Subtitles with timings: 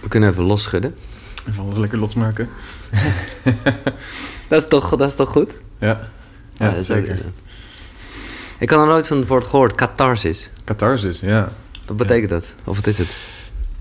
[0.00, 0.94] We kunnen even losschudden.
[1.48, 2.48] Even alles lekker losmaken.
[4.48, 5.52] Dat is toch, dat is toch goed?
[5.78, 6.08] Ja,
[6.56, 7.18] ja, zeker.
[8.58, 9.74] Ik had er nooit van het woord gehoord.
[9.74, 10.50] Catharsis.
[10.64, 11.52] Catharsis, ja.
[11.86, 12.52] Wat betekent dat?
[12.64, 13.16] Of wat is het?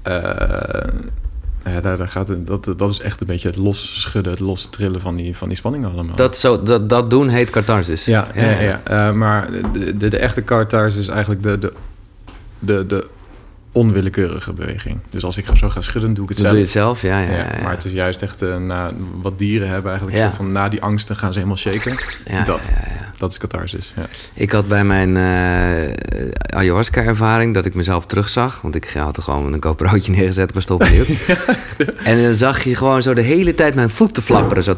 [0.01, 0.13] Eh,
[1.73, 5.01] ja, daar, daar gaat het, dat, dat is echt een beetje het losschudden, het lostrillen
[5.01, 6.15] van die, van die spanningen allemaal.
[6.15, 8.05] Dat, zo, dat, dat doen heet catharsis.
[8.05, 8.81] Ja, ja, ja, ja.
[8.83, 11.73] Eh, maar de, de, de echte catharsis is eigenlijk de, de,
[12.59, 13.07] de, de
[13.71, 14.99] onwillekeurige beweging.
[15.09, 16.49] Dus als ik zo ga schudden, doe ik het zelf.
[16.49, 17.61] Doe je het zelf, ja, ja, ja, ja.
[17.61, 18.91] Maar het is juist echt eh, na,
[19.21, 20.21] wat dieren hebben eigenlijk.
[20.21, 21.95] Soort van, na die angsten gaan ze helemaal shaken.
[22.45, 22.69] dat,
[23.17, 23.93] dat is catharsis.
[24.33, 28.61] Ik had bij mijn eh, uh, ayahuasca-ervaring dat ik mezelf terugzag.
[28.61, 31.05] Want ik had er gewoon een koopbroodje neergezet, maar stop nu.
[32.03, 34.63] en dan zag je gewoon zo de hele tijd mijn voeten flapperen.
[34.63, 34.75] Zo.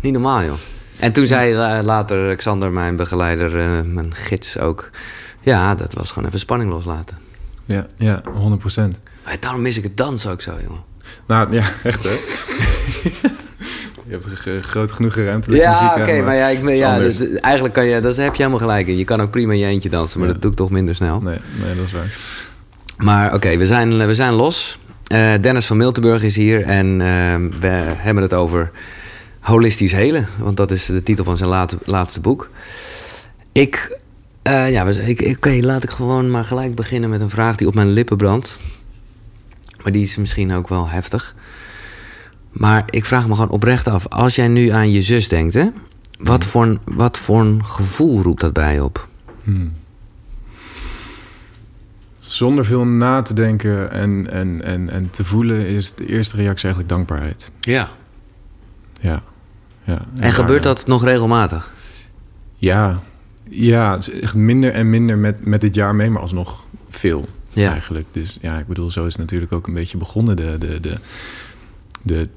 [0.00, 0.58] Niet normaal, joh.
[0.98, 3.50] En toen zei later Xander, mijn begeleider,
[3.86, 4.90] mijn gids ook
[5.48, 7.16] ja, dat was gewoon even spanning loslaten.
[7.64, 8.96] Ja, ja, 100 procent.
[9.40, 10.82] Daarom mis ik het dansen ook zo, jongen.
[11.26, 12.18] Nou ja, echt hè.
[14.08, 15.52] Je hebt groot genoeg ruimte.
[15.56, 18.60] Ja, oké, maar ja, ik, ben- ja dus, eigenlijk kan je, dat heb je helemaal
[18.60, 18.96] gelijk in.
[18.96, 20.32] Je kan ook prima in je eentje dansen, maar Ja.
[20.32, 21.20] dat doe ik toch minder snel.
[21.20, 22.16] Nee, nee, dat is waar.
[22.96, 24.78] Maar oké, we, zijn, we zijn los.
[25.06, 28.70] Eh, Dennis van Miltenburg is hier en eh, we hebben het over
[29.40, 30.26] holistisch helen.
[30.36, 32.50] Want dat is de titel van zijn laat- laatste boek.
[33.52, 33.98] Ik,
[34.48, 37.74] eh, ja, ik, oké, laat ik gewoon maar gelijk beginnen met een vraag die op
[37.74, 38.58] mijn lippen brandt.
[39.82, 41.34] Maar die is misschien ook wel heftig.
[42.50, 44.08] Maar ik vraag me gewoon oprecht af.
[44.08, 45.68] Als jij nu aan je zus denkt, hè?
[46.18, 49.08] Wat, voor een, wat voor een gevoel roept dat bij je op?
[49.44, 49.76] Hmm.
[52.18, 56.64] Zonder veel na te denken en, en, en, en te voelen is de eerste reactie
[56.64, 57.52] eigenlijk dankbaarheid.
[57.60, 57.88] Ja.
[59.00, 59.22] Ja.
[59.82, 60.06] ja.
[60.20, 61.70] En gebeurt dat nog regelmatig?
[62.54, 63.02] Ja.
[63.50, 67.28] Ja, het is echt minder en minder met, met dit jaar mee, maar alsnog veel
[67.48, 67.70] Ja.
[67.72, 68.06] eigenlijk.
[68.10, 70.98] Dus ja, ik bedoel, zo is het natuurlijk ook een beetje begonnen, de, de, de,
[72.02, 72.28] de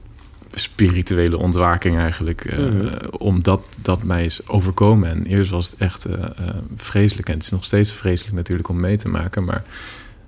[0.53, 2.57] spirituele ontwaking eigenlijk.
[2.57, 2.97] Mhm.
[3.17, 5.09] Omdat dat mij is overkomen.
[5.09, 6.29] En eerst was het echt eh, eh,
[6.75, 7.27] vreselijk.
[7.27, 9.43] En het is nog steeds vreselijk natuurlijk om mee te maken.
[9.43, 9.63] Maar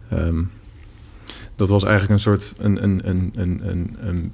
[0.09, 0.41] ehm,
[1.55, 4.31] dat was eigenlijk een soort een, een, een, een, een, een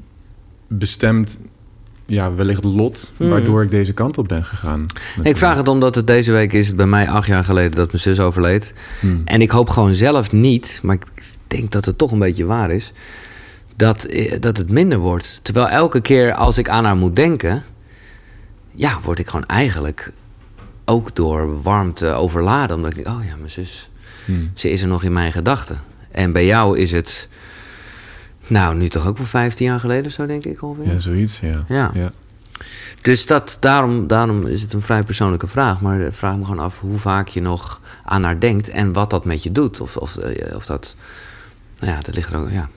[0.68, 1.40] bestemd,
[2.10, 3.30] ja, wellicht lot, Mhm.
[3.30, 4.86] waardoor ik deze kant op ben gegaan.
[5.24, 8.00] Ik vraag het omdat het deze week is bij mij acht jaar geleden dat mijn
[8.00, 8.74] zus overleed.
[9.00, 9.22] Hmm.
[9.26, 11.06] En ik hoop gewoon zelf niet, maar ik
[11.48, 12.92] denk dat het toch een beetje waar is,
[13.76, 15.40] dat, eh, dat het minder wordt.
[15.44, 17.64] Terwijl elke keer als ik aan haar moet denken,
[18.72, 20.12] ja, word ik gewoon eigenlijk
[20.86, 22.76] ook door warmte overladen.
[22.76, 23.90] Omdat ik denk, oh ja, mijn zus,
[24.26, 24.52] Hmm.
[24.54, 25.80] ze is er nog in mijn gedachten.
[26.12, 27.28] En bij jou is het,
[28.50, 30.92] nou, nu toch ook wel 15 jaar geleden zo, denk ik ongeveer.
[30.92, 31.64] Ja, zoiets, ja.
[31.68, 31.92] Ja.
[31.94, 32.12] ja.
[33.02, 35.82] Dus dat, daarom, daarom is het een vrij persoonlijke vraag.
[35.82, 39.10] Maar ik vraag me gewoon af hoe vaak je nog aan haar denkt en wat
[39.10, 39.80] dat met je doet.
[39.80, 40.96] Of, of, eh, of dat.
[41.80, 42.50] Nou ja, dat ligt er ook.
[42.50, 42.70] Ja.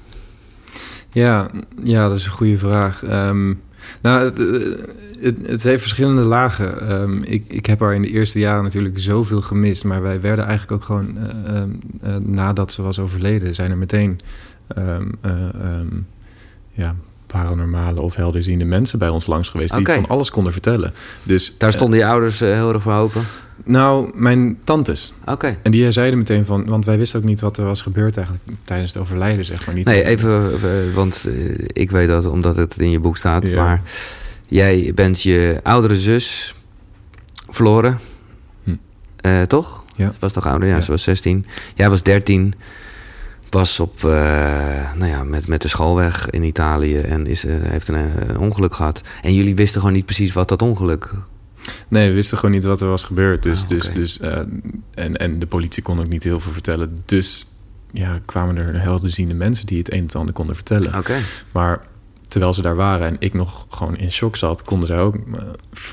[1.12, 1.50] Ja,
[1.82, 3.02] ja, dat is een goede vraag.
[3.02, 3.54] Ehm,
[4.02, 4.84] nou, het, eh,
[5.20, 6.88] het, het heeft verschillende lagen.
[6.88, 9.84] Ehm, ik, ik heb haar in de eerste jaren natuurlijk zoveel gemist.
[9.84, 11.70] Maar wij werden eigenlijk ook gewoon, eh, ehm,
[12.02, 14.20] eh, nadat ze was overleden, zijn er meteen
[14.76, 15.86] ehm, eh, ehm,
[16.70, 16.94] ja,
[17.26, 19.74] paranormale of helderziende mensen bij ons langs geweest.
[19.76, 20.92] Die van alles konden vertellen.
[21.22, 23.22] Dus Daar eh, stonden je ouders eh, heel erg voor open.
[23.64, 25.12] nou, mijn tantes.
[25.26, 25.58] Oké.
[25.62, 28.46] En die zeiden meteen van, want wij wisten ook niet wat er was gebeurd eigenlijk
[28.64, 29.74] tijdens het overlijden, zeg maar.
[29.74, 30.60] Niet Nee, even,
[30.94, 31.26] want
[31.66, 33.46] ik weet dat omdat het in je boek staat.
[33.46, 33.64] Ja.
[33.64, 33.82] Maar
[34.46, 36.54] jij bent je oudere zus
[37.48, 37.98] verloren.
[38.64, 39.46] Hm.
[39.46, 39.84] Toch?
[39.96, 40.06] Ja.
[40.06, 40.68] Ze was toch ouder?
[40.68, 40.80] Ja, Ja.
[40.80, 41.46] ze was 16.
[41.74, 42.54] Jij was 13.
[43.52, 47.88] Was op, eh, nou ja, met, met de schoolweg in Italië en is, eh, heeft
[47.88, 49.00] een eh, ongeluk gehad.
[49.22, 51.10] En jullie wisten gewoon niet precies wat dat ongeluk...
[51.88, 53.42] Nee, we wisten gewoon niet wat er was gebeurd.
[53.42, 54.20] Dus, Ah, dus, dus,
[54.94, 57.02] en, en de politie kon ook niet heel veel vertellen.
[57.04, 57.46] Dus
[57.90, 60.98] ja, kwamen er helderziende mensen die het een en ander konden vertellen.
[60.98, 61.16] Oké.
[61.52, 61.80] Maar
[62.32, 65.42] terwijl ze daar waren en ik nog gewoon in shock zat, konden zij ook eh,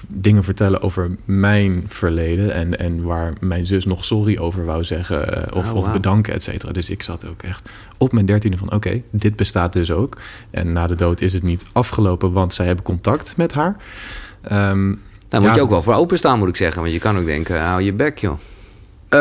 [0.08, 2.54] dingen vertellen over mijn verleden.
[2.54, 5.48] En, en waar mijn zus nog sorry over wou zeggen.
[5.48, 6.72] eh, of, Oh, of bedanken, et cetera.
[6.72, 10.18] Dus ik zat ook echt op mijn dertiende van: oké, dit bestaat dus ook.
[10.50, 13.76] En na de dood is het niet afgelopen, want zij hebben contact met haar.
[14.42, 14.96] Ehm,
[15.28, 16.82] Daar moet Ja, je ook wel voor openstaan, moet ik zeggen.
[16.82, 18.38] Want je kan ook denken, hou je bek, joh.
[19.10, 19.20] Eh,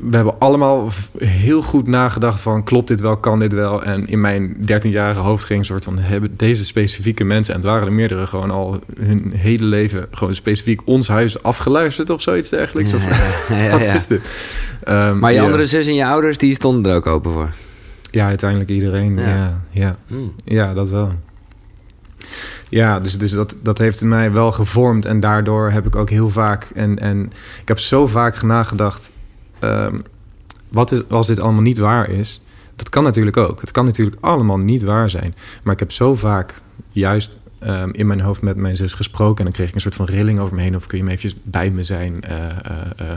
[0.00, 0.88] we hebben allemaal
[1.18, 3.82] heel goed nagedacht van klopt dit wel, kan dit wel.
[3.82, 7.68] En in mijn 13-jarige hoofd ging een soort van hebben deze specifieke mensen, en het
[7.68, 12.48] waren er meerdere, gewoon al hun hele leven gewoon specifiek ons huis afgeluisterd of zoiets
[12.48, 12.90] dergelijks.
[12.90, 13.08] Ja, Of,
[13.48, 14.20] ja, ja, wat is dit?
[14.84, 17.50] Ehm, Maar je andere zus en je ouders, die stonden er ook open voor.
[18.10, 19.16] Ja, uiteindelijk iedereen.
[19.16, 19.28] Ja.
[19.28, 20.32] Ja, ja, Hmm.
[20.44, 21.12] ja, dat wel.
[22.70, 25.04] Ja, dus, dus dat, dat heeft mij wel gevormd.
[25.04, 26.64] En daardoor heb ik ook heel vaak...
[26.74, 27.30] En, en
[27.60, 29.10] ik heb zo vaak nagedacht...
[29.58, 29.98] ehm,
[30.68, 32.42] wat is, als dit allemaal niet waar is...
[32.76, 33.60] Dat kan natuurlijk ook.
[33.60, 35.34] Het kan natuurlijk allemaal niet waar zijn.
[35.62, 36.60] Maar ik heb zo vaak
[36.92, 39.38] juist ehm, in mijn hoofd met mijn zus gesproken.
[39.38, 40.76] En dan kreeg ik een soort van rilling over me heen.
[40.76, 42.36] Of kun je me eventjes bij me zijn uh,
[43.00, 43.12] uh,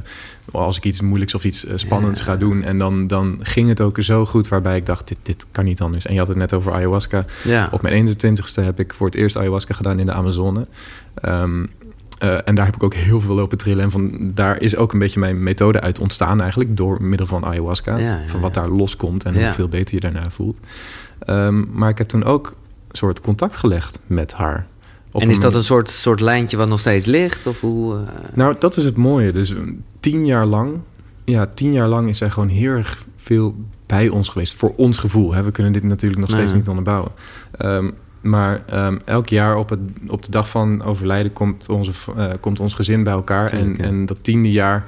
[0.52, 2.64] als ik iets moeilijks of iets spannends ga doen.
[2.64, 5.82] En dan, dan ging het ook zo goed waarbij ik dacht, dit, dit kan niet
[5.82, 6.06] anders.
[6.06, 7.26] En je had het net over ayahuasca.
[7.44, 7.70] Ja.
[7.72, 10.68] Op mijn 21ste heb ik voor het eerst ayahuasca gedaan in de Amazone.
[11.26, 11.70] Um,
[12.24, 13.84] uh, en daar heb ik ook heel veel lopen trillen.
[13.84, 16.78] En van daar is ook een beetje mijn methode uit ontstaan eigenlijk.
[16.78, 17.98] Door middel van ayahuasca.
[17.98, 18.62] Ja, ja, van wat ja.
[18.62, 19.46] daar loskomt en Ja.
[19.46, 20.58] hoeveel beter je daarna voelt.
[21.28, 22.56] Um, maar ik heb toen ook
[22.98, 24.68] soort contact gelegd met haar.
[25.12, 27.48] Op en is dat een soort, soort lijntje wat nog steeds ligt?
[27.48, 28.02] Of hoe, eh,
[28.34, 29.32] Nou, dat is het mooie.
[29.32, 30.78] Dus um, tien jaar lang...
[31.26, 33.56] Ja, tien jaar lang is zij gewoon heel erg veel
[33.86, 34.56] bij ons geweest.
[34.56, 35.34] Voor ons gevoel.
[35.34, 35.44] Hè.
[35.44, 37.12] We kunnen dit natuurlijk nog steeds niet onderbouwen.
[37.62, 42.26] Um, maar um, elk jaar op, het, op de dag van overlijden komt, onze, uh,
[42.40, 43.50] komt ons gezin bij elkaar.
[43.50, 43.92] Tuurlijk, en, ja.
[43.92, 44.88] en dat tiende jaar,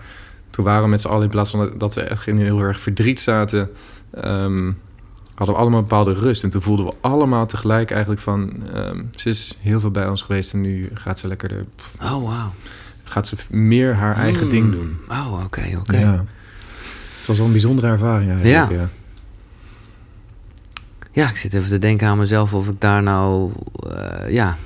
[0.50, 1.24] toen waren we met z'n allen...
[1.24, 3.70] in plaats van dat we echt in heel erg verdriet zaten...
[4.26, 4.78] Um,
[5.36, 6.44] hadden we allemaal een bepaalde rust.
[6.44, 8.54] En toen voelden we allemaal tegelijk eigenlijk van...
[8.76, 11.50] Um, ze is heel veel bij ons geweest en nu gaat ze lekker...
[11.50, 12.54] De, pff, Oh, wauw.
[13.04, 14.50] gaat ze meer haar eigen Hmm.
[14.50, 14.98] ding doen.
[15.10, 15.98] Oh, oké, oké.
[15.98, 16.26] Ja.
[17.18, 18.72] Het was wel een bijzondere ervaring eigenlijk.
[18.72, 18.78] Ja.
[18.78, 18.90] Ja.
[21.12, 23.52] Ja, ik zit even te denken aan mezelf of ik daar nou...
[23.90, 24.58] eh, ja...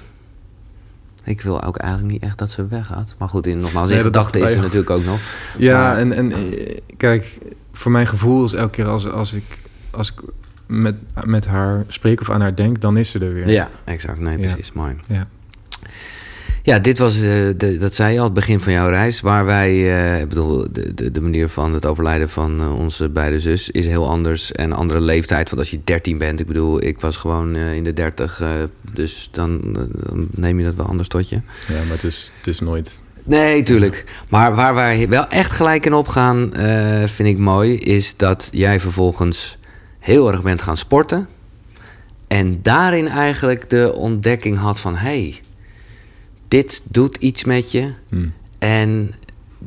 [1.23, 3.15] Ik wil ook eigenlijk niet echt dat ze weggaat.
[3.17, 5.19] Maar goed, in, nogmaals, in Nee, gedachten dachten is ze natuurlijk ook nog.
[5.57, 7.37] Ja, Maar- en, en eh, kijk,
[7.71, 9.43] voor mijn gevoel is elke keer als, als ik,
[9.91, 10.21] als ik
[10.69, 10.95] met,
[11.25, 13.49] met haar spreek of aan haar denk, dan is ze er weer.
[13.49, 14.19] Ja, exact.
[14.19, 14.47] Nee, Ja.
[14.53, 14.71] precies.
[14.71, 14.95] Mooi.
[15.07, 15.27] Ja.
[16.63, 17.21] Ja, dit was, eh,
[17.57, 19.21] de, dat zei je al, het begin van jouw reis.
[19.21, 23.09] Waar wij, eh, ik bedoel, de, de, de manier van het overlijden van eh, onze
[23.09, 24.51] beide zus is heel anders.
[24.51, 25.49] En een andere leeftijd.
[25.49, 28.41] Want als je 13 bent, ik bedoel, ik was gewoon in de 30.
[28.41, 28.49] eh,
[28.93, 29.59] dus dan,
[29.93, 31.35] dan neem je dat wel anders tot je.
[31.67, 33.01] ja, maar het is, het is nooit...
[33.23, 34.03] Nee, tuurlijk.
[34.29, 36.51] Maar waar wij wel echt gelijk in opgaan,
[37.05, 39.57] vind ik mooi, is dat jij vervolgens
[39.99, 41.27] heel erg bent gaan sporten.
[42.27, 45.39] En daarin eigenlijk de ontdekking had van: hé, hey,
[46.47, 47.93] dit doet iets met je.
[48.09, 48.27] Hm.
[48.59, 49.13] En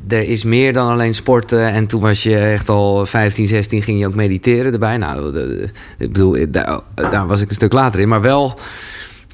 [0.09, 1.69] er is meer dan alleen sporten.
[1.69, 4.97] En toen was je echt al 15, 16, ging je ook mediteren erbij.
[4.97, 5.37] Nou,
[5.99, 8.09] ik bedoel, daar, daar was ik een stuk later in.
[8.09, 8.59] Maar wel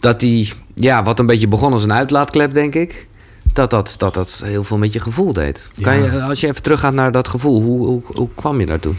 [0.00, 3.06] dat die, ja, wat een beetje begon als een uitlaatklep, denk ik.
[3.52, 5.68] Dat dat, dat, dat heel veel met je gevoel deed.
[5.80, 6.04] Kan Ja.
[6.12, 8.94] je, als je even teruggaat naar dat gevoel, hoe, hoe, hoe kwam je daartoe?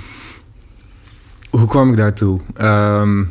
[1.49, 2.39] Hoe kwam ik daartoe?
[2.53, 3.23] Ehm,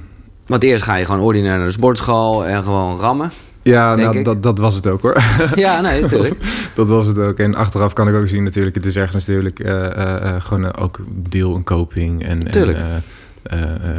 [0.46, 3.32] Want eerst ga je gewoon ordinair naar de sportschool en gewoon rammen.
[3.62, 5.22] ja, nou, dat, dat was het ook hoor.
[5.54, 6.34] Ja, nee, natuurlijk.
[6.74, 7.38] dat was het ook.
[7.38, 10.76] En achteraf kan ik ook zien natuurlijk, het is ergens natuurlijk eh, eh, eh, gewoon
[10.76, 12.24] ook deel een coping.
[12.24, 12.46] En,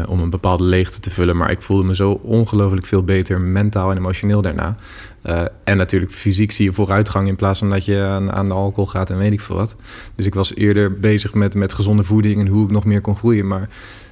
[0.08, 1.38] om een bepaalde leegte te vullen.
[1.38, 4.76] Maar ik voelde me zo ongelooflijk veel beter mentaal en emotioneel daarna.
[5.64, 8.90] En natuurlijk fysiek zie je vooruitgang in plaats van dat je aan, aan de alcohol
[8.90, 9.76] gaat en weet ik veel wat.
[10.16, 13.16] Dus ik was eerder bezig met, met gezonde voeding en hoe ik nog meer kon
[13.16, 13.48] groeien.
[13.48, 13.70] Maar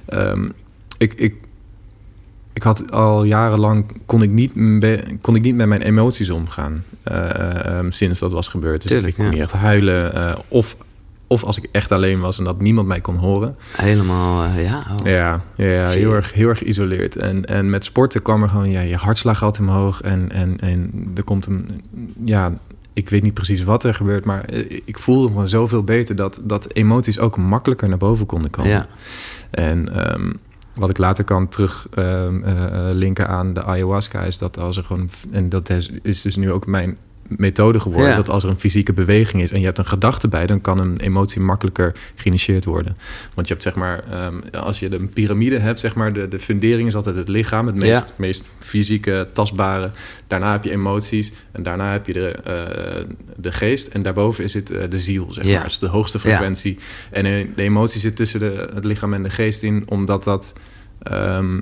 [0.08, 0.48] ehm,
[0.98, 1.36] ik, ik,
[2.52, 4.52] ik had al jarenlang kon ik niet,
[5.20, 6.84] kon ik niet met mijn emoties omgaan.
[7.02, 8.82] eh, ehm, sinds dat was gebeurd.
[8.82, 9.30] Dus Tuurlijk, ik kon ja.
[9.30, 10.14] niet echt huilen.
[10.14, 10.76] eh, of,
[11.26, 13.56] of als ik echt alleen was en dat niemand mij kon horen.
[13.76, 14.86] Helemaal, eh, ja.
[14.90, 15.06] oh.
[15.06, 17.16] Ja, ja, ja heel, erg, heel erg geïsoleerd.
[17.16, 20.00] En, en met sporten kwam er gewoon, ja, je hartslag gaat omhoog.
[20.00, 21.80] En, en, en er komt een,
[22.24, 22.52] ja,
[22.98, 26.40] ik weet niet precies wat er gebeurt, maar eh, ik voelde gewoon zoveel beter dat,
[26.44, 28.70] dat emoties ook makkelijker naar boven konden komen.
[28.70, 28.86] Ja.
[29.50, 30.32] En ehm,
[30.74, 34.76] wat ik later kan terug ehm, eh, eh, linken aan de ayahuasca is dat als
[34.76, 35.70] er gewoon, en dat
[36.02, 36.96] is dus nu ook mijn
[37.28, 38.16] methode geworden, Ja.
[38.16, 40.78] dat als er een fysieke beweging is en je hebt een gedachte bij, dan kan
[40.78, 42.96] een emotie makkelijker geïnitieerd worden.
[43.34, 46.38] Want je hebt zeg maar, ehm, als je een piramide hebt, zeg maar, de, de
[46.38, 48.14] fundering is altijd het lichaam, het meest, Ja.
[48.16, 49.90] meest fysieke, tastbare.
[50.26, 53.04] Daarna heb je emoties en daarna heb je de, eh,
[53.36, 55.52] de geest en daarboven is het eh, de ziel, zeg Ja.
[55.52, 55.62] maar.
[55.62, 56.78] Dat is de hoogste frequentie.
[57.10, 60.54] En eh, de emotie zit tussen de, het lichaam en de geest in, omdat dat
[61.02, 61.60] ehm,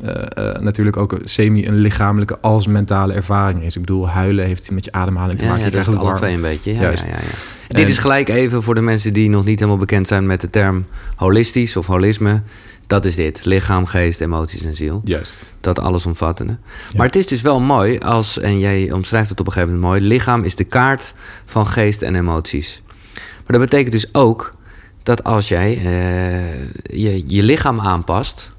[0.00, 3.74] eh, eh, natuurlijk ook een semi een lichamelijke als mentale ervaring is.
[3.74, 5.58] Ik bedoel, huilen heeft met je ademhaling te maken.
[5.60, 6.18] ja, je krijgt het alle warm.
[6.18, 6.74] twee een beetje.
[6.74, 7.02] Ja, Juist.
[7.02, 7.20] Ja, ja, ja.
[7.68, 10.40] En- Dit is gelijk even voor de mensen die nog niet helemaal bekend zijn met
[10.40, 10.86] de term
[11.16, 12.42] holistisch of holisme.
[12.86, 13.44] Dat is dit.
[13.44, 15.00] Lichaam, geest, emoties en ziel.
[15.04, 15.54] Juist.
[15.60, 16.56] Dat allesomvattende.
[16.96, 19.92] Maar het is dus wel mooi als, en jij omschrijft het op een gegeven moment
[19.92, 21.14] mooi, lichaam is de kaart
[21.46, 22.82] van geest en emoties.
[23.14, 24.54] Maar dat betekent dus ook
[25.02, 26.64] dat als jij eh,
[27.02, 28.50] je, je lichaam aanpast,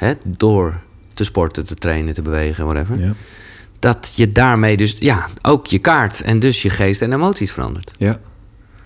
[0.00, 0.80] hè, door
[1.14, 3.12] te sporten, te trainen, te bewegen, whatever, Ja.
[3.78, 7.90] dat je daarmee dus ja, ook je kaart en dus je geest en emoties verandert.
[7.98, 8.16] Ja.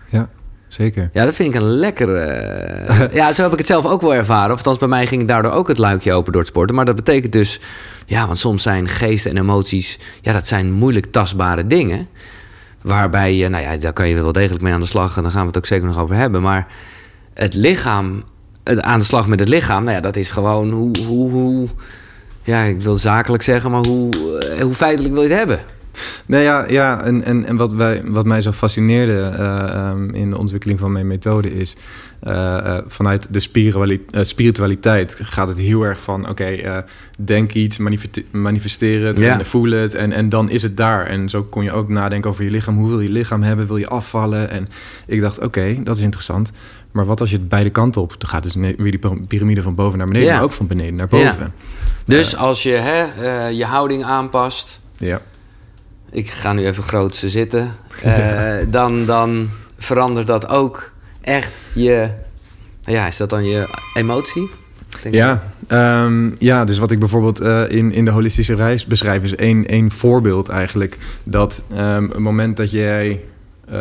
[0.09, 0.29] Ja,
[0.69, 1.11] zeker.
[1.13, 2.17] Ja, dat vind ik een lekker.
[2.17, 4.51] eh, ja, zo heb ik het zelf ook wel ervaren.
[4.51, 6.77] Of althans, bij mij ging daardoor ook het luikje open door het sporten.
[6.77, 7.61] Maar dat betekent dus.
[8.07, 9.99] Ja, want soms zijn geest en emoties.
[10.23, 12.09] Ja, dat zijn moeilijk tastbare dingen.
[12.83, 13.49] Waarbij je.
[13.49, 15.17] Nou ja, daar kan je wel degelijk mee aan de slag.
[15.17, 16.43] En daar gaan we het ook zeker nog over hebben.
[16.43, 16.67] Maar
[17.35, 18.25] het lichaam
[18.65, 21.69] aan de slag met het lichaam, nou ja, dat is gewoon hoe, hoe, hoe
[22.43, 25.61] ja, ik wil zakelijk zeggen, maar hoe, eh, hoe feitelijk wil je het hebben?
[26.27, 30.31] Nee, ja, ja en, en, en wat, wij, wat mij zo fascineerde eh, ehm, in
[30.31, 31.77] de ontwikkeling van mijn methode is...
[32.29, 33.41] Uh, vanuit de
[34.25, 36.29] spiritualiteit gaat het heel erg van...
[36.29, 36.85] oké,
[37.19, 37.79] denk iets,
[38.31, 41.07] manifesteer het en voel het en, en dan is het daar.
[41.07, 42.77] En zo kon je ook nadenken over je lichaam.
[42.77, 43.67] Hoe wil je lichaam hebben?
[43.67, 44.51] Wil je afvallen?
[44.51, 44.69] En
[45.07, 46.51] ik dacht, oké, dat is interessant.
[46.91, 48.15] Maar wat als je het beide kanten op...
[48.19, 50.33] dan gaat dus weer die piramide van boven naar beneden...
[50.33, 51.55] maar ook van beneden naar boven.
[52.05, 54.81] Dus als je hè, je houding aanpast...
[54.99, 55.21] Ja
[56.15, 60.91] ik ga nu even groot zitten, uh, dan, dan verandert dat ook
[61.21, 62.09] echt je.
[62.83, 64.51] Ja, is dat dan je emotie?
[65.11, 69.35] ja, um, ja, dus wat ik bijvoorbeeld uh, in, in de holistische reis beschrijf, is
[69.35, 70.99] één, één voorbeeld eigenlijk.
[71.23, 73.21] Dat um, het moment dat jij.
[73.73, 73.75] Uh,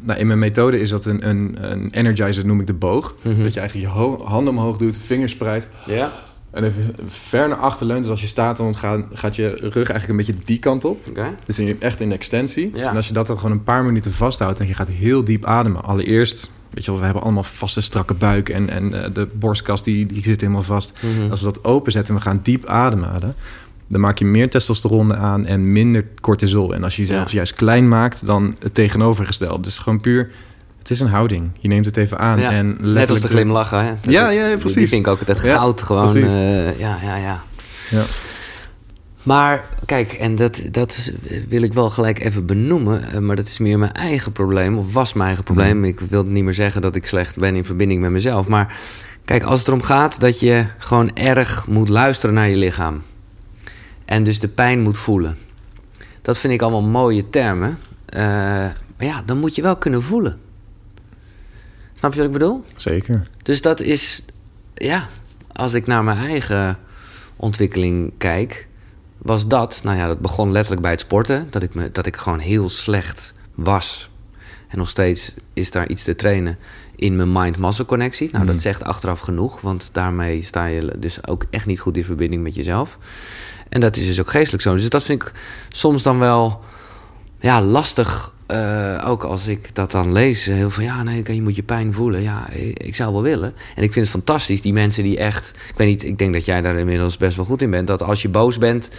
[0.00, 3.14] nou, in mijn methode is dat een, een, een energizer, noem ik de boog.
[3.22, 3.42] Mm -hmm.
[3.42, 5.68] Dat je eigenlijk je handen omhoog doet, vingers spreidt.
[5.86, 6.12] Ja.
[6.52, 8.00] En even ver naar achter leunt.
[8.00, 11.06] Dus als je staat, dan gaat, gaat je rug eigenlijk een beetje die kant op.
[11.08, 11.34] Okay.
[11.46, 12.70] Dus je echt in extensie.
[12.74, 15.44] En als je dat dan gewoon een paar minuten vasthoudt en je gaat heel diep
[15.44, 15.84] ademen.
[15.84, 19.84] Allereerst, weet je wel, we hebben allemaal vaste strakke buik en, en uh, de borstkast
[19.84, 20.92] die, die zit helemaal vast.
[21.00, 21.30] Mm -hmm.
[21.30, 23.34] Als we dat openzetten en we gaan diep ademen,
[23.86, 26.74] dan maak je meer testosteron aan en minder cortisol.
[26.74, 27.36] En als je jezelf ja.
[27.36, 29.62] juist klein maakt, dan het tegenovergestelde.
[29.62, 30.30] Dus gewoon puur
[30.82, 31.50] het is een houding.
[31.58, 32.38] Je neemt het even aan.
[32.38, 33.84] En letterlijk Net als de glimlachen.
[33.84, 33.90] Hè?
[34.00, 34.74] ja, ja, ja, precies.
[34.74, 36.16] Die vind ik ook altijd goud gewoon.
[36.16, 37.42] Uh, ja, ja, ja,
[37.90, 38.04] ja.
[39.22, 41.12] Maar kijk, en dat, dat
[41.48, 43.12] wil ik wel gelijk even benoemen.
[43.12, 44.78] Eh, maar dat is meer mijn eigen probleem.
[44.78, 45.76] Of was mijn eigen probleem.
[45.76, 45.84] Mm.
[45.84, 48.48] Ik wil niet meer zeggen dat ik slecht ben in verbinding met mezelf.
[48.48, 48.76] Maar
[49.24, 53.02] kijk, als het erom gaat dat je gewoon erg moet luisteren naar je lichaam.
[54.04, 55.36] En dus de pijn moet voelen.
[56.22, 57.78] Dat vind ik allemaal mooie termen.
[58.16, 58.20] Uh,
[58.96, 60.38] maar ja, dan moet je wel kunnen voelen.
[62.02, 62.60] Snap je wat ik bedoel?
[62.76, 63.28] Zeker.
[63.42, 64.22] Dus dat is,
[64.74, 65.08] ja,
[65.52, 66.78] als ik naar mijn eigen
[67.36, 68.68] ontwikkeling kijk,
[69.18, 71.46] was dat, nou ja, dat begon letterlijk bij het sporten.
[71.50, 74.10] Dat ik, me, dat ik gewoon heel slecht was.
[74.68, 76.58] En nog steeds is daar iets te trainen
[76.96, 78.28] in mijn mind-muscle connectie.
[78.32, 78.60] Nou, dat mm.
[78.60, 82.54] zegt achteraf genoeg, want daarmee sta je dus ook echt niet goed in verbinding met
[82.54, 82.98] jezelf.
[83.68, 84.74] En dat is dus ook geestelijk zo.
[84.74, 85.32] Dus dat vind ik
[85.68, 86.60] soms dan wel
[87.40, 91.56] ja, lastig uh, ook als ik dat dan lees, heel van ja, nee, je moet
[91.56, 92.22] je pijn voelen.
[92.22, 93.54] Ja, ik zou wel willen.
[93.74, 96.44] En ik vind het fantastisch, die mensen die echt, ik weet niet, ik denk dat
[96.44, 97.86] jij daar inmiddels best wel goed in bent.
[97.86, 98.90] Dat als je boos bent,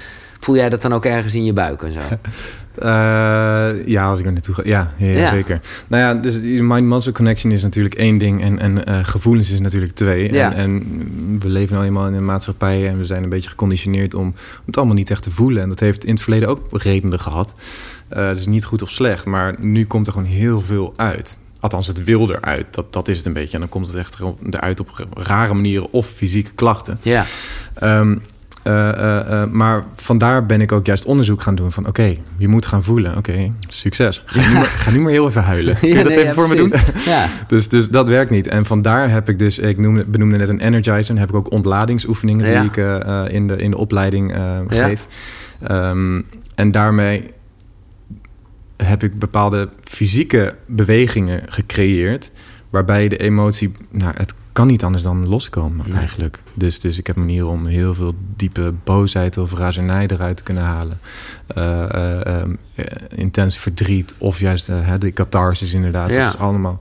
[0.43, 2.00] voel jij dat dan ook ergens in je buik en zo?
[2.00, 4.62] Uh, ja, als ik er naartoe ga.
[4.65, 5.59] Ja, ja, ja, zeker.
[5.88, 8.41] Nou ja, dus die mind-muscle connection is natuurlijk één ding.
[8.41, 10.33] En, en uh, gevoelens is natuurlijk twee.
[10.33, 10.53] Ja.
[10.53, 12.88] En, en, we leven nou eenmaal in een maatschappij...
[12.88, 14.33] en we zijn een beetje geconditioneerd om, om
[14.65, 15.63] het allemaal niet echt te voelen.
[15.63, 17.53] En dat heeft in het verleden ook redenen gehad.
[18.13, 19.25] Uh, dus niet goed of slecht.
[19.25, 21.38] Maar nu komt er gewoon heel veel uit.
[21.59, 22.65] Althans, het wil eruit.
[22.71, 23.53] Dat, dat is het een beetje.
[23.53, 24.17] En dan komt het echt
[24.50, 27.00] eruit op rare manieren of fysieke klachten.
[27.01, 27.25] Ja.
[27.83, 28.21] Um,
[28.63, 31.88] uh, uh, maar vandaar ben ik ook juist onderzoek gaan doen van...
[31.88, 33.17] oké, je moet gaan voelen.
[33.17, 34.24] Oké, okay, succes.
[34.25, 35.77] Ga nu, maar, ga nu maar heel even huilen.
[35.79, 36.72] Kun je ja, dat nee, even ja, voor precies.
[36.72, 37.03] me doen?
[37.05, 37.27] Ja.
[37.48, 38.48] dus, dus dat werkt niet.
[38.48, 39.60] En vandaar heb ik dus...
[39.60, 41.20] ik noemde, benoemde net een energizer...
[41.20, 42.46] heb ik ook ontladingsoefeningen...
[42.46, 42.77] die ik
[43.32, 44.34] in, de, in de opleiding
[44.67, 45.08] geef.
[45.72, 47.32] Um, en daarmee
[48.77, 52.32] heb ik bepaalde fysieke bewegingen gecreëerd...
[52.70, 53.72] waarbij de emotie...
[53.91, 55.98] Nou, het kan niet anders dan loskomen nee.
[55.98, 56.43] eigenlijk.
[56.53, 60.43] Dus, dus ik heb een manier om heel veel diepe boosheid of razernij eruit te
[60.43, 61.00] kunnen halen.
[61.57, 62.57] Uh, uh, um,
[63.15, 66.10] intens verdriet of juist uh, de catharsis inderdaad.
[66.10, 66.24] Ja.
[66.24, 66.79] Dat is allemaal...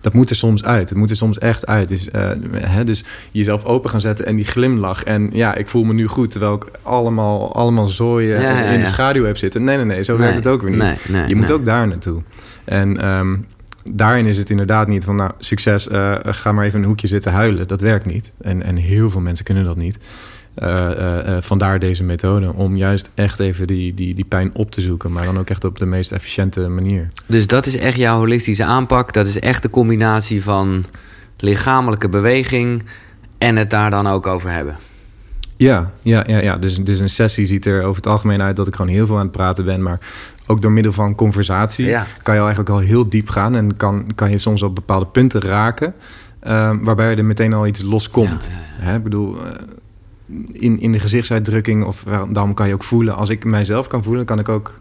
[0.00, 0.88] Dat moet er soms uit.
[0.88, 1.88] Het moet er soms echt uit.
[1.88, 2.08] Dus,
[2.52, 5.02] hè, dus jezelf open gaan zetten en die glimlach.
[5.02, 6.30] En ja, ik voel me nu goed.
[6.30, 9.64] Terwijl ik allemaal, allemaal zooien ja, in de schaduw heb zitten.
[9.64, 10.02] Nee, nee, nee.
[10.02, 10.80] Zo nee, werkt het ook weer niet.
[10.80, 12.22] Nee, nee, je moet ook daar naartoe.
[12.64, 13.46] En um,
[13.92, 17.06] daarin is het inderdaad niet van, nou, succes, uh, ga maar even in een hoekje
[17.06, 17.68] zitten huilen.
[17.68, 18.32] Dat werkt niet.
[18.40, 19.98] En, en heel veel mensen kunnen dat niet.
[20.62, 24.80] Uh, uh, vandaar deze methode, om juist echt even die, die, die pijn op te
[24.80, 27.08] zoeken, maar dan ook echt op de meest efficiënte manier.
[27.26, 29.12] Dus dat is echt jouw holistische aanpak.
[29.12, 30.84] Dat is echt de combinatie van
[31.36, 32.82] lichamelijke beweging
[33.38, 34.76] en het daar dan ook over hebben.
[35.56, 36.56] Ja, ja, ja, ja.
[36.56, 39.16] Dus, dus een sessie ziet er over het algemeen uit dat ik gewoon heel veel
[39.16, 39.82] aan het praten ben.
[39.82, 39.98] Maar
[40.50, 42.06] ook door middel van conversatie ja.
[42.22, 43.56] kan je eigenlijk al heel diep gaan.
[43.56, 45.94] En kan, kan je soms op bepaalde punten raken.
[46.46, 48.52] Uh, waarbij er meteen al iets loskomt.
[48.52, 49.50] Ja, Hè, ik bedoel, uh,
[50.52, 53.16] in, in de gezichtsuitdrukking, of daarom kan je ook voelen.
[53.16, 54.80] Als ik mijzelf kan voelen, kan ik ook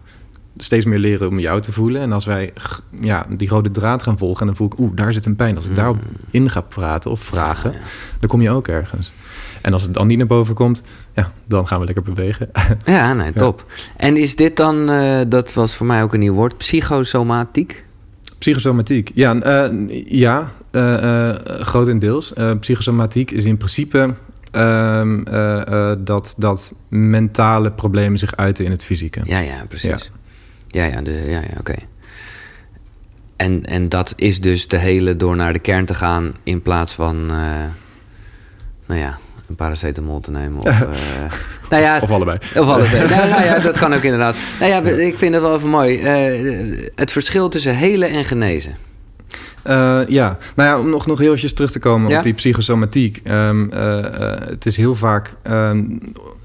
[0.58, 2.02] steeds meer leren om jou te voelen.
[2.02, 2.54] En als wij
[3.02, 5.56] ja, die rode draad gaan volgen, en dan voel ik, oeh, daar zit een pijn.
[5.56, 5.98] Als ik daarop
[6.32, 7.74] in ga praten of vragen,
[8.20, 9.14] dan kom je ook ergens.
[9.62, 10.82] En als het dan niet naar boven komt,
[11.14, 12.50] ja, dan gaan we lekker bewegen.
[12.86, 13.66] Ja, nee, top.
[13.68, 13.74] Ja.
[13.98, 17.86] En is dit dan, uh, dat was voor mij ook een nieuw woord, psychosomatiek?
[18.38, 19.36] Psychosomatiek, ja.
[19.72, 22.34] Uh, ja uh, grotendeels.
[22.60, 24.14] psychosomatiek is in principe
[24.52, 25.24] ehm,
[26.04, 29.22] dat, dat mentale problemen zich uiten in het fysieke.
[29.24, 30.12] Ja, ja, precies.
[30.68, 31.76] Ja, ja, ja, ja, ja oké.
[33.36, 36.94] En, en dat is dus de hele door naar de kern te gaan in plaats
[36.94, 40.58] van, nou ja, een paracetamol te nemen.
[40.58, 40.90] Of, uh,
[41.70, 42.38] nou ja, of allebei.
[42.56, 43.08] Of allebei.
[43.16, 44.36] nou, nou, ja, dat kan ook inderdaad.
[44.60, 45.98] Nou ja, ik vind het wel even mooi.
[45.98, 48.76] Uh, het verschil tussen helen en genezen.
[49.64, 53.22] Uh, ja, nou ja, om nog, nog heel eventjes terug te komen op die psychosomatiek.
[53.28, 53.70] Um,
[54.50, 56.00] het is heel vaak um,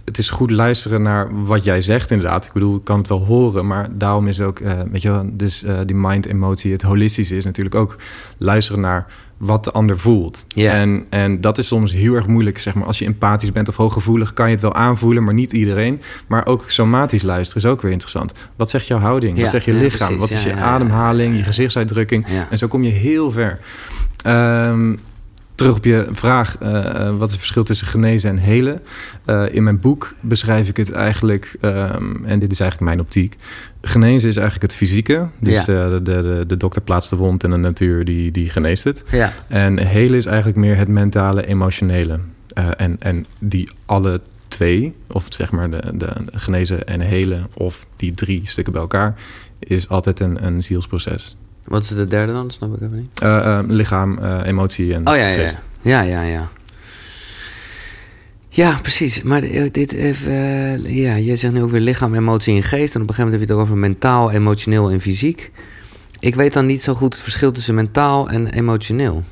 [0.04, 2.44] het is goed luisteren naar wat jij zegt, inderdaad.
[2.44, 5.26] Ik bedoel, ik kan het wel horen, maar daarom is ook, uh, weet je wel,
[5.32, 7.96] dus uh, die mind-emotie, het holistische is natuurlijk ook
[8.38, 10.44] luisteren naar wat de ander voelt.
[10.48, 10.80] Yeah.
[10.80, 12.86] En, en dat is soms heel erg moeilijk, zeg maar.
[12.86, 16.00] Als je empathisch bent of hooggevoelig, kan je het wel aanvoelen, maar niet iedereen.
[16.26, 18.32] Maar ook somatisch luisteren is ook weer interessant.
[18.56, 19.40] Wat zegt jouw houding?
[19.40, 20.18] Wat zegt je lichaam?
[20.18, 22.26] wat is je ademhaling, je gezichtsuitdrukking?
[22.50, 23.58] En zo kom je heel ver.
[24.26, 24.98] Um,
[25.54, 28.80] terug op je vraag, uh, wat is het verschil tussen genezen en helen?
[29.26, 33.37] Uh, in mijn boek beschrijf ik het eigenlijk, um, en dit is eigenlijk mijn optiek.
[33.82, 35.28] Genezen is eigenlijk het fysieke.
[35.40, 35.88] Dus ja.
[35.88, 39.04] de, de, de, de, dokter plaatst de wond en de natuur die, die geneest het.
[39.11, 39.32] Ja.
[39.49, 42.20] En helen is eigenlijk meer het mentale, emotionele.
[42.76, 48.14] En, en die alle twee, of zeg maar de, de genezen en helen, of die
[48.14, 49.14] drie stukken bij elkaar,
[49.58, 51.37] is altijd een, een zielsproces.
[51.64, 52.42] Wat is de derde dan?
[52.42, 53.23] Dat snap ik even niet.
[53.23, 55.40] Uh, lichaam, uh, emotie en oh, ja, ja,
[55.83, 56.02] ja.
[56.02, 56.49] Ja, ja,
[58.49, 58.78] ja.
[58.83, 59.23] precies.
[59.23, 59.40] Maar
[59.73, 60.33] dit even,
[60.94, 62.94] ja, je zegt nu ook weer lichaam, emotie en geest.
[62.94, 65.52] En op een gegeven moment heb je het ook over mentaal, emotioneel en fysiek.
[66.21, 69.23] Ik weet dan niet zo goed het verschil tussen mentaal en emotioneel.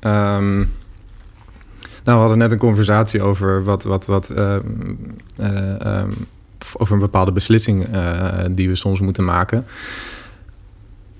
[0.00, 0.72] Um,
[2.04, 4.56] nou, we hadden net een conversatie over wat, wat, wat uh,
[5.36, 6.26] um,
[6.76, 7.86] over een bepaalde beslissing
[8.50, 9.66] die we soms moeten maken.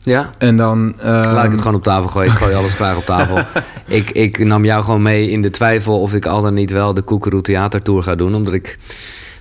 [0.02, 0.34] Ja.
[0.38, 0.94] En dan...
[1.02, 2.30] Laat ik het ehm, gewoon op tafel gooien.
[2.30, 3.38] Ik gooi alles graag op tafel.
[3.98, 6.94] ik, ik nam jou gewoon mee in de twijfel of ik al dan niet wel
[6.94, 8.34] de Koekeroe Theatertour ga doen.
[8.34, 8.78] Omdat ik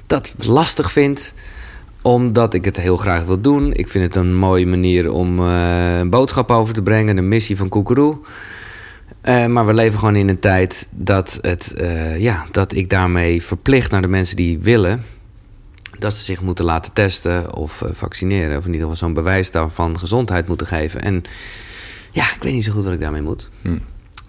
[0.08, 1.34] dat lastig vind.
[2.02, 3.74] Omdat ik het heel graag wil doen.
[3.74, 7.18] Ik vind het een mooie manier om uh, een boodschap over te brengen.
[7.18, 8.18] Een missie van Koekeroe.
[9.24, 13.44] Uh, maar we leven gewoon in een tijd dat, het, uh, ja, dat ik daarmee
[13.44, 15.04] verplicht naar de mensen die willen
[16.00, 18.58] dat ze zich moeten laten testen of uh, vaccineren.
[18.58, 21.02] Of in ieder geval zo'n bewijs daarvan gezondheid moeten geven.
[21.02, 21.24] En
[22.12, 23.50] ja, ik weet niet zo goed wat ik daarmee moet.
[23.62, 23.78] Hm.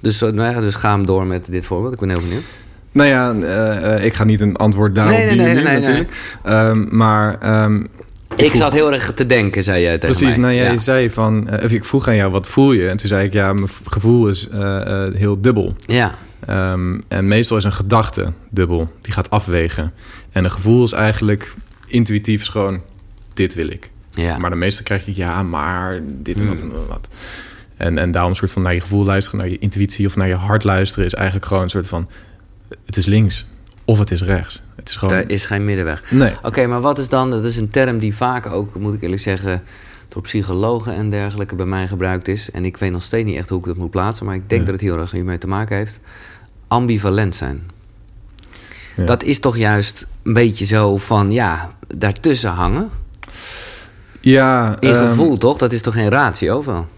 [0.01, 1.93] Dus, uh, nou ja, dus ga hem door met dit voorbeeld.
[1.93, 2.45] Ik ben heel benieuwd.
[2.93, 6.11] Nou ja, uh, ik ga niet een antwoord daarop nee, nee, bieden nee, nee, natuurlijk.
[6.49, 7.63] Um, maar...
[7.65, 7.89] Um,
[8.37, 10.45] ik, ik zat heel erg te denken, zei jij tegen Precies, mij.
[10.47, 10.81] nou jij ja.
[10.81, 11.49] zei van...
[11.63, 12.89] Uh, ik vroeg aan jou, wat voel je?
[12.89, 15.75] En toen zei ik, ja, mijn gevoel is uh, heel dubbel.
[15.87, 16.15] Ja.
[16.51, 18.93] Um, en meestal is een gedachte dubbel.
[19.01, 19.93] Die gaat afwegen.
[20.33, 21.55] En een gevoel is eigenlijk
[21.87, 22.83] intuïtief gewoon...
[23.35, 23.91] dit wil ik.
[24.15, 24.39] Ja.
[24.39, 27.09] Maar de meeste krijg je, ja, maar dit en dat en wat.
[27.77, 29.39] En, en daarom een soort van naar je gevoel luisteren...
[29.39, 31.05] naar je intuïtie of naar je hart luisteren...
[31.05, 32.09] is eigenlijk gewoon een soort van...
[32.85, 33.47] het is links
[33.85, 34.63] of het is rechts.
[34.77, 35.15] Het is gewoon...
[35.15, 36.03] Er is geen middenweg.
[36.11, 36.33] Nee.
[36.43, 37.31] Oké, maar wat is dan...
[37.31, 39.63] dat is een term die vaak ook, moet ik eerlijk zeggen...
[40.09, 42.51] door psychologen en dergelijke bij mij gebruikt is.
[42.51, 44.27] En ik weet nog steeds niet echt hoe ik dat moet plaatsen...
[44.27, 44.67] maar ik denk ja.
[44.67, 46.01] dat het heel erg hiermee te maken heeft.
[46.71, 47.71] Ambivalent zijn.
[48.97, 49.05] Ja.
[49.05, 52.91] Dat is toch juist een beetje zo van, ja, daartussen hangen?
[54.21, 54.81] Ja.
[54.81, 55.59] In gevoel, um, toch?
[55.59, 56.89] Dat is toch geen ratio, wel?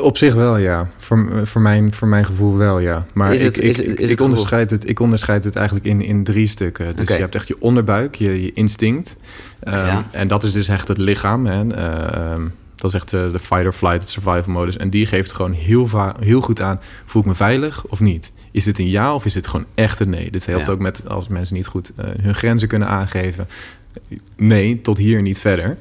[0.00, 0.88] Op zich wel, ja.
[0.96, 3.06] Voor, voor, mijn, voor mijn gevoel wel, ja.
[3.14, 6.96] Maar ik, ik, ik, onderscheid het, ik onderscheid het eigenlijk in, in drie stukken.
[6.96, 7.16] Dus okay.
[7.16, 9.16] je hebt echt je onderbuik, je, je instinct.
[9.62, 10.06] Um, ja.
[10.10, 11.46] En dat is dus echt het lichaam.
[11.46, 11.64] Hè.
[11.64, 12.44] Uh,
[12.76, 14.76] dat is echt uh, de fight or flight, het survival modus.
[14.76, 15.88] En die geeft gewoon heel,
[16.20, 16.80] heel goed aan...
[17.04, 18.32] voel ik me veilig of niet?
[18.52, 20.30] Is dit een ja of is dit gewoon echt een nee?
[20.30, 20.72] Dit helpt ja.
[20.72, 23.48] ook met als mensen niet goed uh, hun grenzen kunnen aangeven.
[24.36, 25.78] Nee, tot hier niet verder.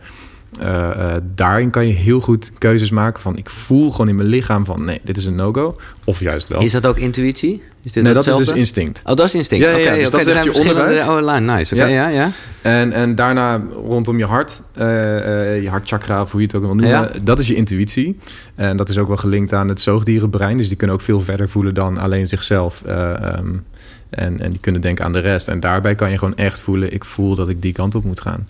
[0.59, 3.37] Uh, uh, daarin kan je heel goed keuzes maken van...
[3.37, 4.85] ik voel gewoon in mijn lichaam van...
[4.85, 5.77] nee, dit is een no-go.
[6.03, 6.61] Of juist wel.
[6.61, 7.61] Is dat ook intuïtie?
[7.83, 9.01] Is dit nee, dat is dus instinct.
[9.05, 9.65] Oh, dat is instinct.
[9.65, 9.83] Ja, ja, ja.
[9.83, 10.99] Okay, dus okay, dat is je onderbuik.
[10.99, 11.75] Oh, nice.
[11.75, 12.07] Okay, ja.
[12.07, 12.31] ja, ja.
[12.61, 16.61] En, en daarna rondom je hart, uh, uh, je hartchakra of hoe je het ook
[16.61, 17.11] wil noemen.
[17.23, 18.17] Dat is je intuïtie.
[18.55, 20.57] En dat is ook wel gelinkt aan het zoogdierenbrein.
[20.57, 22.83] Dus die kunnen ook veel verder voelen dan alleen zichzelf.
[22.87, 23.63] Um,
[24.09, 25.47] en, en die kunnen denken aan de rest.
[25.47, 26.93] En daarbij kan je gewoon echt voelen...
[26.93, 28.47] ik voel dat ik die kant op moet gaan.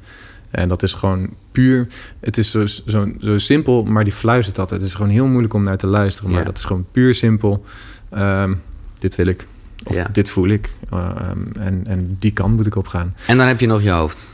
[0.51, 1.87] En dat is gewoon puur...
[2.19, 4.79] Het is zo, zo, zo simpel, maar die fluistert altijd.
[4.79, 6.31] Het is gewoon heel moeilijk om naar te luisteren.
[6.31, 6.45] Maar ja.
[6.45, 7.65] dat is gewoon puur simpel.
[8.17, 8.61] Um,
[8.99, 9.47] dit wil ik.
[9.83, 10.09] Of ja.
[10.11, 10.75] dit voel ik.
[10.93, 13.15] Uh, um, en, en die kant moet ik op gaan.
[13.27, 14.27] En dan heb je nog je hoofd.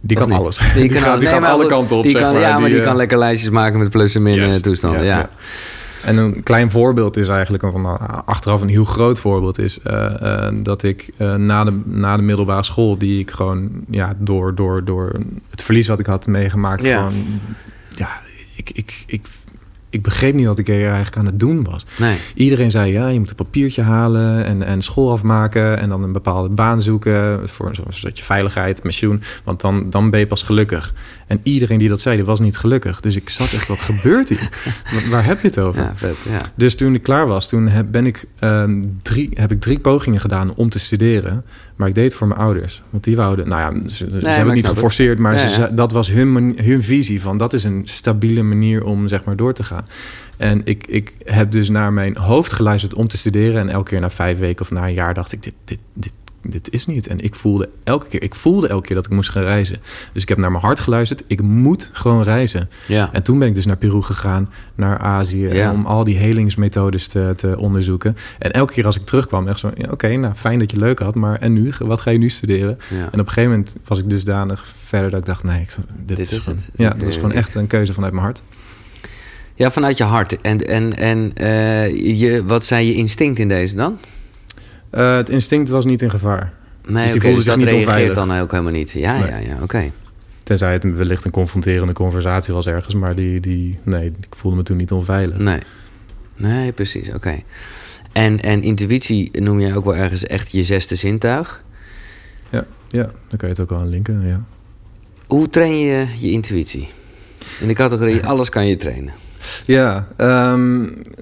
[0.00, 0.58] Die kan alles.
[0.58, 2.40] Die, die, kan, gaat, die nee, gaat alle kanten op, die zeg kan, maar.
[2.40, 5.04] Ja, maar die, die kan lekker lijstjes maken met plus en min toestanden.
[5.04, 5.30] Ja, ja.
[6.04, 7.86] En een klein voorbeeld is eigenlijk, een,
[8.24, 12.22] achteraf een heel groot voorbeeld, is uh, uh, dat ik uh, na, de, na de
[12.22, 16.84] middelbare school, die ik gewoon ja, door, door, door het verlies wat ik had meegemaakt,
[16.84, 16.96] ja.
[16.96, 17.40] gewoon,
[17.94, 18.20] ja,
[18.56, 19.26] ik, ik, ik,
[19.92, 21.86] ik begreep niet wat ik eigenlijk aan het doen was.
[21.98, 22.16] Nee.
[22.34, 25.78] Iedereen zei, ja, je moet een papiertje halen en, en school afmaken...
[25.78, 29.22] en dan een bepaalde baan zoeken voor een stukje veiligheid, pensioen.
[29.44, 30.94] Want dan, dan ben je pas gelukkig.
[31.26, 33.00] En iedereen die dat zei, die was niet gelukkig.
[33.00, 34.48] Dus ik zat echt, wat gebeurt hier?
[35.10, 35.82] Waar- heb je het over?
[35.82, 36.40] Ja, vet, ja.
[36.54, 40.20] Dus toen ik klaar was, toen heb, ben ik, ehm, drie, heb ik drie pogingen
[40.20, 41.44] gedaan om te studeren.
[41.76, 42.82] Maar ik deed het voor mijn ouders.
[42.90, 46.08] Want die wouden, nou ja, ze, hebben het niet geforceerd, maar Ja, ze, dat was
[46.08, 49.86] hun, hun visie van dat is een stabiele manier om zeg maar door te gaan.
[50.36, 53.60] En ik, ik heb dus naar mijn hoofd geluisterd om te studeren.
[53.60, 56.12] En elke keer na vijf weken of na een jaar dacht ik, dit, dit, dit,
[56.42, 57.06] dit is niet.
[57.06, 59.76] En ik voelde elke keer, ik voelde elke keer dat ik moest gaan reizen.
[60.12, 61.22] Dus ik heb naar mijn hart geluisterd.
[61.26, 62.68] Ik moet gewoon reizen.
[62.88, 63.08] Ja.
[63.12, 65.72] En toen ben ik dus naar Peru gegaan, naar Azië, Ja.
[65.72, 68.16] om al die helingsmethodes te, te onderzoeken.
[68.38, 70.98] En elke keer als ik terugkwam, echt zo, ja, oké, nou fijn dat je leuk
[70.98, 71.72] had, maar en nu?
[71.78, 72.78] Wat ga je nu studeren?
[72.90, 72.96] Ja.
[72.98, 75.74] En op een gegeven moment was ik dusdanig verder dat ik dacht, nee, ik,
[76.06, 76.68] dit, Dit is, gewoon, het.
[76.76, 78.42] ja, dat is eh, gewoon echt een keuze vanuit mijn hart.
[79.54, 80.40] Ja, vanuit je hart.
[80.40, 83.98] En, en, en eh, je, wat zijn je instinct in deze dan?
[84.92, 86.52] Eh, het instinct was niet in gevaar.
[86.86, 88.14] Nee, die oké, voelde dus zich dat niet reageert onveilig.
[88.14, 88.90] dan ook helemaal niet.
[88.90, 89.28] Ja, Nee.
[89.30, 89.90] ja, ja, oké.
[90.42, 94.62] Tenzij het wellicht een confronterende conversatie was ergens, maar die, die, nee, ik voelde me
[94.62, 95.38] toen niet onveilig.
[95.38, 95.58] Nee.
[96.36, 97.42] Nee, precies, oké.
[98.12, 101.62] En, en intuïtie noem je ook wel ergens echt je zesde zintuig.
[102.48, 104.44] Ja, ja, dan kan je het ook wel aan linken, ja.
[105.26, 106.88] Hoe train je je intuïtie?
[107.60, 109.12] In de categorie alles kan je trainen.
[109.66, 110.80] Ja, ehm,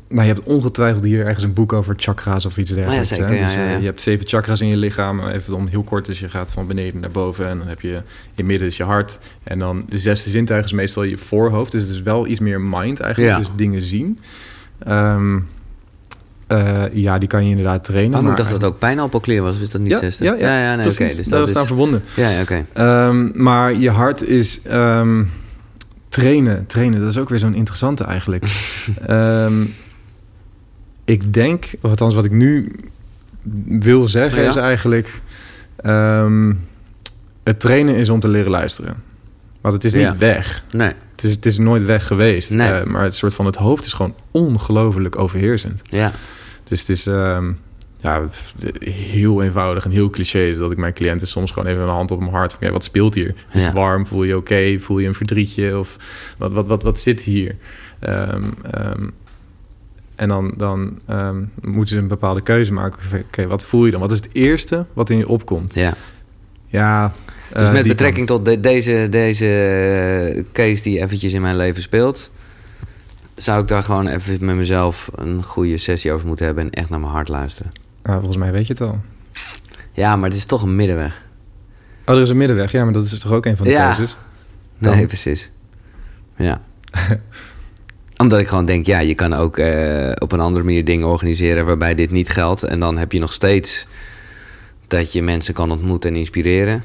[0.08, 3.08] nou, je hebt ongetwijfeld hier ergens een boek over chakra's of iets dergelijks.
[3.08, 3.38] zeker, hè?
[3.38, 3.78] dus, ja, eh, ja.
[3.78, 5.20] je hebt zeven chakras in je lichaam.
[5.20, 7.48] Even om heel kort, dus je gaat van beneden naar boven.
[7.48, 8.02] En dan heb je
[8.34, 9.18] in midden is je hart.
[9.42, 11.72] En dan de zesde zintuig is meestal je voorhoofd.
[11.72, 13.32] Dus het is wel iets meer mind eigenlijk.
[13.32, 13.38] Ja.
[13.38, 14.18] Dus dingen zien.
[14.78, 15.38] Ehm,
[16.46, 18.18] eh, ja, die kan je inderdaad trainen.
[18.18, 19.60] Oh, maar ik dacht dat het ook pijnappelklier was.
[19.60, 20.24] Is dat niet ja, zesde?
[20.24, 20.94] ja, ja, ja, nee, oké.
[20.94, 21.16] precies.
[21.16, 22.02] dus dat dat is aan verbonden.
[22.16, 22.64] Ja, oké.
[22.72, 24.60] Ehm, maar je hart is
[26.10, 26.66] trainen.
[26.66, 28.44] Trainen, dat is ook weer zo'n interessante eigenlijk.
[29.06, 29.64] Ehm,
[31.04, 32.72] ik denk, of althans wat ik nu
[33.66, 34.48] wil zeggen, Ja.
[34.48, 35.20] is eigenlijk...
[35.76, 36.52] ehm,
[37.42, 38.96] het trainen is om te leren luisteren.
[39.60, 40.16] Want het is niet Ja.
[40.16, 40.64] weg.
[40.72, 42.50] Nee, Het is, het is nooit weg geweest.
[42.50, 42.70] Nee.
[42.72, 45.82] Eh, maar het soort van het hoofd is gewoon ongelooflijk overheersend.
[45.84, 46.12] ja.
[46.64, 47.52] Dus het is ehm,
[48.02, 48.28] ja,
[48.84, 50.38] heel eenvoudig en heel cliché.
[50.40, 52.52] is dat ik mijn cliënten soms gewoon even een hand op mijn hart...
[52.52, 53.34] Van, wat speelt hier?
[53.52, 53.66] Is Ja.
[53.68, 54.06] het warm?
[54.06, 54.76] Voel je oké?
[54.80, 55.78] Voel je een verdrietje?
[55.78, 55.96] Of
[56.38, 57.56] wat, wat, wat, wat zit hier?
[57.98, 59.08] Ehm, ehm,
[60.14, 63.00] en dan, dan ehm, moeten ze een bepaalde keuze maken.
[63.26, 64.00] Oké, wat voel je dan?
[64.00, 65.74] Wat is het eerste wat in je opkomt?
[65.74, 65.94] ja.
[66.66, 67.12] Ja,
[67.52, 68.44] Dus eh, met betrekking kant.
[68.44, 69.46] tot de- deze, deze
[70.34, 72.30] eh, case die eventjes in mijn leven speelt...
[73.34, 76.64] zou ik daar gewoon even met mezelf een goede sessie over moeten hebben...
[76.64, 77.72] en echt naar mijn hart luisteren.
[78.02, 79.00] Ah, volgens mij weet je het al.
[79.92, 81.26] Ja, maar het is toch een middenweg.
[82.06, 82.72] Oh, er is een middenweg.
[82.72, 83.86] Ja, maar dat is toch ook een van de Ja.
[83.94, 84.16] keuzes?
[84.78, 85.50] Nee, precies.
[86.36, 86.60] Ja.
[88.22, 91.66] Omdat ik gewoon denk, ja, je kan ook eh, op een andere manier dingen organiseren
[91.66, 92.62] waarbij dit niet geldt.
[92.62, 93.86] En dan heb je nog steeds
[94.86, 96.82] dat je mensen kan ontmoeten en inspireren.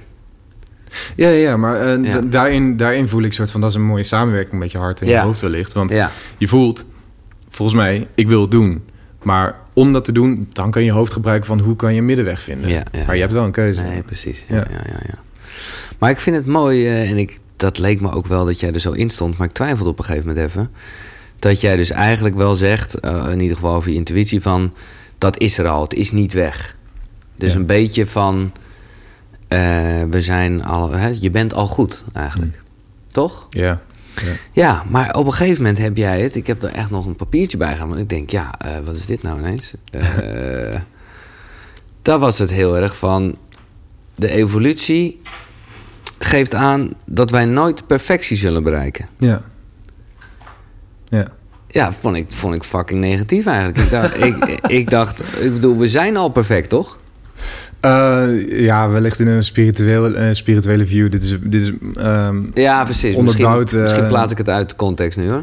[1.16, 2.22] Ja, ja, maar eh, Ja.
[2.22, 3.62] Daarin, daarin voel ik soort van...
[3.62, 5.20] dat is een mooie samenwerking met je hart en Ja.
[5.20, 5.74] je hoofd wellicht.
[5.74, 6.86] Want Ja, je voelt,
[7.50, 8.84] volgens mij, ik wil het doen.
[9.24, 11.60] Maar om dat te doen, dan kan je hoofd gebruiken van...
[11.60, 12.70] hoe kan je middenweg vinden.
[12.70, 13.82] Ja, ja, maar je hebt wel een keuze.
[13.82, 14.46] nee, precies.
[14.48, 14.66] Ja,
[15.08, 15.24] Ja.
[16.00, 18.74] Maar ik vind het mooi, eh, en ik, dat leek me ook wel dat jij
[18.74, 20.72] er zo in stond, maar ik twijfelde op een gegeven moment even.
[21.40, 24.74] Dat jij dus eigenlijk wel zegt, eh, in ieder geval over je intuïtie, van
[25.18, 26.76] dat is er al, het is niet weg.
[27.36, 28.52] Dus een beetje van,
[29.48, 29.60] eh,
[30.10, 32.62] we zijn al, hè, je bent al goed eigenlijk.
[33.08, 33.46] Toch?
[33.50, 33.82] Ja.
[34.22, 34.32] Ja.
[34.52, 36.36] Ja, maar op een gegeven moment heb jij het.
[36.36, 37.88] Ik heb er echt nog een papiertje bij gehad.
[37.88, 39.74] Want ik denk, ja, eh, wat is dit nou ineens?
[39.92, 40.80] Eh
[42.06, 43.38] daar was het heel erg van.
[44.16, 45.22] De evolutie
[46.20, 49.08] geeft aan dat wij nooit perfectie zullen bereiken.
[49.18, 49.42] Ja.
[51.08, 51.28] Ja.
[51.68, 53.78] Ja, vond ik, vond ik fucking negatief eigenlijk.
[53.78, 56.98] Ik dacht, ik, ik dacht, ik bedoel, we zijn al perfect, toch?
[57.86, 61.12] Eh, ja, wellicht in een spirituele, eh, spirituele view.
[61.12, 63.16] Dit is, dit is ehm, Ja, precies.
[63.16, 65.42] Misschien, eh, misschien plaat ik het uit de context nu hoor.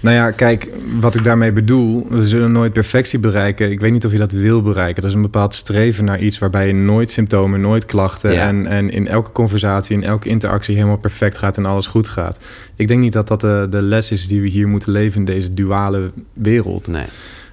[0.00, 0.68] Nou ja, kijk,
[1.00, 3.70] wat ik daarmee bedoel, we zullen nooit perfectie bereiken.
[3.70, 5.02] Ik weet niet of je dat wil bereiken.
[5.02, 8.46] Dat is een bepaald streven naar iets waarbij je nooit symptomen, nooit klachten Ja.
[8.46, 12.36] en, en in elke conversatie, in elke interactie helemaal perfect gaat en alles goed gaat.
[12.76, 15.24] Ik denk niet dat dat de, de les is die we hier moeten leven in
[15.24, 16.86] deze duale wereld.
[16.86, 17.06] Nee.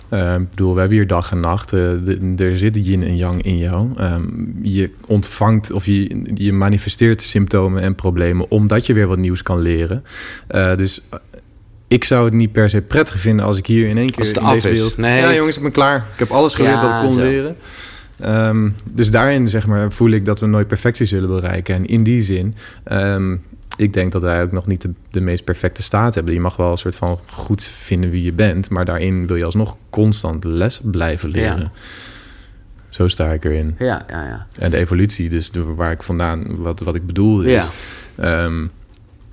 [0.09, 1.73] Eh, ik bedoel, we hebben hier dag en nacht.
[1.73, 3.87] Eh, de- er zit yin en yang in jou.
[3.97, 4.23] Ehm,
[4.61, 9.59] je ontvangt of je, je manifesteert symptomen en problemen omdat je weer wat nieuws kan
[9.59, 10.03] leren.
[10.47, 11.19] Eh, dus eh,
[11.87, 14.37] ik zou het niet per se prettig vinden als ik hier in één keer het
[14.37, 14.75] in af deze is.
[14.77, 14.97] wereld...
[14.97, 15.21] Nee.
[15.21, 15.97] Ja, jongens, ik ben klaar.
[16.13, 17.23] Ik heb alles geleerd Ja, wat ik kon zo.
[17.25, 17.55] leren.
[18.19, 21.75] Ehm, dus daarin zeg maar, voel ik dat we nooit perfectie zullen bereiken.
[21.75, 23.35] En in die zin ehm,
[23.79, 26.33] ik denk dat wij ook nog niet de, de, meest perfecte staat hebben.
[26.33, 29.45] Je mag wel een soort van goed vinden wie je bent, maar daarin wil je
[29.45, 31.59] alsnog constant les blijven leren.
[31.59, 31.71] Ja.
[32.89, 33.75] Zo sta ik erin.
[33.77, 34.47] Ja, ja, ja.
[34.57, 37.69] En de evolutie, dus de, waar ik vandaan, wat, wat ik bedoel is...
[38.15, 38.43] Ja.
[38.43, 38.71] Um,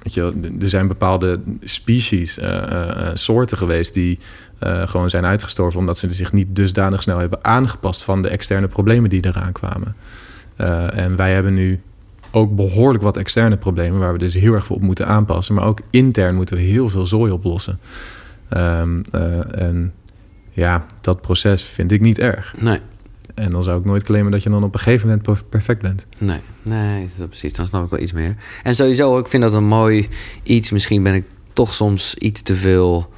[0.03, 3.95] weet je, er zijn bepaalde species, uh, uh, soorten geweest...
[3.95, 4.19] die
[4.63, 5.81] uh, gewoon zijn uitgestorven...
[5.81, 8.03] omdat ze zich niet dusdanig snel hebben aangepast...
[8.03, 9.97] van de externe problemen die eraan kwamen.
[10.93, 11.81] en wij hebben nu
[12.37, 13.99] ook behoorlijk wat externe problemen...
[13.99, 15.55] waar we dus heel erg op moeten aanpassen.
[15.55, 17.79] Maar ook intern moeten we heel veel zooi oplossen.
[18.57, 19.03] Um,
[19.51, 19.93] en
[20.51, 22.55] ja, dat proces vind ik niet erg.
[22.59, 22.81] Nee.
[23.35, 26.07] En dan zou ik nooit claimen dat je dan op een gegeven moment perfect bent.
[26.19, 27.53] Nee, nee, dat precies.
[27.53, 28.37] Dan snap ik wel iets meer.
[28.63, 30.09] En sowieso, ik vind dat een mooi
[30.43, 30.71] iets.
[30.71, 33.11] Misschien ben ik toch soms iets te veel.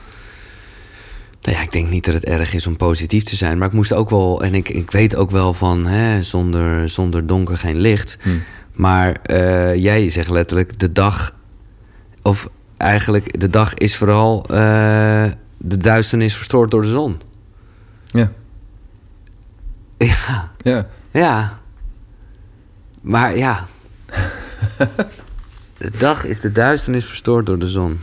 [1.42, 3.58] Nou ja, ik denk niet dat het erg is om positief te zijn.
[3.58, 4.42] Maar ik moest ook wel.
[4.42, 5.86] En ik, ik weet ook wel van.
[5.86, 8.18] Hè, zonder, zonder donker geen licht.
[8.22, 8.30] Hm.
[8.78, 11.34] Maar uh, jij zegt letterlijk de dag.
[12.22, 14.44] Of eigenlijk, de dag is vooral.
[14.50, 15.24] Uh,
[15.56, 17.20] de duisternis verstoord door de zon.
[18.04, 18.32] Ja.
[19.96, 20.52] Ja.
[20.58, 20.88] Ja.
[21.10, 21.58] Ja.
[23.02, 23.66] Maar ja.
[25.78, 28.00] de dag is de duisternis verstoord door de zon.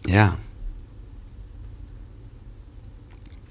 [0.00, 0.36] Ja.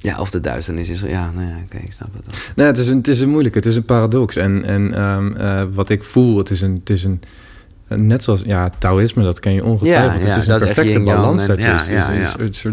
[0.02, 1.02] Ja, of de duisternis is...
[1.02, 2.36] Ja, nou ja, oké, ik snap het wel.
[2.56, 4.36] Nee, het is een, het is een moeilijke, het is een paradox.
[4.36, 6.76] En, en um, uh, wat ik voel, het is een...
[6.80, 7.22] Het is een
[7.96, 10.24] net zoals ja, Taoïsme, dat ken je ongetwijfeld.
[10.24, 11.94] Ja, het is een perfecte balans daartussen.
[11.94, 12.64] Ja, dus,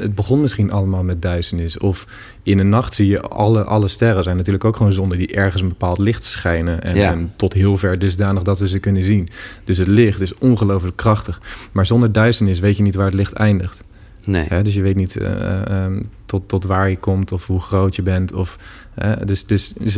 [0.00, 1.78] het begon misschien allemaal met duisternis.
[1.78, 2.06] Of
[2.42, 5.62] in de nacht zie je alle, alle sterren zijn natuurlijk ook gewoon zonden die ergens
[5.62, 6.82] een bepaald licht schijnen.
[6.82, 9.28] En, en, tot heel ver dusdanig dat we ze kunnen zien.
[9.64, 11.40] Dus het licht is ongelooflijk krachtig.
[11.72, 13.80] Maar zonder duisternis weet je niet waar het licht eindigt.
[14.24, 14.62] Nee.
[14.62, 18.02] dus je weet niet uh, um, tot, tot waar je komt of hoe groot je
[18.02, 18.32] bent.
[18.32, 18.58] Of,
[19.02, 19.96] uh, dus dus, dus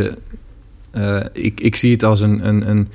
[0.92, 2.88] uh, ik, ik zie het als een, een, een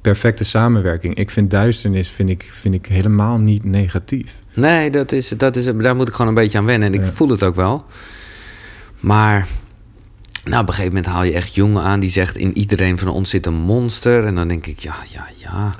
[0.00, 1.14] perfecte samenwerking.
[1.14, 4.34] Ik vind duisternis vind ik, vind ik helemaal niet negatief.
[4.54, 6.92] Nee, dat is, dat is, daar moet ik gewoon een beetje aan wennen.
[6.92, 7.84] En ik voel het ook wel.
[9.00, 9.46] Maar
[10.44, 13.08] nou, op een gegeven moment haal je echt jongen aan die zegt: in iedereen van
[13.08, 14.26] ons zit een monster.
[14.26, 15.74] En dan denk ik: ja, ja, ja.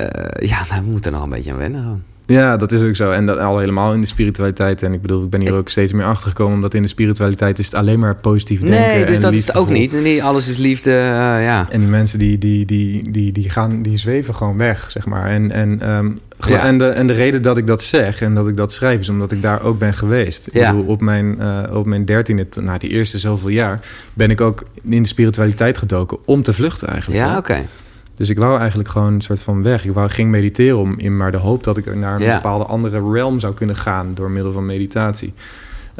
[0.00, 1.82] uh, ja, nou, we moeten er nog een beetje aan wennen.
[1.82, 2.02] Gewoon.
[2.32, 3.10] Ja, dat is ook zo.
[3.10, 4.82] En dat al helemaal in de spiritualiteit.
[4.82, 6.54] En ik bedoel, ik ben hier ook steeds meer achter gekomen.
[6.54, 8.80] Omdat in de spiritualiteit is het alleen maar positief denken.
[8.80, 9.92] Nee, dus en dat is het ook niet.
[9.92, 11.66] Nee, alles is liefde, uh, ja.
[11.70, 15.26] En die mensen die, die, die, die, die, gaan, die zweven gewoon weg, zeg maar.
[15.26, 16.16] En, en, um,
[16.48, 16.64] ja.
[16.64, 19.00] en, de, en de reden dat ik dat zeg en dat ik dat schrijf...
[19.00, 20.48] is omdat ik daar ook ben geweest.
[20.52, 20.70] Ja.
[20.70, 23.80] Ik bedoel, op mijn, uh, op mijn dertiende, na die eerste zoveel jaar...
[24.14, 27.20] ben ik ook in de spiritualiteit gedoken om te vluchten eigenlijk.
[27.20, 27.38] Ja, oké.
[27.38, 27.66] Okay.
[28.14, 29.84] Dus ik wou eigenlijk gewoon een soort van weg.
[29.84, 32.34] Ik wou, ging mediteren om in maar de hoop dat ik naar een ja.
[32.34, 35.34] bepaalde andere realm zou kunnen gaan door middel van meditatie.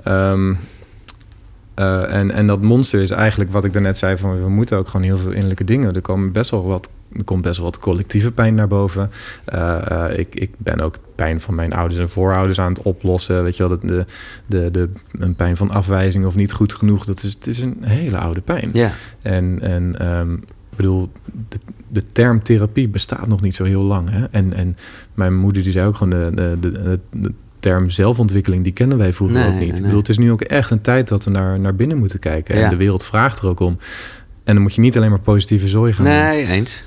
[0.09, 0.59] Um,
[1.77, 4.88] uh, en, en dat monster is eigenlijk wat ik daarnet zei: van we moeten ook
[4.88, 5.94] gewoon heel veel innerlijke dingen.
[5.94, 6.88] Er komen best wel wat.
[7.16, 9.11] Er komt best wel wat collectieve pijn naar boven.
[9.55, 13.42] Uh, uh, ik, ik ben ook pijn van mijn ouders en voorouders aan het oplossen.
[13.42, 14.07] Weet je wel, de,
[14.46, 17.05] de, de, een pijn van afwijzing of niet goed genoeg.
[17.05, 18.70] Dat is, het is een hele oude pijn.
[18.72, 18.92] Ja.
[19.22, 20.48] En, en um, ik
[20.83, 21.11] bedoel,
[21.49, 24.11] de, de term therapie bestaat nog niet zo heel lang.
[24.11, 24.25] Hè?
[24.25, 24.77] En, en
[25.14, 26.57] mijn moeder die zei ook gewoon de,
[27.11, 29.61] de, term zelfontwikkeling, die kennen wij vroeger nee, ook niet.
[29.61, 29.77] Nee.
[29.77, 32.18] Ik bedoel, het is nu ook echt een tijd dat we naar, naar binnen moeten
[32.18, 32.57] kijken.
[32.57, 32.64] Ja.
[32.64, 33.79] En de wereld vraagt er ook om.
[34.45, 36.55] En dan moet je niet alleen maar positieve zooi gaan Nee, doen.
[36.55, 36.85] eens.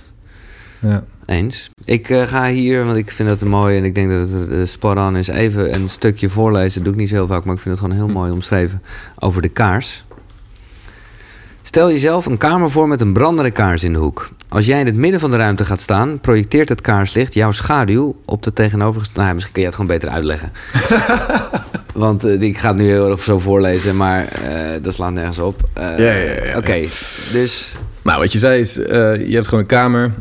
[0.80, 1.04] Ja.
[1.26, 1.70] Eens.
[1.84, 4.66] Ik uh, ga hier, want ik vind dat mooi en ik denk dat het uh,
[4.66, 6.74] spot on is, even een stukje voorlezen.
[6.74, 8.20] Dat doe ik niet zo heel vaak, maar ik vind het gewoon heel hm.
[8.20, 8.82] mooi omschreven.
[9.20, 10.06] Over de kaars.
[11.68, 14.30] Stel jezelf een kamer voor met een brandende kaars in de hoek.
[14.48, 18.16] Als jij in het midden van de ruimte gaat staan, projecteert het kaarslicht jouw schaduw
[18.26, 19.22] op de tegenovergestelde.
[19.22, 20.52] Nou, misschien kun je het gewoon beter uitleggen.
[21.94, 25.40] Want uh, ik ga het nu heel erg zo voorlezen, maar uh, dat slaat nergens
[25.40, 25.70] op.
[25.78, 26.82] Uh, ja, ja, ja, Oké, okay,
[27.32, 27.76] dus.
[28.02, 30.12] Nou, wat je zei is: je hebt gewoon een kamer.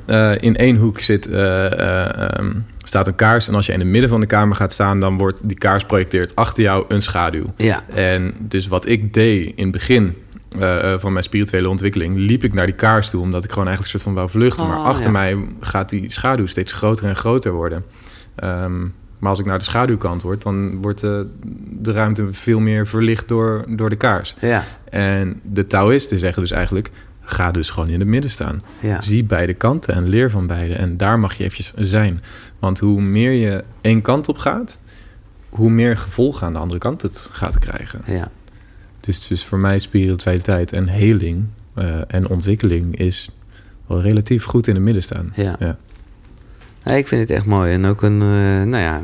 [0.40, 3.48] in één hoek zit, um, staat een kaars.
[3.48, 5.84] En als je in het midden van de kamer gaat staan, dan wordt die kaars
[5.84, 7.44] projecteert achter jou een schaduw.
[7.56, 7.84] Ja.
[7.94, 10.16] En dus wat ik deed in het begin
[10.58, 13.94] uh, van mijn spirituele ontwikkeling liep ik naar die kaars toe, omdat ik gewoon eigenlijk
[13.94, 14.64] een soort van wou vluchten.
[14.64, 15.10] Oh, maar achter ja.
[15.10, 17.84] mij gaat die schaduw steeds groter en groter worden.
[18.44, 21.26] Um, maar als ik naar de schaduwkant word, dan wordt de,
[21.80, 24.34] de ruimte veel meer verlicht door, door de kaars.
[24.40, 24.64] Ja.
[24.90, 26.90] En de Taoïsten zeggen dus eigenlijk:
[27.20, 28.62] ga dus gewoon in het midden staan.
[28.80, 29.02] Ja.
[29.02, 30.74] Zie beide kanten en leer van beide.
[30.74, 32.22] En daar mag je eventjes zijn.
[32.58, 34.78] Want hoe meer je één kant op gaat,
[35.48, 38.00] hoe meer gevolgen aan de andere kant het gaat krijgen.
[38.06, 38.30] Ja.
[39.06, 41.46] Dus, dus voor mij spiritualiteit en heling
[41.78, 43.28] uh, en ontwikkeling is
[43.86, 45.32] wel relatief goed in het midden staan.
[45.34, 45.56] Ja.
[45.58, 45.78] ja.
[46.84, 47.72] ja ik vind het echt mooi.
[47.72, 49.02] En ook een, uh, nou ja,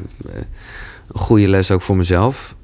[1.13, 2.55] een goede les ook voor mezelf.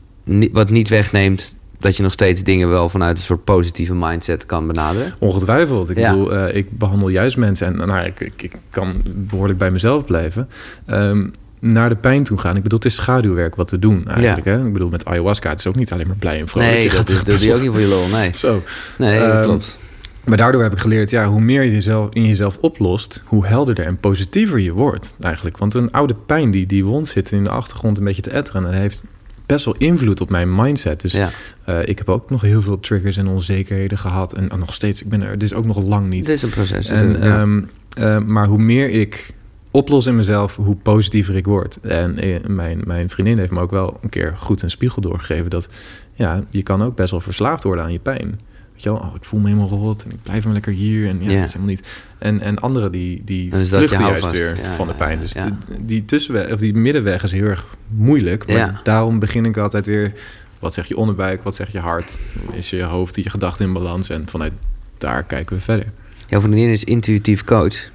[0.53, 4.66] Wat niet wegneemt dat je nog steeds dingen wel vanuit een soort positieve mindset kan
[4.66, 5.12] benaderen?
[5.18, 5.90] Ongetwijfeld.
[5.90, 6.11] Ik Ja.
[6.12, 10.05] bedoel, eh, ik behandel juist mensen en nou, ik, ik, ik kan behoorlijk bij mezelf
[10.05, 10.49] blijven.
[10.87, 11.29] Ehm,
[11.61, 12.57] naar de pijn toe gaan.
[12.57, 14.45] Ik bedoel, het is schaduwwerk wat we doen eigenlijk.
[14.47, 14.66] Hè?
[14.66, 16.71] Ik bedoel, met ayahuasca, het is ook niet alleen maar blij en vrolijk.
[16.71, 18.09] nee, Je dat, gaat is- dat doe je ook niet voor je lol.
[18.09, 18.62] Nee, Zo.
[18.99, 19.79] nee dat Ehm, klopt.
[20.25, 23.85] Maar daardoor heb ik geleerd, ja, hoe meer je jezelf in jezelf oplost, hoe helderder
[23.85, 25.59] en positiever je wordt eigenlijk.
[25.59, 28.64] Want een oude pijn die, die wond zit in de achtergrond een beetje te etteren,
[28.64, 29.05] en dat heeft
[29.47, 31.01] best wel invloed op mijn mindset.
[31.01, 31.31] Dus Ja.
[31.64, 35.03] eh, ik heb ook nog heel veel triggers en onzekerheden gehad en, en nog steeds,
[35.03, 36.27] ik ben er dus ook nog lang niet.
[36.27, 36.87] Het is een proces.
[36.88, 37.19] En, ja.
[37.40, 37.62] ehm,
[37.97, 39.35] eh, maar hoe meer ik
[39.77, 41.79] oplos in mezelf, hoe positiever ik word.
[41.81, 45.51] En eh, mijn, mijn vriendin heeft me ook wel een keer goed een spiegel doorgegeven...
[45.51, 45.69] dat
[46.15, 48.41] ja, je kan ook best wel verslaafd worden aan je pijn.
[48.73, 51.09] Weet je wel, oh, ik voel me helemaal rot en ik blijf maar lekker hier.
[51.09, 52.05] En ja, dat is helemaal niet...
[52.19, 55.19] En, en anderen die, die je vluchten juist weer Ja, van de pijn.
[55.19, 55.45] Dus ja.
[55.45, 58.47] de- die tussenweg, of die middenweg is heel erg moeilijk.
[58.47, 58.81] Maar Ja.
[58.83, 60.12] daarom begin ik altijd weer...
[60.59, 62.19] Wat zeg je onderbuik, wat zeg je hart?
[62.53, 64.11] Is je hoofd, je gedachten in balans?
[64.11, 64.53] En vanuit
[64.99, 65.87] daar kijken we verder.
[66.29, 67.91] Jouw vriendin is intuïtief coach.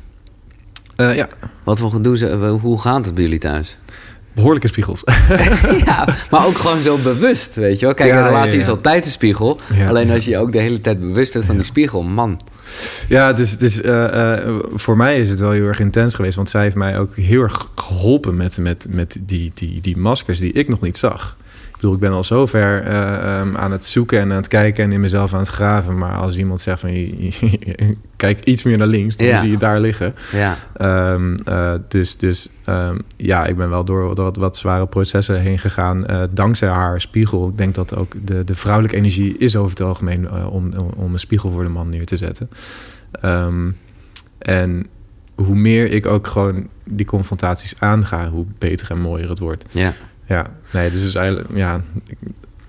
[1.10, 1.28] Eh, ja,
[1.64, 3.78] Wat voor gedoe ze, hoe gaat het bij jullie thuis?
[4.36, 5.04] behoorlijke spiegels.
[5.86, 7.96] ja, maar ook gewoon zo bewust, weet je wel.
[7.96, 9.60] Kijk, Ja, een relatie ja, is altijd een spiegel.
[9.88, 12.40] Alleen als je je ook de hele tijd bewust bent van die spiegel, man.
[13.08, 16.16] Ja, het is, het is, eh, eh, voor mij is het wel heel erg intens
[16.16, 16.36] geweest.
[16.36, 20.40] Want zij heeft mij ook heel erg geholpen met, met, met die, die, die maskers
[20.40, 21.38] die ik nog niet zag.
[21.82, 24.48] Ik bedoel, ik ben al zo ver eh, ehm, aan het zoeken en aan het
[24.48, 25.98] kijken en in mezelf aan het graven.
[25.98, 29.38] Maar als iemand zegt van, je- je- kijk iets meer naar links, dan Ja.
[29.40, 30.16] zie je daar liggen.
[30.32, 35.40] Ja, Ehm, eh, dus dus ehm, ja, ik ben wel door, wat, wat zware processen
[35.42, 36.06] heen gegaan.
[36.06, 37.48] eh, dankzij haar spiegel.
[37.48, 41.20] Ik denk dat ook de, de vrouwelijke energie is over het algemeen om, om, een
[41.20, 42.50] spiegel voor de man neer te zetten.
[44.40, 44.86] En
[45.36, 49.66] hoe meer ik ook gewoon die confrontaties aanga, hoe beter en mooier het wordt.
[49.74, 49.94] ja.
[50.32, 51.82] Ja, nee, dus het is eigenlijk, ja,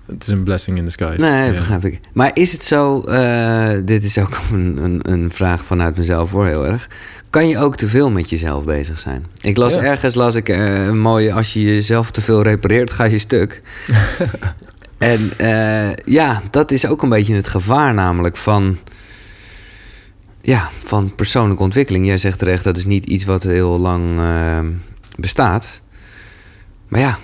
[0.05, 1.25] het is een blessing in disguise.
[1.25, 1.57] Nee, Ja.
[1.57, 1.99] begrijp ik.
[2.13, 6.45] Maar is het zo, eh, dit is ook een, een, een vraag vanuit mezelf hoor,
[6.47, 6.87] heel erg.
[7.29, 9.25] Kan je ook te veel met jezelf bezig zijn?
[9.41, 9.81] Ik las Ja.
[9.81, 13.61] ergens, las ik eh, een mooie, als je jezelf te veel repareert, ga je stuk.
[14.97, 18.77] en eh, ja, dat is ook een beetje het gevaar namelijk van,
[20.41, 22.05] ja, van persoonlijke ontwikkeling.
[22.05, 24.11] Jij zegt terecht, dat is niet iets wat heel lang
[25.17, 25.81] bestaat.
[26.87, 27.17] Maar ja,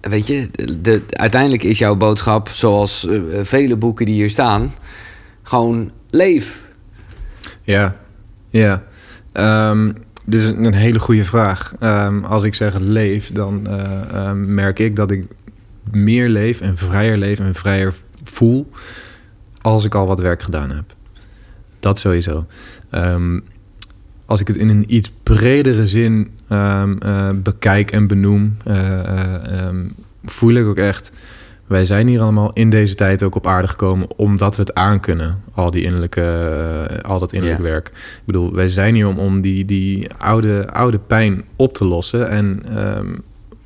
[0.00, 0.48] weet je,
[0.80, 4.74] de, uiteindelijk is jouw boodschap, zoals eh, vele boeken die hier staan,
[5.42, 6.68] gewoon leef.
[7.62, 7.96] Ja,
[8.48, 8.84] ja.
[9.32, 9.92] Ehm,
[10.24, 11.74] dit is een hele goede vraag.
[11.78, 15.26] Ehm, als ik zeg leef, dan eh, ehm, merk ik dat ik
[15.90, 18.70] meer leef en vrijer leef en vrijer voel
[19.60, 20.94] als ik al wat werk gedaan heb.
[21.80, 22.46] Dat sowieso.
[22.90, 23.40] Ehm,
[24.28, 29.60] als ik het in een iets bredere zin ehm, eh, bekijk en benoem, eh, eh,
[29.60, 29.86] ehm,
[30.24, 31.12] voel ik ook echt.
[31.66, 35.42] Wij zijn hier allemaal in deze tijd ook op aarde gekomen omdat we het aankunnen.
[35.52, 37.86] Al die innerlijke, al dat innerlijk werk.
[37.88, 42.28] Ik bedoel, wij zijn hier om, om die, die oude, oude pijn op te lossen.
[42.28, 43.14] En ehm,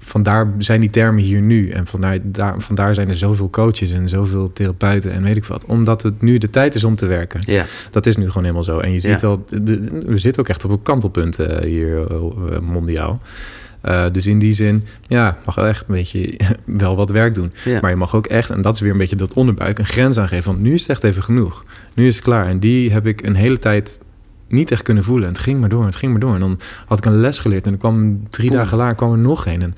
[0.04, 1.68] vandaar zijn die termen hier nu.
[1.70, 5.64] En vandaar, daar, vandaar zijn er zoveel coaches en zoveel therapeuten en weet ik wat.
[5.64, 7.40] Omdat het nu de tijd is om te werken.
[7.46, 8.78] Ja, Dat is nu gewoon helemaal zo.
[8.78, 9.26] En je ziet Ja.
[9.26, 13.20] wel, de- we zitten ook echt op een kantelpunt eh, hier eh, mondiaal.
[13.80, 17.52] Eh, dus in die zin, ja, mag wel echt een beetje wel wat werk doen.
[17.64, 17.78] ja.
[17.80, 20.18] Maar je mag ook echt, en dat is weer een beetje dat onderbuik, een grens
[20.18, 20.44] aangeven.
[20.44, 21.64] Van nu is het echt even genoeg.
[21.94, 22.46] Nu is het klaar.
[22.46, 24.00] En die heb ik een hele tijd
[24.52, 25.26] niet echt kunnen voelen.
[25.26, 26.34] En het ging maar door, het ging maar door.
[26.34, 27.64] En dan had ik een les geleerd.
[27.64, 29.62] En dan kwam drie dagen later kwam er nog een.
[29.62, 29.74] En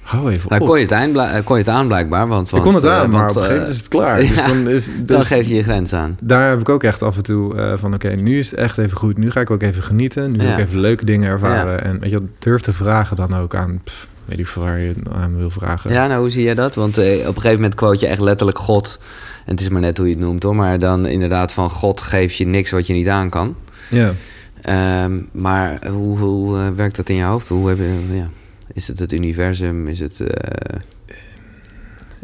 [0.00, 0.66] hou even Nou, op.
[0.66, 2.26] kon je, het aan, bla- eh, kon je het aan blijkbaar.
[2.28, 3.78] Want, ik kon het want, aan, eh, maar want, op een gegeven eh, moment is
[3.78, 4.20] het klaar.
[4.20, 6.16] Dus dan is, dan dus, geef je je grens aan.
[6.22, 7.94] daar heb ik ook echt af en toe eh, van...
[7.94, 9.16] oké, nu is het echt even goed.
[9.18, 10.30] Nu ga ik ook even genieten.
[10.30, 10.52] Nu wil Ja.
[10.52, 11.84] ik even leuke dingen ervaren.
[11.84, 13.80] En weet je, durf te vragen dan ook aan...
[13.84, 15.92] pff, weet ik waar je aan wil vragen.
[15.92, 16.74] Ja, nou, hoe zie jij dat?
[16.74, 18.98] Want eh, op een gegeven moment quote je echt letterlijk God.
[19.44, 20.56] En het is maar net hoe je het noemt hoor.
[20.56, 23.54] Maar dan inderdaad van God geeft je niks wat je niet aan kan.
[23.90, 24.12] Ja.
[24.62, 27.48] Ehm, maar hoe, hoe eh, werkt dat in je hoofd?
[27.48, 28.30] Hoe heb je, ja,
[28.72, 29.88] is het het universum?
[29.88, 30.20] Is het...
[30.20, 30.80] eh,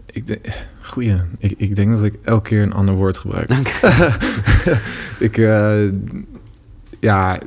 [0.06, 0.46] Ik denk,
[0.82, 1.16] goeie.
[1.38, 3.48] Ik, ik denk dat ik elke keer een ander woord gebruik.
[3.48, 3.68] Dank.
[5.28, 5.88] ik, eh,
[7.00, 7.38] ja,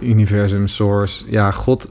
[0.00, 1.24] universum, source.
[1.28, 1.88] Ja, God.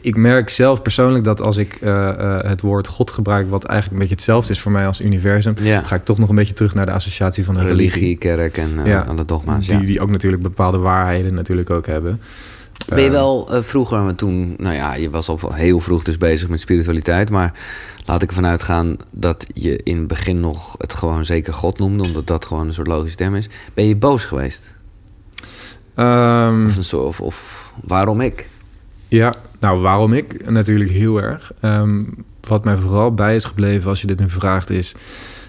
[0.00, 3.92] Ik merk zelf persoonlijk dat als ik eh, eh, het woord God gebruik, wat eigenlijk
[3.92, 6.54] een beetje hetzelfde is voor mij als universum, ja, ga ik toch nog een beetje
[6.54, 7.88] terug naar de associatie van religie.
[7.90, 9.04] religie, kerk en eh, Ja.
[9.08, 9.66] alle dogma's.
[9.66, 9.86] Die, ja.
[9.86, 12.20] die ook natuurlijk bepaalde waarheden natuurlijk ook hebben.
[12.88, 16.48] Ben je wel vroeger, want toen, nou ja, je was al heel vroeg dus bezig
[16.48, 17.52] met spiritualiteit, maar
[18.04, 22.04] laat ik ervan uitgaan dat je in het begin nog het gewoon zeker God noemde,
[22.04, 23.48] omdat dat gewoon een soort logische term is.
[23.74, 24.62] Ben je boos geweest?
[25.98, 28.48] Ehm, Of, soort, of, of waarom ik?
[29.08, 30.50] Ja, nou waarom ik?
[30.50, 31.52] Natuurlijk heel erg.
[31.60, 32.02] Ehm,
[32.40, 34.94] wat mij vooral bij is gebleven als je dit nu vraagt is...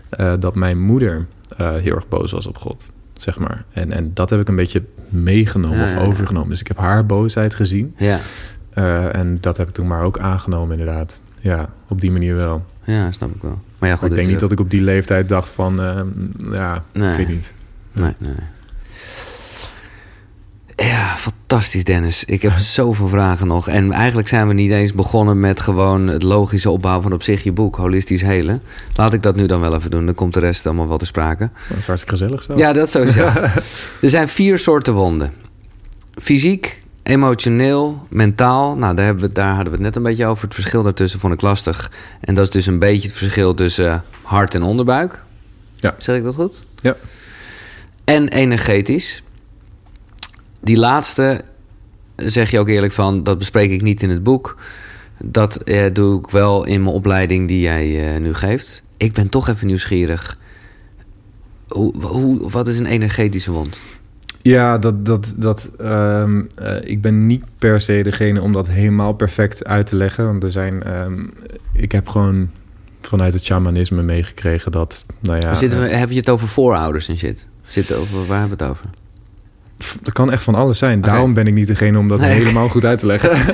[0.10, 1.28] eh, dat mijn moeder
[1.58, 2.84] eh, heel erg boos was op God,
[3.18, 3.64] zeg maar.
[3.74, 6.06] En, en dat heb ik een beetje meegenomen Ja, of ja, ja.
[6.06, 6.50] overgenomen.
[6.50, 7.94] Dus ik heb haar boosheid gezien.
[7.98, 8.20] Ja,
[8.70, 11.22] eh, en dat heb ik toen maar ook aangenomen, inderdaad.
[11.42, 12.66] Ja, op die manier wel.
[12.84, 13.60] ja, snap ik wel.
[13.78, 15.82] Maar ja, goed, Maar ik denk niet dat ik op die leeftijd dacht van...
[15.82, 16.00] eh,
[16.52, 17.12] ja, Nee.
[17.12, 17.54] ik weet niet.
[17.92, 18.48] Nee, nee, nee.
[20.80, 22.24] Ja, fantastisch Dennis.
[22.24, 23.68] Ik heb zoveel vragen nog.
[23.68, 27.44] En eigenlijk zijn we niet eens begonnen met gewoon het logische opbouwen van op zich
[27.44, 28.62] je boek, Holistisch Helen.
[28.96, 30.06] Laat ik dat nu dan wel even doen.
[30.06, 31.50] Dan komt de rest allemaal wel te sprake.
[31.68, 32.58] Dat is hartstikke gezellig zo.
[32.58, 33.26] Ja, dat sowieso.
[34.02, 35.34] er zijn vier soorten wonden.
[36.16, 38.78] Fysiek, emotioneel, mentaal.
[38.78, 40.44] Nou, daar, hebben we, daar hadden we het net een beetje over.
[40.44, 41.92] Het verschil daartussen vond ik lastig.
[42.22, 45.20] En dat is dus een beetje het verschil tussen hart en onderbuik.
[45.76, 45.96] Ja.
[45.98, 46.56] Zeg ik dat goed?
[46.82, 46.96] Ja.
[48.04, 49.24] En energetisch.
[50.60, 51.42] Die laatste
[52.16, 54.58] zeg je ook eerlijk van, dat bespreek ik niet in het boek.
[55.24, 58.84] Dat eh, doe ik wel in mijn opleiding die jij eh, nu geeft.
[58.98, 60.38] Ik ben toch even nieuwsgierig.
[61.68, 63.80] Hoe, hoe, wat is een energetische wond?
[64.42, 69.14] Ja, dat, dat, dat, ehm, eh, ik ben niet per se degene om dat helemaal
[69.14, 70.26] perfect uit te leggen.
[70.26, 71.28] Want er zijn, ehm,
[71.74, 72.50] ik heb gewoon
[73.02, 77.08] vanuit het shamanisme meegekregen dat, nou ja, Zitten we, eh, heb je het over voorouders
[77.08, 77.46] en shit?
[77.62, 78.90] Zitten over, waar hebben we het over?
[80.02, 81.02] Dat kan echt van alles zijn.
[81.02, 83.30] Daarom ben ik niet degene om dat Nee, helemaal goed uit te leggen.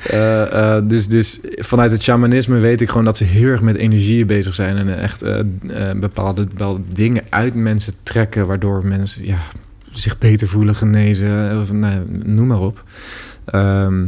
[0.00, 3.76] Eh, eh, dus, dus vanuit het shamanisme weet ik gewoon dat ze heel erg met
[3.76, 5.40] energieën bezig zijn en echt eh,
[5.96, 9.38] bepaalde, bepaalde dingen uit mensen trekken, waardoor mensen ja,
[9.90, 12.84] zich beter voelen, genezen, of, nou, noem maar op.
[13.44, 14.04] Ehm,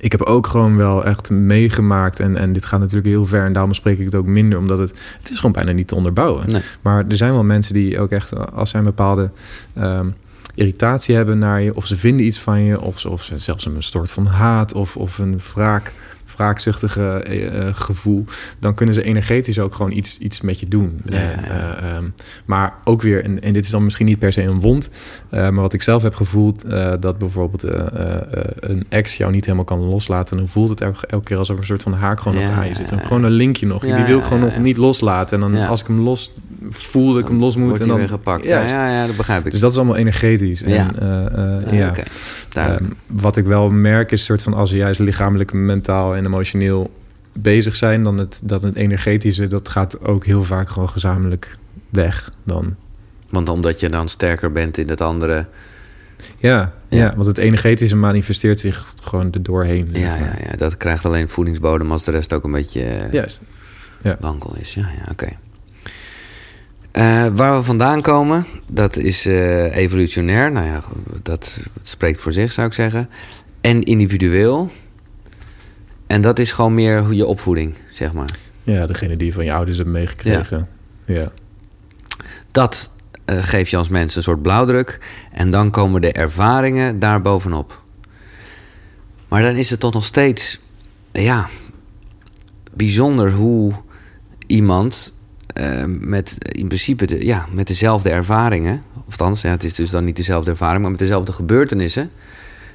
[0.00, 2.20] ik heb ook gewoon wel echt meegemaakt.
[2.20, 3.44] En, en dit gaat natuurlijk heel ver.
[3.44, 4.58] En daarom spreek ik het ook minder.
[4.58, 6.50] Omdat het, het is gewoon bijna niet te onderbouwen.
[6.50, 6.62] Nee.
[6.82, 8.52] Maar er zijn wel mensen die ook echt...
[8.52, 9.30] Als zij een bepaalde
[9.74, 10.06] ehm,
[10.58, 11.76] irritatie hebben naar je...
[11.76, 12.80] Of ze vinden iets van je.
[12.80, 14.74] Of, ze, of ze zelfs een soort van haat.
[14.74, 15.92] Of, of een wraak,
[16.36, 18.24] wraakzuchtige eh, eh, gevoel.
[18.58, 21.00] Dan kunnen ze energetisch ook gewoon iets, iets met je doen.
[21.04, 21.76] Ja, ja, En, ja.
[21.76, 22.04] eh, ehm,
[22.44, 23.24] maar ook weer...
[23.24, 24.90] En, en dit is dan misschien niet per se een wond.
[25.30, 26.64] maar wat ik zelf heb gevoeld...
[27.00, 27.62] dat bijvoorbeeld
[28.60, 30.36] een ex jou niet helemaal kan loslaten...
[30.36, 32.58] dan voelt het elke, elke keer alsof er een soort van haak gewoon Ja, nog
[32.58, 32.90] aan je zit.
[32.90, 33.82] ja, En gewoon een linkje nog.
[33.82, 35.42] Die wil ik gewoon nog niet loslaten.
[35.42, 36.32] En dan als ik hem los
[36.68, 37.66] voel dat ik hem los moet...
[37.66, 38.44] Wordt en dan weer gepakt.
[38.44, 39.50] Ja, ja, ja, dat begrijp ik.
[39.50, 40.62] Dus dat is allemaal energetisch.
[40.62, 40.86] En, Ja.
[40.86, 41.94] Ah, ja.
[42.52, 46.90] Ehm, wat ik wel merk is soort van als ze juist lichamelijk, mentaal en emotioneel
[47.32, 51.56] bezig zijn, dan het, dat het energetische, dat gaat ook heel vaak gewoon gezamenlijk
[51.90, 52.74] weg dan.
[53.30, 55.46] Want omdat je dan sterker bent in het andere...
[56.36, 56.98] Ja, ja.
[56.98, 57.12] Ja.
[57.14, 59.88] want het energetische manifesteert zich gewoon er doorheen.
[59.92, 63.42] Ja, ja, ja, dat krijgt alleen voedingsbodem als de rest ook een beetje Juist.
[64.20, 64.74] wankel is.
[64.74, 65.28] Ja, ja, oké.
[66.98, 70.52] Eh, waar we vandaan komen, dat is eh, evolutionair.
[70.52, 70.82] Nou ja,
[71.22, 73.08] dat spreekt voor zich, zou ik zeggen.
[73.60, 74.70] En individueel.
[76.06, 78.38] En dat is gewoon meer hoe je opvoeding, zeg maar.
[78.62, 80.68] Ja, degene die je van je ouders hebt meegekregen.
[81.04, 81.32] Ja.
[82.50, 82.90] Dat
[83.24, 84.98] eh geeft je als mens een soort blauwdruk.
[85.32, 87.82] En dan komen de ervaringen daar bovenop.
[89.28, 90.60] Maar dan is het toch nog steeds,
[91.12, 91.48] ja,
[92.72, 93.72] bijzonder hoe
[94.46, 95.16] iemand
[95.58, 99.90] eh, met in principe de, ja, met dezelfde ervaringen, of althans, ja, het is dus
[99.90, 102.10] dan niet dezelfde ervaring, maar met dezelfde gebeurtenissen,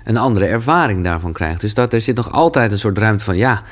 [0.03, 1.61] een andere ervaring daarvan krijgt.
[1.61, 3.63] Dus dat er zit nog altijd een soort ruimte van, ja,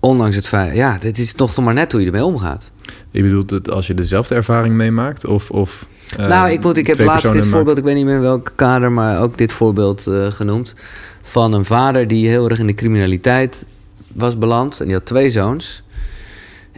[0.00, 2.70] ondanks het feit, ja, het is toch nog maar net hoe je ermee omgaat.
[3.10, 5.26] Je bedoelt het als je dezelfde ervaring meemaakt?
[5.26, 5.86] Of, of
[6.16, 8.52] eh, nou, ik, moet, ik heb laatst dit voorbeeld, ik weet niet meer in welk
[8.54, 10.74] kader, maar ook dit voorbeeld eh, genoemd.
[11.22, 13.64] Van een vader die heel erg in de criminaliteit
[14.12, 14.80] was beland.
[14.80, 15.83] En die had twee zoons.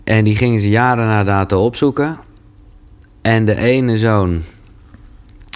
[0.04, 2.18] En die gingen ze jaren na dato opzoeken.
[3.22, 4.42] En de ene zoon,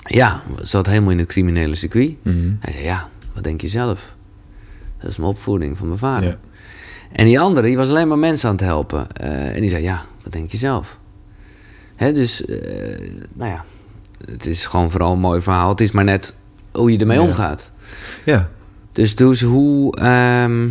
[0.05, 2.15] ja, zat helemaal in het criminele circuit.
[2.23, 2.51] Mhm.
[2.61, 4.15] Hij zei, ja, wat denk je zelf?
[5.01, 6.29] Dat is mijn opvoeding van mijn vader.
[6.29, 6.37] Ja.
[7.13, 9.07] En die andere, die was alleen maar mensen aan het helpen.
[9.17, 10.99] Eh, en die zei, ja, wat denk je zelf?
[11.97, 13.65] Hè, dus, eh, nou ja,
[14.31, 15.69] het is gewoon vooral een mooi verhaal.
[15.69, 16.35] Het is maar net
[16.73, 17.25] hoe je ermee Ja.
[17.27, 17.71] omgaat.
[18.25, 18.51] ja,
[18.93, 19.97] Dus dus hoe...
[19.97, 20.69] ehm,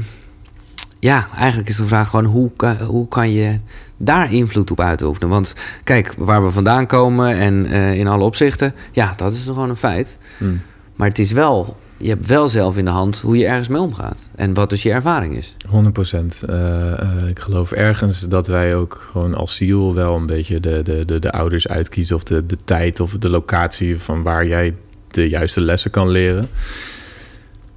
[1.00, 2.26] ja, eigenlijk is de vraag gewoon...
[2.26, 3.60] Hoe kan, hoe kan je
[3.98, 5.30] daar invloed op uitoefenen?
[5.30, 7.38] Want kijk, waar we vandaan komen...
[7.38, 8.74] en eh, in alle opzichten...
[8.92, 10.18] ja, dat is toch gewoon een feit.
[10.38, 10.52] Mhm.
[10.96, 11.78] Maar het is wel...
[11.98, 14.30] je hebt wel zelf in de hand hoe je ergens mee omgaat.
[14.36, 15.56] En wat dus je ervaring is.
[15.68, 16.44] 100 procent.
[16.44, 21.06] Eh, ik geloof ergens dat wij ook gewoon als ziel wel een beetje de, de,
[21.06, 22.16] de, de ouders uitkiezen.
[22.16, 24.76] Of de, de tijd of de locatie van waar jij
[25.12, 26.50] de juiste lessen kan leren.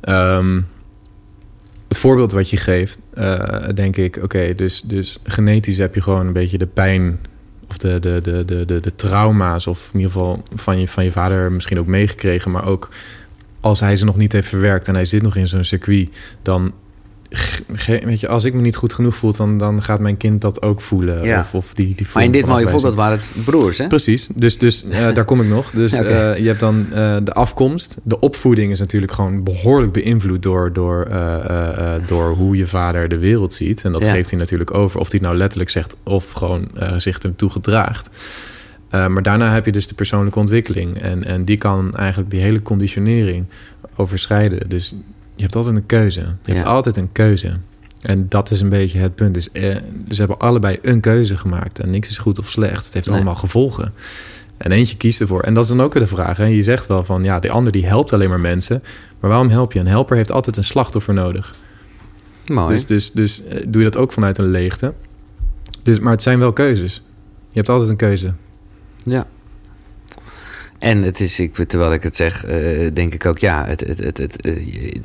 [0.01, 0.61] Ehm,
[1.93, 6.26] het voorbeeld wat je geeft, eh, denk ik, oké, dus, dus genetisch heb je gewoon
[6.26, 7.18] een beetje de pijn
[7.68, 11.05] of de, de, de, de, de, de trauma's, of in ieder geval van je, van
[11.05, 12.88] je vader misschien ook meegekregen, maar ook
[13.61, 16.09] als hij ze nog niet heeft verwerkt en hij zit nog in zo'n circuit,
[16.43, 16.72] dan
[18.05, 20.62] weet je, als ik me niet goed genoeg voel, dan, dan gaat mijn kind dat
[20.62, 21.24] ook voelen.
[21.24, 21.41] Ja.
[21.41, 23.87] Of, of die, die Maar in dit mooie voorbeeld waren het broers, hè?
[23.87, 25.70] Precies, dus, dus eh, daar kom ik nog.
[25.70, 27.97] Dus eh, je hebt dan eh, de afkomst.
[28.03, 31.09] De opvoeding is natuurlijk gewoon behoorlijk beïnvloed door, door,
[32.07, 33.85] door hoe je vader de wereld ziet.
[33.85, 34.12] En dat Ja.
[34.12, 35.01] geeft hij natuurlijk over.
[35.01, 38.09] Of hij het nou letterlijk zegt of gewoon zich ertoe gedraagt.
[38.93, 40.99] Eh, maar daarna heb je dus de persoonlijke ontwikkeling.
[40.99, 43.47] En, en die kan eigenlijk die hele conditionering
[43.97, 44.68] overschrijden.
[44.68, 44.95] Dus
[45.35, 46.20] je hebt altijd een keuze.
[46.45, 47.53] Je hebt altijd een keuze.
[48.01, 49.35] En dat is een beetje het punt.
[49.35, 49.76] Dus eh,
[50.11, 51.78] ze hebben allebei een keuze gemaakt.
[51.78, 52.85] En niks is goed of slecht.
[52.85, 53.14] Het heeft Nee.
[53.14, 53.93] allemaal gevolgen.
[54.57, 55.41] En eentje kiest ervoor.
[55.41, 56.37] En dat is dan ook weer de vraag.
[56.37, 56.45] Hè?
[56.45, 58.83] Je zegt wel van, ja, de ander die helpt alleen maar mensen.
[59.20, 59.78] Maar waarom help je?
[59.78, 61.55] Een helper heeft altijd een slachtoffer nodig.
[62.47, 62.74] Mooi.
[62.74, 64.95] Dus, dus, dus eh, doe je dat ook vanuit een leegte.
[65.83, 66.95] Dus, maar het zijn wel keuzes.
[67.49, 68.35] Je hebt altijd een keuze.
[69.03, 69.26] Ja.
[70.83, 72.59] En het is, ik, terwijl ik het zeg, eh,
[72.93, 74.53] denk ik ook, ja, het, het, het, het, eh,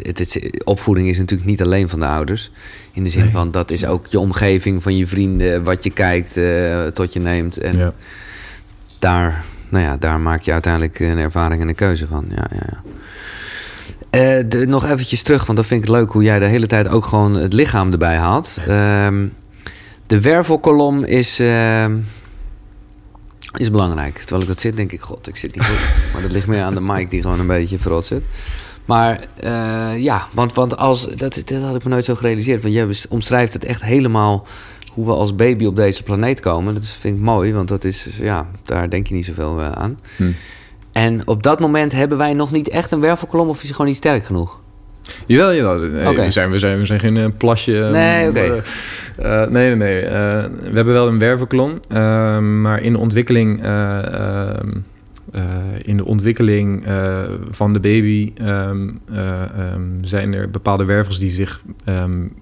[0.01, 2.51] het, het- opvoeding is natuurlijk niet alleen van de ouders.
[2.93, 3.31] In de zin Nee.
[3.31, 7.19] van, dat is ook je omgeving, van je vrienden, wat je kijkt, eh, tot je
[7.19, 7.57] neemt.
[7.57, 7.93] En ja.
[8.99, 12.25] daar, nou ja, daar maak je uiteindelijk een ervaring en een keuze van.
[12.35, 12.83] Ja, ja, ja.
[14.43, 17.05] De, nog eventjes terug, want dat vind ik leuk hoe jij de hele tijd ook
[17.05, 18.57] gewoon het lichaam erbij haalt.
[18.67, 19.25] Ehm,
[20.07, 21.95] de wervelkolom is, ehm,
[23.59, 24.17] is belangrijk.
[24.17, 25.79] Terwijl ik dat zit, denk ik, god, ik zit niet goed.
[26.13, 28.23] Maar dat ligt meer aan de mic die gewoon een beetje verrot zit.
[28.85, 32.61] Maar eh, ja, want, want als, dat, dat had ik me nooit zo gerealiseerd.
[32.61, 34.47] Want jij omschrijft het echt helemaal
[34.93, 36.73] hoe we als baby op deze planeet komen.
[36.73, 39.97] Dat vind ik mooi, want dat is, ja, daar denk je niet zoveel eh, aan.
[40.15, 40.31] Hm.
[40.91, 43.87] En op dat moment hebben wij nog niet echt een wervelkolom of is hij gewoon
[43.87, 44.59] niet sterk genoeg?
[45.25, 45.77] Jawel, jawel.
[45.77, 47.83] Nee, we, zijn, we, zijn, we zijn geen eh, plasje.
[47.83, 48.61] eh, Nee, oké.
[49.17, 50.01] eh, nee, nee, nee.
[50.01, 51.79] We hebben wel een wervelkolom.
[51.89, 53.63] eh, maar in de ontwikkeling...
[53.63, 54.67] eh, ehm,
[55.31, 55.41] eh,
[55.81, 56.85] in de ontwikkeling
[57.51, 61.61] van de baby ehm, eh, ehm, zijn er bepaalde wervels die zich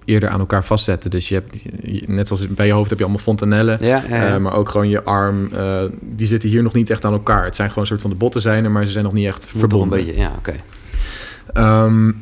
[0.04, 1.10] eerder aan elkaar vastzetten.
[1.10, 1.64] Dus je hebt,
[2.08, 3.78] net als bij je hoofd heb je allemaal fontanellen.
[3.80, 4.38] Ja, ja, ja.
[4.38, 5.48] Maar ook gewoon je arm,
[6.02, 7.44] die zitten hier nog niet echt aan elkaar.
[7.44, 9.26] Het zijn gewoon een soort van de botten zijn er, maar ze zijn nog niet
[9.26, 9.98] echt verbonden.
[9.98, 10.54] Een beetje, ja, oké.
[11.52, 12.12] Ehm,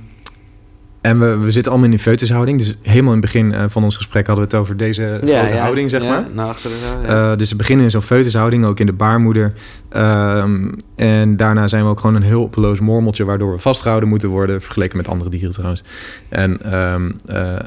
[1.05, 2.59] en we, we zitten allemaal in die foetushouding.
[2.59, 5.57] Dus helemaal in het begin eh, van ons gesprek hadden we het over deze grote
[5.57, 6.25] houding, zeg ja, maar.
[6.33, 7.31] Naar achteren ja.
[7.31, 9.53] Eh, dus we beginnen in zo'n foetushouding, ook in de baarmoeder.
[9.89, 13.25] Ehm, en daarna zijn we ook gewoon een hulpeloos mormeltje...
[13.25, 14.61] waardoor we vastgehouden moeten worden...
[14.61, 15.83] vergeleken met andere dieren trouwens.
[16.29, 17.65] En ehm, eh,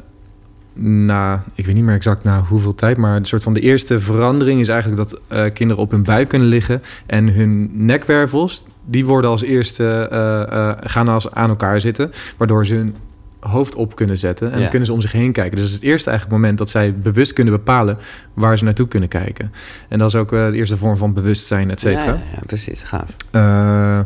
[0.83, 2.97] na, ik weet niet meer exact na hoeveel tijd...
[2.97, 5.09] maar een soort van de eerste verandering is eigenlijk...
[5.09, 5.21] dat
[5.53, 6.81] kinderen op hun buik kunnen liggen...
[7.05, 10.75] en hun nekwervels, die worden als eerste...
[10.83, 12.11] gaan als aan elkaar zitten...
[12.37, 12.95] waardoor ze hun
[13.39, 14.47] hoofd op kunnen zetten.
[14.47, 14.59] En Ja.
[14.59, 15.51] dan kunnen ze om zich heen kijken.
[15.51, 17.97] Dus dat is het eerste eigenlijk moment dat zij bewust kunnen bepalen
[18.33, 19.51] waar ze naartoe kunnen kijken.
[19.89, 22.11] En dat is ook eh, de eerste vorm van bewustzijn, et cetera.
[22.13, 23.09] Ja, precies, gaaf.
[23.31, 23.99] Eh,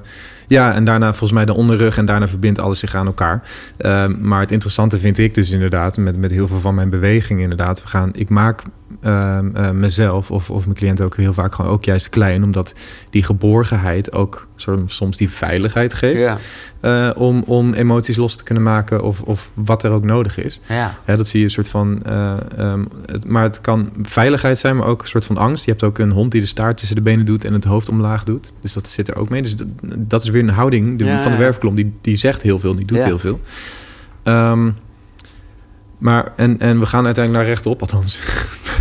[0.48, 3.44] ja, en daarna volgens mij de onderrug en daarna verbindt alles zich aan elkaar.
[3.78, 7.40] Eh, maar het interessante vind ik dus inderdaad, met, met heel veel van mijn beweging
[7.42, 8.62] inderdaad, we gaan, ik maak
[9.74, 12.74] mezelf of, of mijn cliënt ook heel vaak gewoon ook juist klein, omdat
[13.10, 14.48] die geborgenheid ook
[14.86, 16.38] soms die veiligheid geeft Ja,
[16.80, 20.60] eh, om, om emoties los te kunnen maken of, of wat er ook nodig is.
[20.68, 20.96] ja.
[21.06, 22.02] Ja, dat zie je een soort van.
[22.04, 25.66] eh, ehm, het, maar het kan veiligheid zijn, maar ook een soort van angst.
[25.66, 27.90] Je hebt ook een hond die de staart tussen de benen doet en het hoofd
[27.90, 28.54] omlaag doet.
[28.62, 29.42] Dus dat zit er ook mee.
[29.42, 31.76] Dus dat, dat is weer een houding de, Ja, van de werfklom.
[31.76, 33.40] Die, die zegt heel veel, die doet heel veel.
[34.24, 34.70] Ehm,
[36.02, 38.20] maar en, en we gaan uiteindelijk naar rechtop, althans.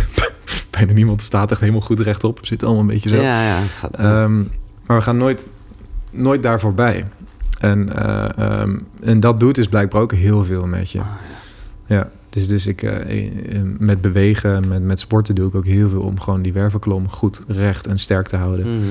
[0.69, 2.39] Bijna niemand staat echt helemaal goed rechtop.
[2.39, 3.15] We zitten allemaal een beetje zo.
[3.15, 3.59] Ja, ja.
[3.79, 4.37] Gaat- Ehm,
[4.85, 5.49] maar we gaan nooit,
[6.11, 7.05] nooit daar voorbij.
[7.59, 10.99] En, eh, ehm, en dat doet dus blijkbaar ook heel veel met je.
[10.99, 11.05] Ah,
[11.85, 12.09] ja.
[12.29, 16.01] dus, dus ik, eh, eh, met bewegen, met, met sporten doe ik ook heel veel
[16.01, 18.73] om gewoon die wervelkolom goed recht en sterk te houden.
[18.75, 18.85] Mhm.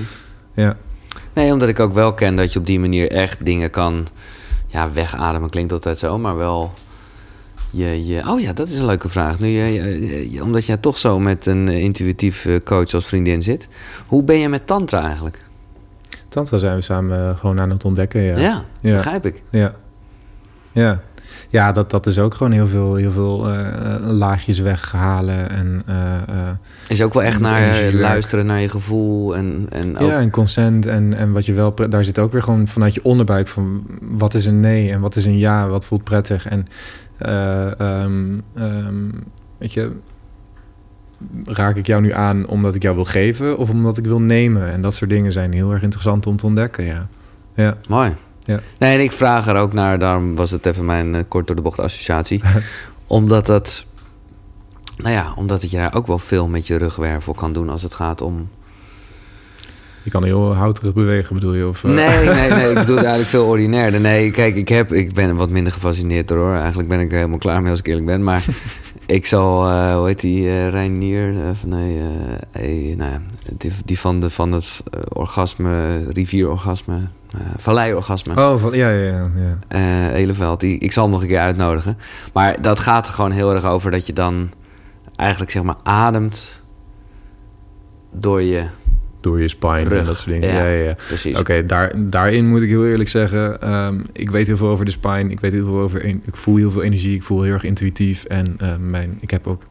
[0.55, 0.77] Ja.
[1.33, 4.07] Nee, omdat ik ook wel ken dat je op die manier echt dingen kan...
[4.67, 6.73] Ja, wegademen klinkt altijd zo, maar wel...
[7.71, 9.39] Je, je, oh ja, dat is een leuke vraag.
[9.39, 13.07] Nu, je, je- je- omdat jij toch zo met een eh, intuïtief eh, coach als
[13.07, 13.69] vriendin zit.
[14.07, 15.43] Hoe ben je met tantra eigenlijk?
[16.29, 18.23] Tantra zijn we samen eh, gewoon aan het ontdekken.
[18.23, 18.95] Ja, Ja, Ja.
[18.97, 19.43] begrijp ik.
[19.51, 19.73] ja.
[20.73, 21.01] ja.
[21.49, 23.47] ja dat, dat is ook gewoon heel veel, heel veel
[24.01, 25.51] laagjes weghalen.
[25.51, 25.83] En,
[26.89, 29.37] Is ook wel echt naar luisteren naar je gevoel.
[29.37, 31.75] En, en ook, Ja, en consent en, en wat je wel...
[31.89, 33.83] Daar zit ook weer gewoon vanuit je onderbuik van...
[34.01, 36.47] wat is een nee en wat is een ja, wat voelt prettig.
[36.49, 36.67] En
[37.21, 39.11] eh, ehm, ehm,
[39.59, 39.93] weet je...
[41.45, 44.73] Raak ik jou nu aan omdat ik jou wil geven of omdat ik wil nemen?
[44.73, 47.09] En dat soort dingen zijn heel erg interessant om te ontdekken, ja.
[47.55, 48.17] Ja, Mooi.
[48.39, 48.61] Ja.
[48.79, 51.57] Nee, en ik vraag er ook naar, daarom was het even mijn eh, kort door
[51.57, 52.43] de bocht associatie.
[53.07, 53.85] omdat dat,
[54.97, 57.83] nou ja, omdat het je daar ook wel veel met je rugwervel kan doen als
[57.83, 58.49] het gaat om
[60.03, 61.69] Je kan heel houterig bewegen, bedoel je?
[61.69, 61.91] Of, eh?
[61.91, 62.69] Nee, nee, nee.
[62.69, 64.01] Ik bedoel eigenlijk veel ordinairder.
[64.01, 66.55] Nee, kijk, ik, heb, ik ben wat minder gefascineerd door hoor.
[66.55, 68.23] Eigenlijk ben ik er helemaal klaar mee als ik eerlijk ben.
[68.23, 68.45] Maar
[69.07, 71.35] ik zal, uh, hoe heet die, uh, Reinier?
[71.51, 73.21] Of nee, uh, nou ja,
[73.57, 74.83] die, die, van, de, van het
[75.13, 76.99] orgasme, rivierorgasme,
[77.57, 78.37] valleiorgasme.
[78.37, 79.59] Oh, van, ja, ja, ja.
[79.69, 80.11] ja.
[80.11, 81.99] Eleveld, die, ik zal hem nog een keer uitnodigen.
[82.33, 84.51] Maar dat gaat er gewoon heel erg over dat je dan
[85.17, 86.63] eigenlijk zeg maar ademt
[88.13, 88.67] door je
[89.21, 89.99] door je spine Rug.
[89.99, 90.49] en dat soort dingen.
[90.49, 91.37] Ja, Ja, ja, precies.
[91.37, 94.91] Oké, daar, daarin moet ik heel eerlijk zeggen, ehm, ik weet heel veel over de
[94.91, 95.31] spine.
[95.31, 97.15] Ik weet heel veel over, ik voel heel veel energie.
[97.15, 99.63] Ik voel heel erg intuïtief en ehm, mijn, ik heb ook,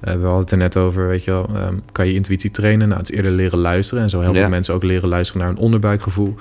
[0.00, 2.88] eh, we hadden het er net over, weet je wel, ehm, kan je intuïtie trainen?
[2.88, 4.48] Nou, het is eerder leren luisteren en zo helpen Ja.
[4.48, 6.34] mensen ook leren luisteren naar hun onderbuikgevoel.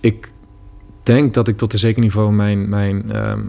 [0.00, 0.32] Ik
[1.02, 3.02] denk dat ik tot een zeker niveau mijn, mijn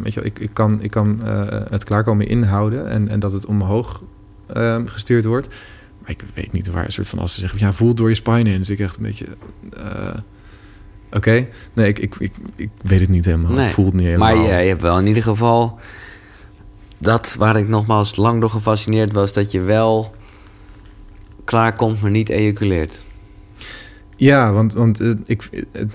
[0.04, 3.32] weet je wel, ik, ik kan, ik kan eh, het klaarkomen inhouden en, en dat
[3.32, 4.04] het omhoog
[4.86, 5.48] gestuurd wordt.
[6.06, 8.51] Ik weet niet waar een soort van als ze zeggen, ja, voel door je spine
[8.51, 8.58] in.
[8.60, 9.26] Dus ik echt een beetje,
[9.78, 10.16] eh,
[11.12, 11.47] oké.
[11.74, 13.51] Nee, ik, ik, ik, ik weet het niet helemaal.
[13.51, 13.68] Nee.
[13.68, 14.36] Ik voel het niet helemaal.
[14.36, 15.80] Maar je, je hebt wel in ieder geval
[16.97, 20.14] dat waar ik nogmaals lang door gefascineerd was, dat je wel
[21.43, 23.04] klaar komt, maar niet ejaculeert.
[24.16, 25.91] Ja, want, want eh, ik, het,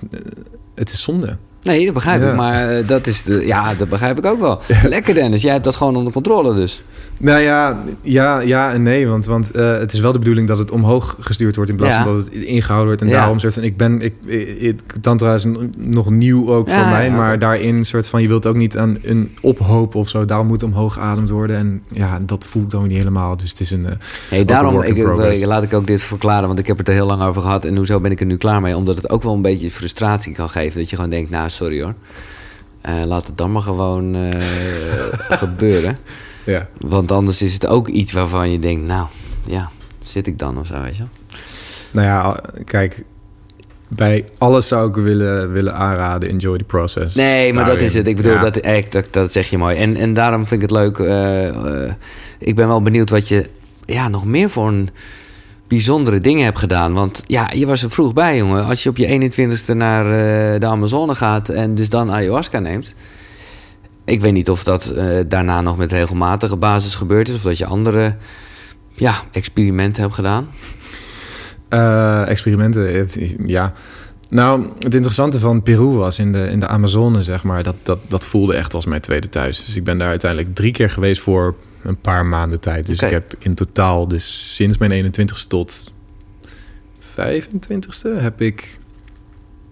[0.75, 1.37] het is zonde.
[1.63, 2.29] Nee, dat begrijp Ja.
[2.29, 4.61] ik, maar eh, dat is de, ja, dat begrijp ik ook wel.
[4.83, 6.83] Lekker Dennis, jij hebt dat gewoon onder controle dus.
[7.21, 9.07] Nou ja, ja, ja en nee.
[9.07, 11.71] Want, want eh, het is wel de bedoeling dat het omhoog gestuurd wordt...
[11.71, 12.03] in plaats Ja.
[12.03, 13.01] van dat het ingehouden wordt.
[13.01, 13.13] En Ja.
[13.19, 13.63] daarom soort van...
[13.63, 14.01] Ik ben...
[14.01, 14.13] Ik,
[14.59, 15.45] ik, tantra is
[15.77, 17.11] nog nieuw ook Ja, voor mij.
[17.11, 18.21] maar daarin soort van...
[18.21, 20.25] Je wilt ook niet aan een ophoop of zo.
[20.25, 21.57] Daarom moet omhoog geademd worden.
[21.57, 23.37] En ja, dat voel ik dan niet helemaal.
[23.37, 23.85] Dus het is een...
[23.85, 23.91] eh,
[24.31, 27.21] Nee, daarom ik, laat ik ook dit verklaren, want ik heb het er heel lang
[27.21, 27.65] over gehad.
[27.65, 28.75] En hoezo ben ik er nu klaar mee?
[28.77, 30.79] Omdat het ook wel een beetje frustratie kan geven.
[30.79, 31.93] Dat je gewoon denkt, nou sorry hoor.
[32.81, 34.15] Eh, laat het dan maar gewoon
[35.29, 35.97] gebeuren.
[36.49, 36.67] Ja.
[36.79, 39.07] Want anders is het ook iets waarvan je denkt, nou
[39.45, 39.69] ja,
[40.05, 41.03] zit ik dan of zo, weet je?
[41.03, 41.09] wel?
[41.91, 43.03] Nou ja, kijk...
[43.91, 46.29] Bij alles zou ik willen, willen aanraden.
[46.29, 47.15] Enjoy the process.
[47.15, 48.07] Nee, maar dat is het.
[48.07, 48.39] Ik bedoel, Ja.
[48.39, 49.77] dat, echt, dat, dat zeg je mooi.
[49.77, 50.97] En, en daarom vind ik het leuk.
[50.99, 51.91] eh, eh,
[52.39, 53.49] ik ben wel benieuwd wat je
[53.85, 54.89] ja, nog meer voor een
[55.67, 56.93] bijzondere dingen hebt gedaan.
[56.93, 58.65] Want ja, je was er vroeg bij, jongen.
[58.65, 62.95] Als je op je 21ste naar eh, de Amazone gaat en dus dan ayahuasca neemt.
[64.09, 67.35] Ik weet niet of dat eh, daarna nog met regelmatige basis gebeurd is.
[67.35, 68.15] Of dat je andere
[68.93, 70.47] ja, experimenten hebt gedaan.
[71.69, 73.73] Eh, experimenten, heeft- ja.
[74.29, 77.99] Nou, het interessante van Peru was in de, in de Amazone, zeg maar, dat, dat,
[78.07, 79.65] dat voelde echt als mijn tweede thuis.
[79.65, 82.85] Dus ik ben daar uiteindelijk drie keer geweest voor een paar maanden tijd.
[82.85, 85.91] Dus ik heb in totaal, dus sinds mijn 21ste tot
[86.99, 88.79] 25ste, heb ik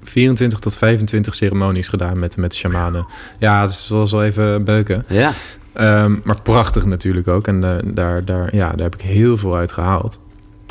[0.08, 3.06] 24 tot 25 ceremonies gedaan met, met shamanen.
[3.38, 5.06] Ja, dat is wel zo even beuken.
[5.10, 5.32] Ja,
[5.74, 7.48] Ehm, maar prachtig natuurlijk ook.
[7.48, 10.20] En eh, daar, daar, ja, daar heb ik heel veel uit gehaald.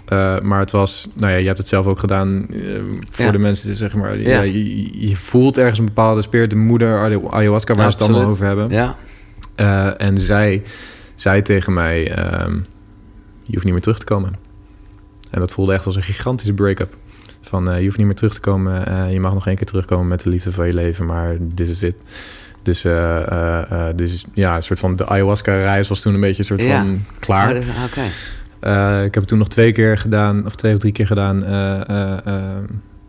[0.07, 2.59] Eh, maar het was, nou ja, je hebt het zelf ook gedaan eh,
[3.12, 3.30] voor Ja.
[3.30, 4.18] de mensen, zeg maar.
[4.18, 4.28] Ja.
[4.28, 4.41] Ja.
[4.41, 8.32] je, je voelt ergens een bepaalde spirit, de moeder, ayahuasca, waar ze het allemaal Absoluut.
[8.32, 8.97] over hebben.
[9.57, 9.97] ja.
[9.99, 10.62] En zij
[11.14, 12.55] zei tegen mij, ehm,
[13.43, 14.32] je hoeft niet meer terug te komen.
[15.30, 16.97] En dat voelde echt als een gigantische break-up.
[17.49, 18.87] Van, eh, je hoeft niet meer terug te komen.
[18.87, 21.69] eh, je mag nog één keer terugkomen met de liefde van je leven, maar dit
[21.69, 21.97] is het.
[22.63, 26.61] Dus, eh, dus ja, een soort van de ayahuasca-reis was toen een beetje een soort
[26.63, 26.83] Ja.
[26.83, 27.55] van klaar.
[28.61, 31.41] Eh, ik heb het toen nog twee keer gedaan, of twee of drie keer gedaan.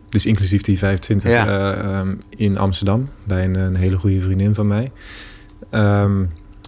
[0.08, 1.46] dus inclusief die 25 Ja.
[1.46, 3.08] eh, ehm, in Amsterdam.
[3.24, 4.90] Bij een, een hele goede vriendin van mij.
[5.70, 6.24] Ehm,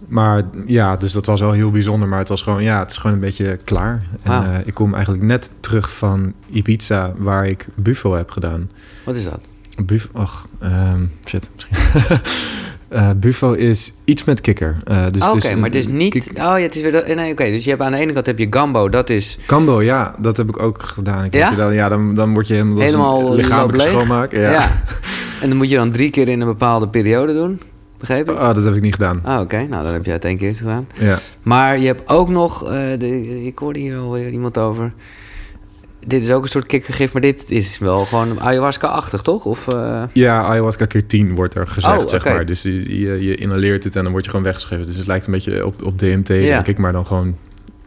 [0.07, 2.07] maar ja, dus dat was wel heel bijzonder.
[2.09, 4.01] Maar het was gewoon, ja, het is gewoon een beetje klaar.
[4.21, 4.43] En Wauw.
[4.43, 8.69] eh, ik kom eigenlijk net terug van Ibiza, waar ik Buffo heb gedaan.
[9.05, 9.39] Wat is dat?
[9.85, 12.19] Buff, ach, ehm, shit, misschien.
[13.19, 14.77] Buffo is iets met kikker.
[14.83, 16.29] Eh, dus, Oh, Oké, maar het is niet...
[16.29, 16.91] Oh ja, het is weer...
[16.91, 17.43] dat- Nee, oké.
[17.43, 18.89] Dus je hebt aan de ene kant heb je Gambo.
[18.89, 19.37] Dat is...
[19.45, 21.23] Kambo, ja, dat heb ik ook gedaan.
[21.23, 21.51] Ik Ja?
[21.55, 24.31] dan, ja, dan, dan word je helemaal, Helemaal schoonmaak.
[24.31, 24.51] Ja.
[24.51, 24.71] Ja.
[25.41, 27.61] En dan moet je dan drie keer in een bepaalde periode doen.
[28.01, 28.35] Begreep ik?
[28.37, 29.19] Oh, dat heb ik niet gedaan.
[29.23, 29.57] Ah, oké.
[29.69, 30.87] Nou, dan heb jij het één keer gedaan.
[30.99, 31.17] Ja.
[31.41, 32.63] Maar je hebt ook nog...
[32.63, 34.93] eh, de, ik hoorde hier alweer iemand over...
[36.07, 39.45] Dit is ook een soort kikkergif, maar dit is wel gewoon ayahuasca-achtig, toch?
[39.45, 42.45] Of, eh, ja, ayahuasca keer 10 wordt er gezegd, Oh, zeg maar.
[42.45, 44.85] Dus je, je, je inhaleert het en dan word je gewoon weggeschreven.
[44.85, 46.35] Dus het lijkt een beetje op, op DMT, Ja.
[46.35, 47.35] denk ik, maar dan gewoon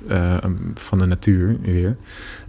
[0.08, 0.34] eh,
[0.74, 1.96] van de natuur weer.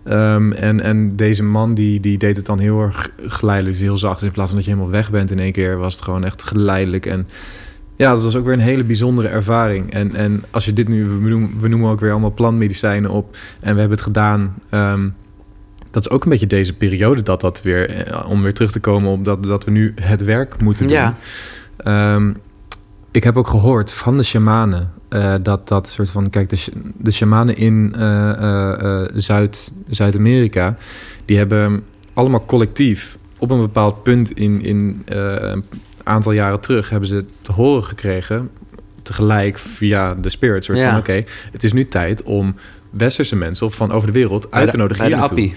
[0.05, 4.19] Ehm, en, en deze man die, die deed het dan heel erg geleidelijk, heel zacht.
[4.19, 6.23] Dus in plaats van dat je helemaal weg bent in één keer, was het gewoon
[6.23, 7.05] echt geleidelijk.
[7.05, 7.27] En
[7.95, 9.93] ja, dat was ook weer een hele bijzondere ervaring.
[9.93, 13.37] En, en als je dit nu, we noemen, we noemen ook weer allemaal plantmedicijnen op.
[13.59, 14.55] En we hebben het gedaan.
[14.69, 15.09] ehm,
[15.91, 18.79] dat is ook een beetje deze periode dat dat weer, eh, om weer terug te
[18.79, 20.95] komen op dat, dat we nu het werk moeten doen.
[20.95, 21.17] Ja.
[21.77, 22.33] Ehm,
[23.15, 26.67] ik heb ook gehoord van de shamanen eh, dat dat soort van, kijk, de, sh-
[26.97, 30.77] de shamanen in eh, eh, Zuid, Zuid-Amerika,
[31.25, 35.63] die hebben allemaal collectief op een bepaald punt in, in een
[36.03, 38.49] aantal jaren terug hebben ze te horen gekregen
[39.03, 40.89] tegelijk via de spirit soort Ja.
[40.89, 42.55] van oké, het is nu tijd om
[42.89, 45.37] westerse mensen of van over de wereld uit te nodigen de hier naartoe.
[45.37, 45.55] appie.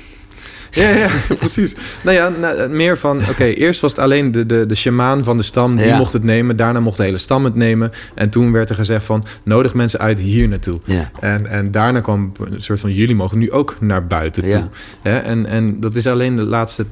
[0.71, 1.09] Ja, ja,
[1.39, 1.75] precies.
[2.03, 3.21] Nou ja, nou, meer van...
[3.29, 5.77] Oké, eerst was het alleen de, de, de shamaan van de stam...
[5.77, 5.97] die Ja.
[5.97, 6.57] mocht het nemen.
[6.57, 7.91] Daarna mocht de hele stam het nemen.
[8.15, 9.25] En toen werd er gezegd van...
[9.43, 10.79] nodig mensen uit hier naartoe.
[10.85, 11.11] Ja.
[11.21, 12.93] En, en daarna kwam een soort van...
[12.93, 14.69] jullie mogen nu ook naar buiten toe.
[15.03, 15.21] Ja.
[15.23, 16.87] En, en dat is alleen de laatste...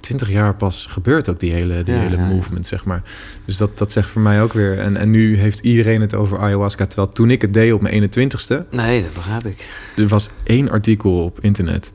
[0.00, 2.28] 20 jaar pas gebeurd ook, die hele, die Ja, hele ja, ja.
[2.28, 3.02] movement, zeg maar.
[3.44, 4.78] Dus dat, dat zegt voor mij ook weer...
[4.78, 6.86] En, en nu heeft iedereen het over ayahuasca...
[6.86, 8.56] terwijl toen ik het deed op mijn 21ste...
[8.70, 9.66] Nee, dat begrijp ik.
[9.96, 11.92] er was één artikel op internet...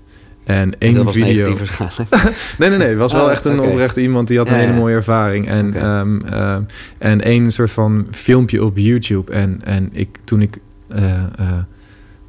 [0.47, 1.55] En één dat was video.
[2.57, 2.87] Nee, nee, nee.
[2.87, 3.69] Het was wel Oh, echt een oké.
[3.69, 5.47] oprechte iemand die had een Ja, hele mooie ervaring.
[5.47, 5.77] En, Oké.
[5.77, 6.61] ehm, ehm,
[6.97, 9.31] en één soort van filmpje op YouTube.
[9.31, 11.27] En, en ik, toen, ik, eh, eh,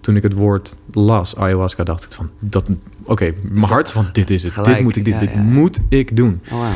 [0.01, 2.31] toen ik het woord las, ayahuasca, dacht ik van...
[2.39, 2.65] dat
[3.05, 4.53] Oké, mijn hart van dit is het.
[4.53, 6.41] Gelijk, dit moet ik, dit, ja, dit moet ik doen.
[6.53, 6.67] Oh.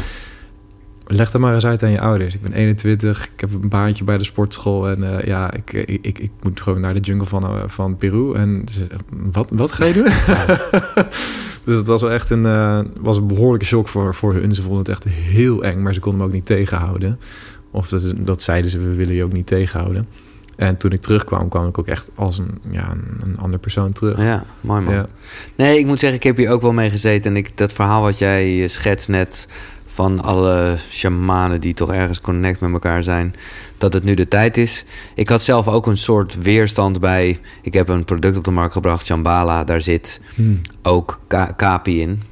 [1.14, 2.34] Leg dat maar eens uit aan je ouders.
[2.34, 4.88] Ik ben 21, ik heb een baantje bij de sportschool.
[4.88, 7.96] En eh, ja, ik, ik, ik, ik moet gewoon naar de jungle van, eh, van
[7.96, 8.34] Peru.
[8.34, 10.04] En ze, wat, wat ga je doen?
[11.64, 14.54] dus het was wel echt een, eh, was een behoorlijke shock voor, voor hun.
[14.54, 17.18] Ze vonden het echt heel eng, maar ze konden hem ook niet tegenhouden.
[17.70, 20.06] Of dat, dat zeiden ze, we willen je ook niet tegenhouden.
[20.56, 23.92] En toen ik terugkwam, kwam ik ook echt als een, ja, een, een ander persoon
[23.92, 24.22] terug.
[24.22, 24.94] Ja, mooi man.
[24.94, 25.06] Ja.
[25.54, 27.30] Nee, ik moet zeggen, ik heb hier ook wel mee gezeten.
[27.30, 29.48] En ik, dat verhaal wat jij eh, schetst net
[29.92, 33.34] van alle shamanen die toch ergens connect met elkaar zijn,
[33.78, 34.84] dat het nu de tijd is.
[35.14, 37.40] Ik had zelf ook een soort weerstand bij.
[37.62, 39.64] Ik heb een product op de markt gebracht, Shambhala.
[39.64, 40.60] Daar zit Hmm.
[40.82, 42.22] ook ka- kapi in.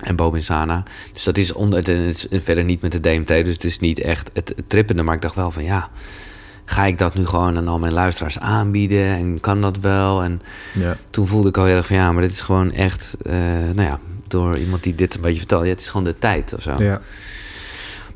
[0.00, 0.82] En Bobinsana.
[1.12, 3.26] Dus dat is onder, het is verder niet met de DMT.
[3.28, 5.02] Dus het is niet echt het, het trippende.
[5.02, 5.90] Maar ik dacht wel van ja.
[6.64, 9.06] Ga ik dat nu gewoon aan al mijn luisteraars aanbieden?
[9.06, 10.22] En kan dat wel?
[10.22, 10.40] En
[10.74, 10.96] Ja.
[11.10, 13.34] toen voelde ik al heel erg van ja, maar dit is gewoon echt, eh,
[13.74, 16.54] nou ja, door iemand die dit een beetje vertelt, ja, het is gewoon de tijd
[16.54, 16.74] of zo.
[16.78, 17.00] Ja.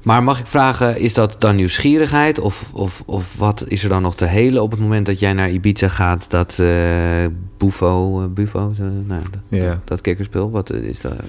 [0.03, 4.03] Maar mag ik vragen, is dat dan nieuwsgierigheid of, of, of wat is er dan
[4.03, 8.29] nog te helen op het moment dat jij naar Ibiza gaat, dat eh Bufo, eh,
[8.29, 8.73] Bufo,
[9.07, 9.81] nou, dat, Ja.
[9.85, 11.25] dat kikkerspul, wat is, daar,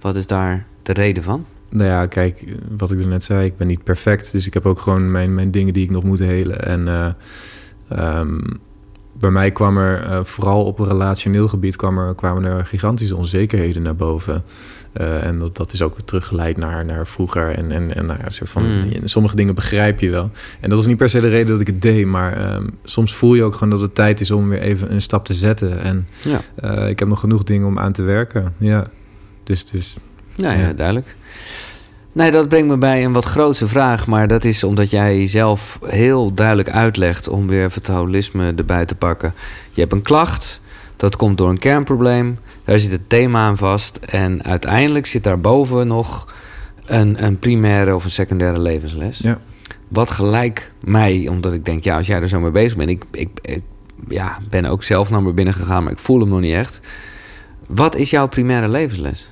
[0.00, 1.44] wat is daar de reden van?
[1.68, 2.44] Nou ja, kijk,
[2.76, 4.32] wat ik er net zei, ik ben niet perfect.
[4.32, 6.64] Dus ik heb ook gewoon mijn, mijn dingen die ik nog moet helen.
[6.64, 7.10] En eh,
[7.88, 8.38] ehm,
[9.18, 13.16] bij mij kwam er, eh, vooral op een relationeel gebied, kwam er, kwamen er gigantische
[13.16, 14.44] onzekerheden naar boven.
[14.92, 17.48] Eh, en dat, dat is ook weer teruggeleid naar, naar vroeger.
[17.48, 18.92] En, en, en nou ja, een soort van, Mm.
[19.04, 20.30] sommige dingen begrijp je wel.
[20.60, 22.06] En dat was niet per se de reden dat ik het deed.
[22.06, 25.02] Maar ehm, soms voel je ook gewoon dat het tijd is om weer even een
[25.02, 25.80] stap te zetten.
[25.80, 28.54] En Ja, eh, ik heb nog genoeg dingen om aan te werken.
[28.56, 28.84] Ja,
[29.44, 29.64] dus...
[29.64, 29.96] dus
[30.34, 30.60] ja, ja.
[30.60, 30.72] Ja.
[30.72, 31.16] duidelijk.
[32.16, 35.78] Nee, dat brengt me bij een wat grootse vraag, maar dat is omdat jij zelf
[35.84, 39.34] heel duidelijk uitlegt om weer even het holisme erbij te pakken.
[39.70, 40.60] Je hebt een klacht,
[40.96, 45.86] dat komt door een kernprobleem, daar zit het thema aan vast en uiteindelijk zit daarboven
[45.86, 46.34] nog
[46.84, 49.18] een, een primaire of een secundaire levensles.
[49.18, 49.38] ja.
[49.88, 53.04] Wat gelijk mij, omdat ik denk, ja, als jij er zo mee bezig bent, ik,
[53.10, 53.62] ik, ik
[54.08, 56.80] ja, ben ook zelf naar binnen gegaan, maar ik voel hem nog niet echt.
[57.66, 59.30] Wat is jouw primaire levensles?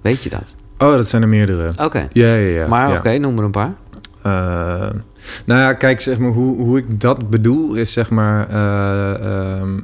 [0.00, 0.54] Weet je dat?
[0.78, 1.72] Oh, dat zijn er meerdere.
[1.84, 2.08] Oké.
[2.12, 2.66] Ja, ja, ja.
[2.66, 2.96] maar ja.
[2.96, 3.74] oké, noem er een paar.
[4.22, 4.90] Eh,
[5.44, 8.48] nou ja, kijk, zeg maar, hoe, hoe ik dat bedoel is zeg maar...
[8.48, 9.78] eh, ehm,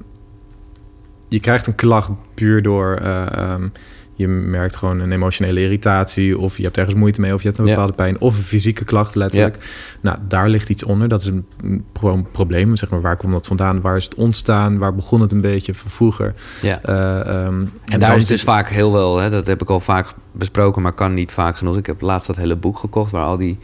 [1.29, 2.95] je krijgt een klacht puur door...
[2.95, 3.69] eh, ehm,
[4.17, 6.39] je merkt gewoon een emotionele irritatie...
[6.39, 7.71] of je hebt ergens moeite mee of je hebt een Ja.
[7.73, 8.21] bepaalde pijn...
[8.21, 9.59] of een fysieke klacht letterlijk.
[10.01, 11.09] Nou, daar ligt iets onder.
[11.09, 12.77] Dat is een, een pro- probleem.
[12.77, 13.81] Zeg maar, waar komt dat vandaan?
[13.81, 14.79] Waar is het ontstaan?
[14.79, 16.35] Waar begon het een beetje van vroeger?
[16.63, 16.81] Ja.
[16.83, 19.81] Eh, ehm, En daar is dus zit- vaak heel wel, hè, dat heb ik al
[19.81, 21.77] vaak besproken, maar kan niet vaak genoeg.
[21.77, 23.59] Ik heb laatst dat hele boek gekocht waar al die,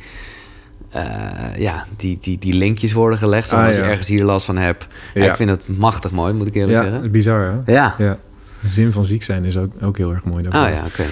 [0.91, 1.03] eh,
[1.59, 3.53] ja, die, die, die linkjes worden gelegd.
[3.53, 3.89] Ah, als je ja.
[3.89, 4.87] ergens hier last van hebt.
[5.15, 5.31] Ja, Ja.
[5.31, 7.11] ik vind het machtig mooi, moet ik eerlijk Ja, zeggen.
[7.11, 7.73] bizar hè?
[7.73, 7.95] Ja.
[8.63, 10.45] De zin van ziek zijn is ook, ook heel erg mooi.
[10.47, 10.77] Ah daarvoor.
[10.77, 11.03] ja, oké.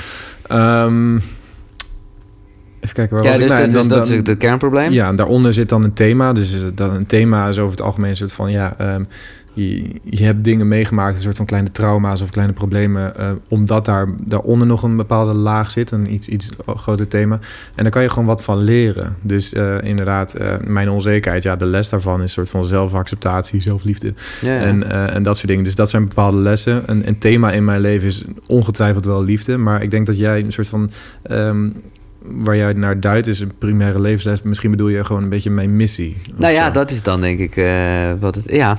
[0.49, 1.17] Ehm,
[2.81, 3.57] even kijken, waar Ja, was dus, ik?
[3.57, 4.93] Nou, dus en dan- dat is het kernprobleem.
[4.93, 6.33] Ja, en daaronder zit dan een thema.
[6.33, 8.51] Dus eh, dan een thema is over het algemeen een soort van...
[8.51, 9.05] ja, ehm,
[9.59, 13.17] je, je hebt dingen meegemaakt, een soort van kleine trauma's of kleine problemen...
[13.17, 17.39] eh, omdat daar, daaronder nog een bepaalde laag zit, een iets, iets groter thema.
[17.75, 19.17] En daar kan je gewoon wat van leren.
[19.21, 23.61] Dus eh, inderdaad, eh, mijn onzekerheid, ja, de les daarvan is een soort van zelfacceptatie,
[23.61, 24.15] zelfliefde...
[24.41, 24.61] Ja, ja.
[24.61, 25.65] En, en dat soort dingen.
[25.65, 26.83] Dus dat zijn bepaalde lessen.
[26.87, 29.57] Een, een thema in mijn leven is ongetwijfeld wel liefde.
[29.57, 30.91] Maar ik denk dat jij een soort van...
[31.23, 31.69] ehm,
[32.23, 34.43] waar jij naar duidt is een primaire levensles.
[34.43, 36.17] Misschien bedoel je gewoon een beetje mijn missie.
[36.37, 36.73] nou ja, zo.
[36.73, 37.55] dat is dan denk ik
[38.21, 38.51] wat het...
[38.51, 38.79] Ja,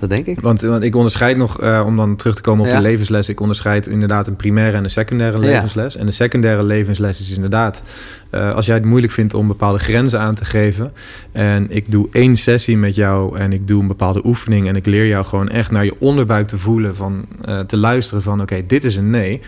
[0.00, 0.40] dat denk ik.
[0.40, 2.76] Want, want ik onderscheid nog, eh, om dan terug te komen op Ja.
[2.76, 3.28] de levensles...
[3.28, 5.44] ik onderscheid inderdaad een primaire en een secundaire Ja.
[5.44, 5.96] levensles.
[5.96, 7.82] En de secundaire levensles is inderdaad...
[8.30, 10.92] eh, als jij het moeilijk vindt om bepaalde grenzen aan te geven...
[11.32, 14.68] en ik doe één sessie met jou en ik doe een bepaalde oefening...
[14.68, 16.96] en ik leer jou gewoon echt naar je onderbuik te voelen...
[16.96, 19.40] Van, eh, te luisteren van oké, dit is een nee...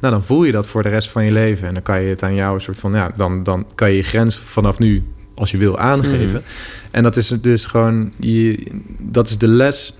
[0.00, 1.68] nou, dan voel je dat voor de rest van je leven.
[1.68, 3.96] En dan kan je het aan jou een soort van, ja, dan, dan kan je
[3.96, 5.02] je grens vanaf nu,
[5.34, 6.40] als je wil, aangeven.
[6.40, 6.50] Mhm.
[6.90, 8.66] En dat is dus gewoon, je,
[8.98, 9.96] dat is de les.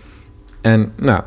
[0.61, 1.23] En nou,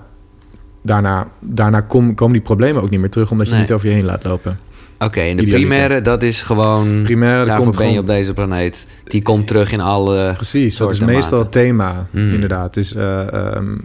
[0.81, 3.61] daarna, daarna kom, komen die problemen ook niet meer terug, omdat je Nee.
[3.61, 4.59] niet over je heen laat lopen.
[4.99, 5.59] Oké, en de Idealiter.
[5.59, 7.01] primaire, dat is gewoon...
[7.03, 8.85] Primaire, daarvoor komt ben je op deze planeet.
[9.03, 10.33] Die komt terug in alle...
[10.35, 12.33] Precies, dat is meestal het thema, Mm.
[12.33, 12.73] inderdaad.
[12.73, 13.75] Dus ehm,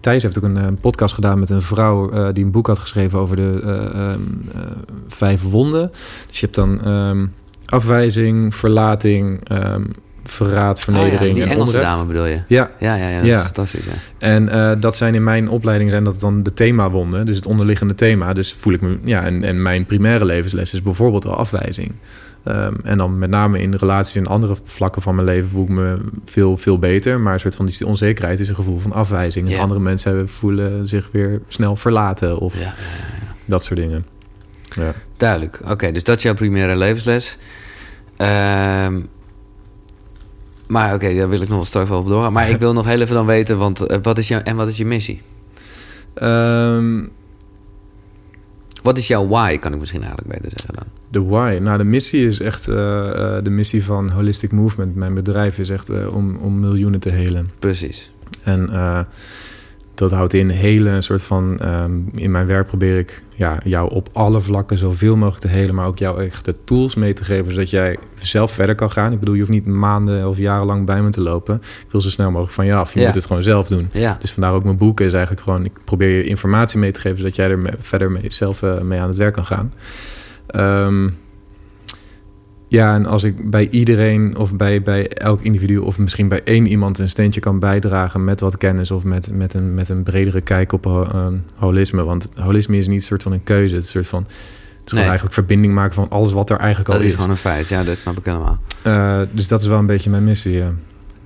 [0.00, 2.78] Thijs heeft ook een, eh, podcast gedaan met een vrouw eh, die een boek had
[2.78, 3.70] geschreven over de eh,
[4.10, 4.20] ehm,
[4.54, 4.60] eh,
[5.08, 5.90] vijf wonden.
[6.28, 7.26] Dus je hebt dan ehm,
[7.68, 9.82] afwijzing, verlating, ehm,
[10.24, 11.94] verraad, Oh ja, vernedering die en Engelse onrecht.
[11.94, 12.40] dame bedoel je?
[12.46, 13.38] Ja, Ja, ja, ja, dat Ja.
[13.38, 13.84] is fantastisch.
[13.84, 13.92] Ja.
[14.18, 17.94] en eh, dat zijn in mijn opleiding zijn dat dan de themawonden, dus het onderliggende
[17.94, 18.32] thema.
[18.32, 21.92] Dus voel ik me, ja, en, en mijn primaire levensles is bijvoorbeeld al afwijzing.
[22.44, 25.68] Ehm, en dan met name in relaties en andere vlakken van mijn leven voel ik
[25.68, 27.20] me veel, veel beter.
[27.20, 29.52] Maar een soort van die onzekerheid is een gevoel van afwijzing.
[29.52, 32.74] En andere mensen hebben, voelen zich weer snel verlaten of Ja,
[33.44, 34.06] dat soort dingen.
[34.68, 34.92] Ja.
[35.16, 35.58] duidelijk.
[35.70, 37.36] Oké, dus dat is jouw primaire levensles.
[38.18, 39.00] Ehm,
[40.66, 42.32] maar oké, daar wil ik nog wel straks wel op doorgaan.
[42.32, 44.68] Maar ik wil nog heel even dan weten, want eh, wat is jouw, en wat
[44.68, 45.22] is je missie?
[46.14, 47.04] Ehm,
[48.82, 50.84] Wat is jouw why, kan ik misschien eigenlijk beter zeggen dan.
[51.10, 51.58] De why.
[51.62, 52.76] Nou, de missie is echt eh,
[53.36, 54.94] eh, de missie van Holistic Movement.
[54.94, 57.50] Mijn bedrijf is echt om, om miljoenen te helen.
[57.58, 58.10] Precies.
[58.42, 58.70] En
[59.98, 61.58] dat houdt in helen, een soort van...
[61.60, 65.74] ehm, in mijn werk probeer ik ja, jou op alle vlakken zoveel mogelijk te helen...
[65.74, 67.52] maar ook jou echt de tools mee te geven...
[67.52, 69.12] zodat jij zelf verder kan gaan.
[69.12, 71.54] Ik bedoel, je hoeft niet maanden of jarenlang bij me te lopen.
[71.56, 72.92] Ik wil zo snel mogelijk van je af.
[72.94, 73.06] Je Ja.
[73.06, 73.88] moet het gewoon zelf doen.
[73.92, 75.64] Ja, Dus vandaar ook mijn boeken is eigenlijk gewoon...
[75.64, 77.18] ik probeer je informatie mee te geven...
[77.18, 79.72] zodat jij er verder mee, zelf eh, mee aan het werk kan gaan.
[80.46, 81.08] Ehm,
[82.68, 85.76] ja, en als ik bij iedereen of bij, bij elk individu...
[85.76, 88.24] of misschien bij één iemand een steentje kan bijdragen...
[88.24, 92.04] met wat kennis of met, met, een, met een bredere kijk op ho- eh, holisme.
[92.04, 93.74] Want holisme is niet een soort van een keuze.
[93.74, 94.22] Het is een soort van...
[94.22, 95.06] Het is Nee.
[95.08, 97.14] gewoon eigenlijk verbinding maken van alles wat er eigenlijk dat al is is.
[97.16, 97.68] gewoon een feit.
[97.68, 98.58] Ja, dat snap ik helemaal.
[98.82, 100.70] Eh, dus dat is wel een beetje mijn missie, ja.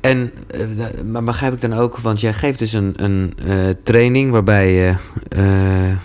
[0.01, 3.55] En eh, da- maar begrijp ik dan ook, want jij geeft dus een, een eh,
[3.83, 4.95] training waarbij je
[5.29, 5.43] eh,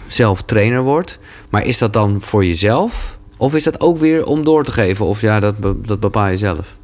[0.07, 1.19] zelf trainer wordt.
[1.49, 3.16] Maar is dat dan voor jezelf?
[3.37, 5.05] Of is dat ook weer om door te geven?
[5.05, 6.77] Of ja, dat, dat bepaal je zelf.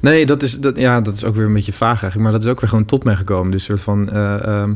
[0.00, 2.22] Nee, dat is, dat, ja, dat is ook weer een beetje vaag eigenlijk.
[2.22, 3.50] Maar dat is ook weer gewoon tot mij gekomen.
[3.52, 4.10] Dus soort van...
[4.10, 4.74] eh, ehm,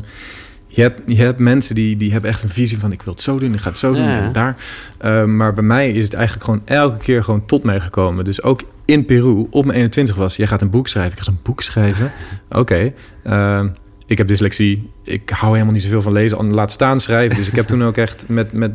[0.67, 2.91] je, hebt, je hebt mensen die, die hebben echt een visie van...
[2.91, 4.31] ik wil het zo doen, ik ga het zo doen Ja.
[4.31, 4.55] daar.
[4.97, 8.25] Ehm, maar bij mij is het eigenlijk gewoon elke keer gewoon tot mij gekomen.
[8.25, 10.35] Dus ook in Peru, op mijn 21 was...
[10.35, 11.17] jij gaat een boek schrijven.
[11.17, 12.11] Ik ga een boek schrijven.
[12.49, 12.93] Oké.
[13.23, 13.67] ehm,
[14.09, 14.89] ik heb dyslexie.
[15.03, 16.53] Ik hou helemaal niet zoveel van lezen.
[16.53, 17.37] Laat staan schrijven.
[17.37, 18.71] Dus ik heb toen ook echt met, met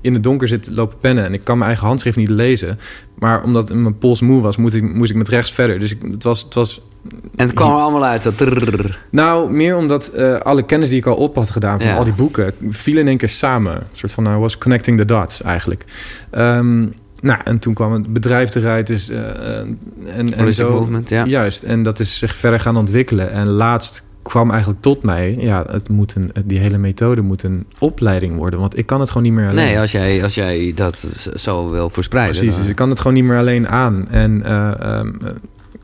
[0.00, 1.24] in het donker zitten lopen pennen.
[1.24, 2.78] En ik kan mijn eigen handschrift niet lezen.
[3.18, 5.78] Maar omdat mijn pols moe was, moest ik, moest ik met rechts verder.
[5.78, 6.88] Dus ik, het, was, het was...
[7.36, 8.32] En het kwam er allemaal uit.
[8.36, 8.98] Trrrr.
[9.10, 11.96] Nou, meer omdat eh, alle kennis die ik al op had gedaan van Ja.
[11.96, 12.52] al die boeken...
[12.70, 13.74] viel in één keer samen.
[13.76, 15.84] Een soort van, I was connecting the dots eigenlijk.
[16.30, 16.86] Ehm,
[17.20, 18.86] nou, en toen kwam het bedrijf eruit.
[18.86, 21.24] Dus, eh, en, en zo, movement, ja.
[21.24, 23.30] Juist, en dat is zich verder gaan ontwikkelen.
[23.30, 25.36] En laatst kwam eigenlijk tot mij...
[25.38, 28.60] ja, het moet een, die hele methode moet een opleiding worden.
[28.60, 29.64] Want ik kan het gewoon niet meer alleen.
[29.64, 32.36] Nee, als jij, als jij dat zo wil verspreiden.
[32.36, 34.08] Precies, dus ik kan het gewoon niet meer alleen aan.
[34.08, 35.30] En eh, ehm, eh,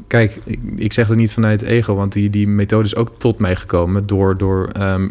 [0.07, 3.39] kijk, ik, ik zeg dat niet vanuit ego, want die, die methode is ook tot
[3.39, 5.09] mij gekomen door, door ehm,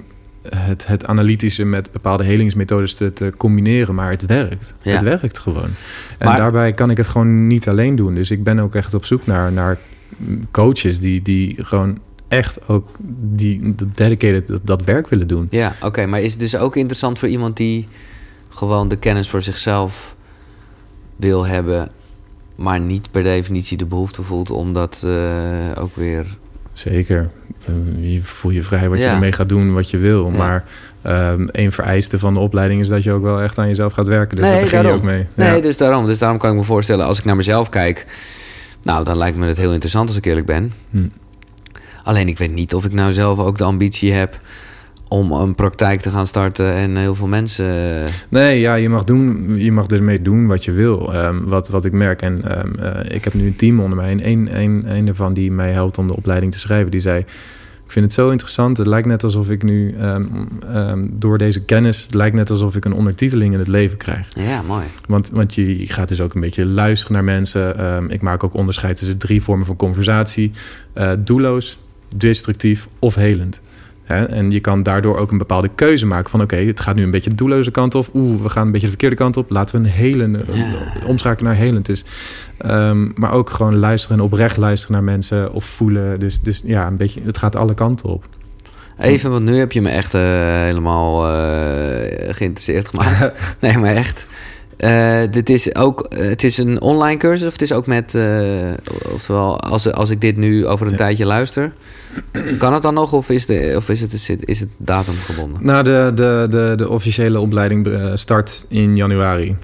[0.50, 3.96] het, het analytische met bepaalde helingsmethodes te, te combineren.
[3.96, 4.74] Maar het werkt.
[4.82, 4.92] Ja.
[4.92, 5.70] Het werkt gewoon.
[6.18, 8.16] En Maar- daarbij kan ik het gewoon niet alleen doen.
[8.16, 9.78] Dus ik ben ook echt op zoek naar, naar
[10.52, 11.98] coaches die, die gewoon
[12.32, 12.88] echt ook
[13.20, 15.48] die dat dedicated dat, dat werk willen doen.
[15.50, 16.06] Ja, oké.
[16.06, 17.88] maar is het dus ook interessant voor iemand die
[18.50, 20.16] gewoon de kennis voor zichzelf
[21.16, 21.90] wil hebben,
[22.56, 26.26] maar niet per definitie de behoefte voelt om dat eh, ook weer.
[26.74, 27.30] Zeker.
[27.66, 30.26] Eh, Je voel je vrij wat je ermee gaat doen, wat je wil.
[30.32, 30.38] Ja.
[30.38, 30.64] Maar
[31.02, 34.08] ehm een vereiste van de opleiding is dat je ook wel echt aan jezelf gaat
[34.08, 34.36] werken.
[34.36, 35.02] Dus Nee, daar begin daarom.
[35.02, 35.28] je ook mee.
[35.34, 35.62] Nee, Ja.
[35.62, 36.06] dus daarom.
[36.06, 38.06] Dus daarom kan ik me voorstellen, als ik naar mezelf kijk,
[38.84, 40.74] nou, dan lijkt me het heel interessant als ik eerlijk ben.
[40.90, 41.08] Hm.
[42.04, 44.40] Alleen ik weet niet of ik nou zelf ook de ambitie heb
[45.08, 47.66] om een praktijk te gaan starten en heel veel mensen.
[48.06, 51.14] eh, Nee, ja, je mag, doen, je mag ermee doen wat je wil.
[51.14, 52.22] Ehm, wat, wat ik merk.
[52.22, 54.10] En ehm, eh, ik heb nu een team onder mij.
[54.10, 57.26] En een, een, een ervan die mij helpt om de opleiding te schrijven, die zei...
[57.86, 58.78] Ik vind het zo interessant.
[58.78, 62.04] Het lijkt net alsof ik nu ehm, door deze kennis...
[62.04, 64.30] Het lijkt net alsof ik een ondertiteling in het leven krijg.
[64.36, 64.84] Ja, mooi.
[65.08, 68.10] Want, want je, gaat dus ook een beetje luisteren naar mensen.
[68.10, 70.52] Ik maak ook onderscheid tussen drie vormen van conversatie.
[70.94, 71.78] Eh doelloos,
[72.16, 73.62] destructief of helend.
[74.04, 74.26] Hè?
[74.26, 76.42] En je kan daardoor ook een bepaalde keuze maken van...
[76.42, 78.10] oké, het gaat nu een beetje de doelloze kant op.
[78.14, 79.50] Oeh, we gaan een beetje de verkeerde kant op.
[79.50, 80.66] Laten we een helende, Ja.
[81.06, 81.86] omschakelen naar helend.
[81.86, 82.04] Dus,
[82.58, 86.20] ehm, maar ook gewoon luisteren en oprecht luisteren naar mensen of voelen.
[86.20, 88.28] Dus, dus ja, een beetje, het gaat alle kanten op.
[89.00, 90.22] Even, want nu heb je me echt eh,
[90.64, 93.32] helemaal eh, geïnteresseerd gemaakt.
[93.62, 94.26] nee, maar echt.
[94.82, 98.16] Eh, dit is ook, eh, het is een online cursus of het is ook met,
[98.16, 98.70] eh,
[99.14, 100.98] oftewel, als, als ik dit nu over een Ja.
[100.98, 101.72] tijdje luister,
[102.58, 105.66] kan het dan nog of is, de, of is, het, is, het, is het datumgebonden?
[105.66, 109.56] Nou, de, de, de, de officiële opleiding start in januari.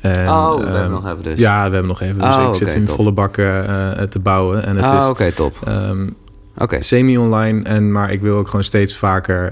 [0.00, 1.38] En, oh, we ehm, hebben nog even dus.
[1.38, 2.18] Ja, we hebben nog even.
[2.18, 2.96] Dus Oh, ik zit in top.
[2.96, 3.64] volle bakken
[4.10, 4.64] te bouwen.
[4.66, 5.56] En het Ah, is oké, top.
[5.66, 6.06] ehm,
[6.58, 7.62] Oké, semi-online.
[7.62, 9.48] En, maar ik wil ook gewoon steeds vaker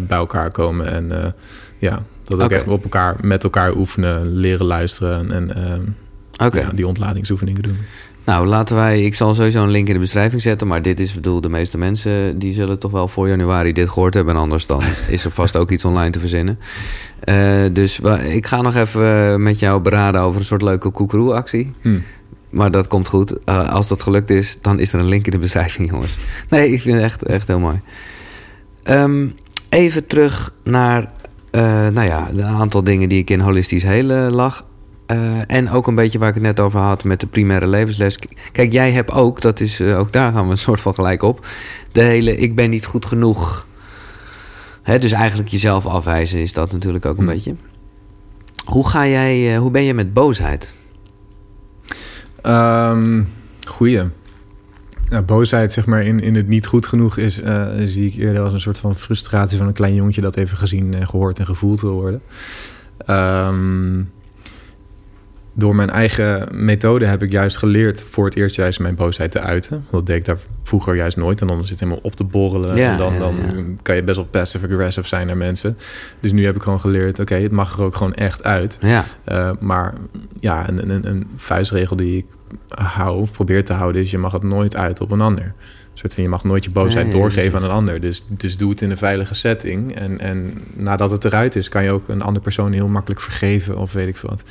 [0.00, 0.86] bij elkaar komen.
[0.92, 1.34] En
[1.78, 5.32] ja, dat ook echt op elkaar, met elkaar oefenen, leren luisteren.
[5.32, 7.76] En ehm, ja, die ontladingsoefeningen doen.
[8.24, 9.04] Nou, laten wij...
[9.04, 10.66] Ik zal sowieso een link in de beschrijving zetten.
[10.66, 12.38] Maar dit is, ik bedoel, de meeste mensen...
[12.38, 14.34] die zullen toch wel voor januari dit gehoord hebben.
[14.34, 16.58] En anders dan is er vast ook iets online te verzinnen.
[17.20, 21.70] Eh, dus ik ga nog even met jou beraden over een soort leuke koekeroe-actie.
[21.80, 21.98] Hm.
[22.50, 23.44] Maar dat komt goed.
[23.44, 26.16] Eh, als dat gelukt is, dan is er een link in de beschrijving, jongens.
[26.48, 27.80] Nee, ik vind het echt, echt heel mooi.
[28.82, 29.26] Ehm,
[29.68, 31.10] even terug naar...
[31.54, 34.64] eh, nou ja, een aantal dingen die ik in holistisch hele lag.
[35.06, 38.18] Eh, en ook een beetje waar ik het net over had met de primaire levensles.
[38.52, 41.22] Kijk, jij hebt ook, dat is eh, ook daar gaan we een soort van gelijk
[41.22, 41.46] op.
[41.92, 43.66] De hele ik ben niet goed genoeg.
[44.82, 47.32] Hè, dus eigenlijk jezelf afwijzen is dat natuurlijk ook een Hm.
[47.32, 47.54] beetje.
[48.64, 50.74] Hoe ga jij, hoe ben je met boosheid?
[52.42, 53.22] Ehm
[53.68, 54.02] goeie.
[55.10, 58.42] Nou, boosheid, zeg maar, in, in het niet goed genoeg is, eh, zie ik eerder
[58.42, 61.46] als een soort van frustratie van een klein jongetje dat even gezien, en gehoord en
[61.46, 62.22] gevoeld wil worden.
[62.98, 64.02] Ehm,
[65.52, 69.40] door mijn eigen methode heb ik juist geleerd voor het eerst juist mijn boosheid te
[69.40, 69.84] uiten.
[69.90, 71.40] Dat deed ik daar vroeger juist nooit.
[71.40, 72.76] En dan zit het helemaal op te borrelen.
[72.76, 73.62] Ja, en dan, dan ja.
[73.82, 75.78] kan je best wel passive-aggressive zijn naar mensen.
[76.20, 78.78] Dus nu heb ik gewoon geleerd, oké, het mag er ook gewoon echt uit.
[79.28, 79.94] Uh, maar
[80.40, 82.26] ja, een, een, een vuistregel die ik
[82.68, 85.44] hou of probeer te houden is: je mag het nooit uit op een ander.
[85.44, 88.00] Een soort van, je mag nooit je boosheid Nee, doorgeven aan een ander.
[88.00, 89.94] Dus, dus doe het in een veilige setting.
[89.94, 93.76] En, en nadat het eruit is, kan je ook een andere persoon heel makkelijk vergeven
[93.76, 94.42] of weet ik veel wat.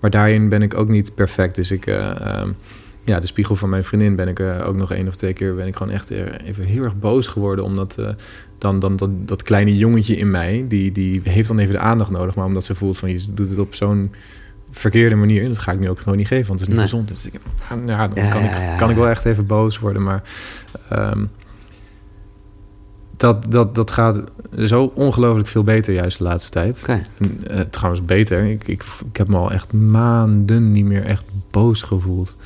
[0.00, 1.54] Maar daarin ben ik ook niet perfect.
[1.54, 2.48] Dus ik, eh, ehm,
[3.04, 5.54] ja, de spiegel van mijn vriendin ben ik eh, ook nog één of twee keer
[5.54, 7.64] ben ik gewoon echt even heel erg boos geworden.
[7.64, 8.08] Omdat eh,
[8.58, 12.10] dan, dan dat, dat kleine jongetje in mij, die, die heeft dan even de aandacht
[12.10, 12.34] nodig.
[12.34, 14.10] Maar omdat ze voelt van je doet het op zo'n
[14.70, 15.48] verkeerde manier.
[15.48, 16.88] Dat ga ik nu ook gewoon niet geven, want het is niet Nee.
[16.90, 17.08] gezond.
[17.08, 17.40] Dus ik,
[17.86, 20.02] ja, dan Ja, kan, ja, ik, kan ik wel echt even boos worden.
[20.02, 20.22] Maar
[20.88, 21.24] ehm,
[23.16, 24.22] dat, dat, dat gaat
[24.64, 26.84] zo ongelooflijk veel beter juist de laatste tijd.
[27.18, 28.42] En, eh, trouwens beter.
[28.44, 32.36] Ik, ik, ik heb me al echt maanden niet meer echt boos gevoeld.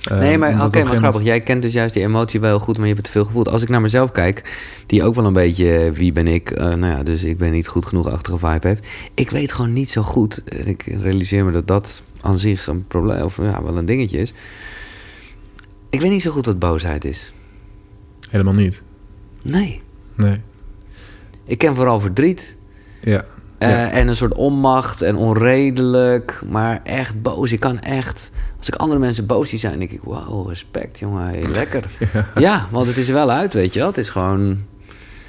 [0.00, 1.22] Eh, Nee, maar oké, maar grappig.
[1.22, 3.48] Jij kent dus juist die emotie wel goed, maar je hebt het veel gevoeld.
[3.48, 6.64] Als ik naar mezelf kijk, die ook wel een beetje eh, wie ben ik, eh,
[6.64, 8.86] nou ja, dus ik ben niet goed genoeg achtige vibe heeft.
[9.14, 10.42] Ik weet gewoon niet zo goed.
[10.64, 14.32] Ik realiseer me dat dat aan zich een probleem, of ja, wel een dingetje is.
[15.90, 17.32] Ik weet niet zo goed wat boosheid is.
[18.30, 18.82] Helemaal niet.
[19.42, 19.82] Nee.
[20.14, 20.40] Nee.
[21.46, 22.56] Ik ken vooral verdriet.
[23.00, 23.24] Ja.
[23.58, 23.90] Ja.
[23.90, 26.40] En een soort onmacht en onredelijk.
[26.48, 27.52] Maar echt boos.
[27.52, 28.30] Ik kan echt...
[28.60, 30.00] Als ik andere mensen boos zie zijn, denk ik...
[30.02, 31.24] Wauw, respect, jongen.
[31.26, 31.84] Hey, lekker.
[32.12, 32.26] Ja.
[32.40, 33.88] Ja, want het is er wel uit, weet je wel.
[33.88, 34.58] Het is gewoon...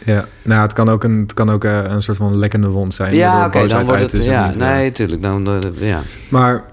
[0.06, 2.94] Ja, nou, het kan ook een, het kan ook eh, een soort van lekkende wond
[2.94, 3.16] zijn.
[3.16, 4.22] Ja, oké, dan boosheid wordt uit het...
[4.22, 5.22] is Ja, niet, eh, nee, tuurlijk.
[5.22, 6.00] Dan, dan- ja.
[6.30, 6.64] Maar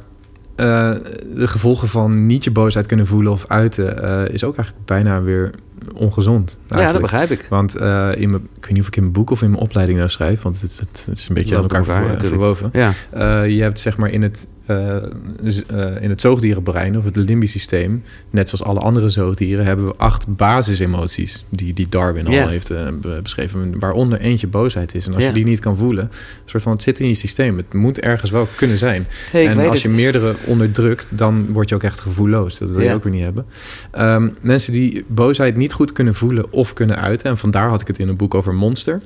[0.56, 0.90] eh,
[1.34, 4.02] de gevolgen van niet je boosheid kunnen voelen of uiten...
[4.02, 5.50] eh, is ook eigenlijk bijna weer
[5.94, 6.58] ongezond.
[6.68, 7.46] ja, dat begrijp ik.
[7.48, 9.62] Want eh, in mijn, ik weet niet of ik in mijn boek of in mijn
[9.62, 10.42] opleiding nou schrijf...
[10.42, 12.28] want het, het, het is een beetje aan elkaar, elkaar, ja, tuurlijk.
[12.28, 12.70] verwoven.
[12.72, 17.16] Ja, Eh, je hebt zeg maar in het, eh, eh, in het zoogdierenbrein of het
[17.16, 22.32] limbisch systeem, net zoals alle andere zoogdieren, hebben we acht basisemoties die, die Darwin al
[22.48, 25.06] heeft eh, be- beschreven, waaronder eentje boosheid is.
[25.06, 26.10] En als je die niet kan voelen, een
[26.44, 27.56] soort van het zit in je systeem.
[27.56, 29.06] Het moet ergens wel kunnen zijn.
[29.30, 29.96] hey, en als je het.
[29.96, 32.58] meerdere onderdrukt, dan word je ook echt gevoelloos.
[32.58, 33.46] Dat wil je ook weer niet hebben.
[33.90, 37.86] Ehm, mensen die boosheid niet goed kunnen voelen of kunnen uiten, en vandaar had ik
[37.86, 39.02] het in een boek over monster,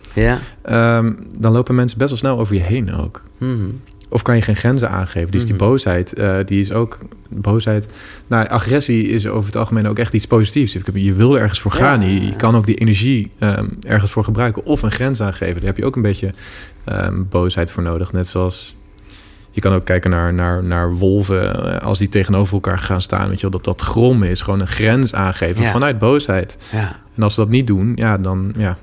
[0.62, 3.22] ehm, dan lopen mensen best wel snel over je heen ook.
[3.38, 3.64] Mhm.
[4.12, 5.30] Of kan je geen grenzen aangeven?
[5.30, 5.64] Dus die Mhm.
[5.64, 6.98] boosheid, eh, die is ook...
[7.28, 7.88] Boosheid...
[8.26, 10.74] Nou, agressie is over het algemeen ook echt iets positiefs.
[10.74, 11.78] Ik heb- Je wil er ergens voor Ja.
[11.78, 12.00] gaan.
[12.02, 14.64] Je, je kan ook die energie ehm, ergens voor gebruiken.
[14.66, 15.54] Of een grens aangeven.
[15.54, 16.34] Daar heb je ook een beetje
[16.84, 18.12] ehm, boosheid voor nodig.
[18.12, 18.76] Net zoals...
[19.50, 21.64] Je kan ook kijken naar, naar, naar wolven.
[21.74, 23.28] eh, Als die tegenover elkaar gaan staan.
[23.28, 24.40] Weet je wel, dat dat grommen is.
[24.42, 25.70] Gewoon een grens aangeven Ja.
[25.72, 26.58] vanuit boosheid.
[26.72, 27.00] ja.
[27.16, 28.52] En als ze dat niet doen, ja, dan...
[28.56, 28.76] Ja,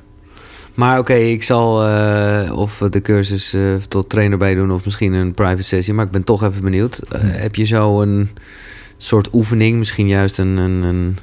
[0.79, 5.13] Maar oké, ik zal eh, of de cursus eh, tot trainer bij doen of misschien
[5.13, 5.93] een private sessie.
[5.93, 6.97] Maar ik ben toch even benieuwd.
[7.09, 7.27] Eh, Hm.
[7.27, 8.29] Heb je zo een
[8.97, 11.17] soort oefening, misschien juist een, een, een,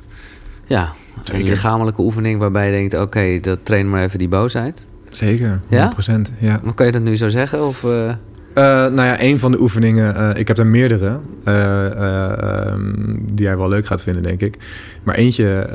[0.67, 0.93] ja,
[1.33, 3.01] een lichamelijke oefening waarbij je denkt...
[3.01, 4.87] oké, dat train maar even die boosheid.
[5.11, 5.61] zeker.
[5.65, 5.69] 100%.
[5.69, 5.91] Ja?
[6.39, 6.61] Ja?
[6.63, 7.67] Maar kan je dat nu zo zeggen?
[7.67, 8.15] Of, eh,
[8.59, 13.45] Uh, nou ja, een van de oefeningen, uh, ik heb er meerdere, uh, um, die
[13.47, 14.59] jij wel leuk gaat vinden, denk ik.
[15.03, 15.69] Maar eentje,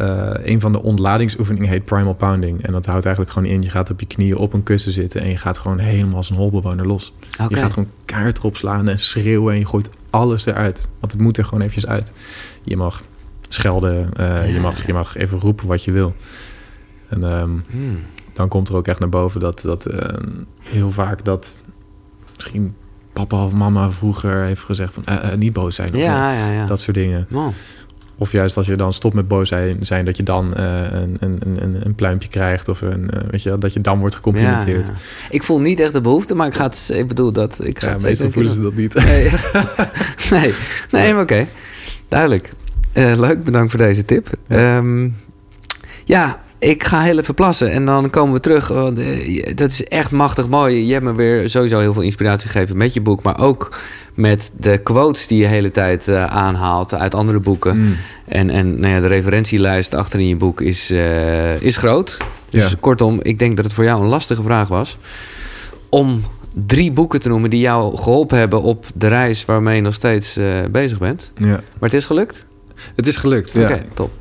[0.43, 2.63] een van de ontladingsoefeningen heet Primal Pounding.
[2.63, 5.21] En dat houdt eigenlijk gewoon in, je gaat op je knieën op een kussen zitten
[5.21, 7.13] en je gaat gewoon helemaal als een holbewoner los.
[7.33, 7.47] Okay.
[7.49, 10.87] Je gaat gewoon kaart erop slaan en schreeuwen en je gooit alles eruit.
[10.99, 12.13] Want het moet er gewoon eventjes uit.
[12.63, 13.03] Je mag
[13.47, 14.43] schelden, ja.
[14.43, 16.15] je, mag, je mag even roepen wat je wil.
[17.07, 17.99] En um, hmm.
[18.33, 19.87] dan komt er ook echt naar boven dat, dat
[20.61, 21.61] heel vaak dat
[22.43, 22.75] misschien
[23.13, 25.89] papa of mama vroeger heeft gezegd van uh, uh, niet boos zijn.
[25.89, 26.65] Of ja, ja, ja.
[26.65, 27.27] Dat soort dingen.
[28.17, 31.17] Of juist als je dan stopt met boos zijn, zijn dat je dan uh, een,
[31.19, 34.87] een, een, een pluimpje krijgt of een, weet je, dat je dan wordt gecomplimenteerd.
[34.87, 34.93] Ja,
[35.29, 37.87] ik voel niet echt de behoefte, maar ik ga het, ik bedoel dat ik ga
[37.87, 38.93] ja, het meestal voelen ze dat niet.
[38.93, 39.23] Nee,
[40.31, 40.53] nee,
[40.91, 41.47] nee, maar oké,
[42.07, 42.53] duidelijk.
[42.93, 44.29] leuk, bedankt voor deze tip.
[44.47, 44.77] Ja.
[44.77, 45.15] Um,
[46.05, 48.67] ja, ik ga heel even plassen en dan komen we terug.
[48.67, 50.85] Want, uh, dat is echt machtig mooi.
[50.85, 53.21] Je hebt me weer sowieso heel veel inspiratie gegeven met je boek.
[53.21, 53.79] Maar ook
[54.13, 57.77] met de quotes die je de hele tijd uh, aanhaalt uit andere boeken.
[57.77, 57.95] Mm.
[58.25, 62.17] En, en nou ja, de referentielijst achterin je boek is, uh, is groot.
[62.49, 62.75] Dus ja.
[62.79, 64.97] kortom, ik denk dat het voor jou een lastige vraag was.
[65.89, 66.23] Om
[66.65, 70.37] drie boeken te noemen die jou geholpen hebben op de reis waarmee je nog steeds
[70.71, 71.31] bezig bent.
[71.35, 71.45] Ja.
[71.45, 72.45] Maar het is gelukt?
[72.95, 74.11] Het is gelukt, Oké, okay, top.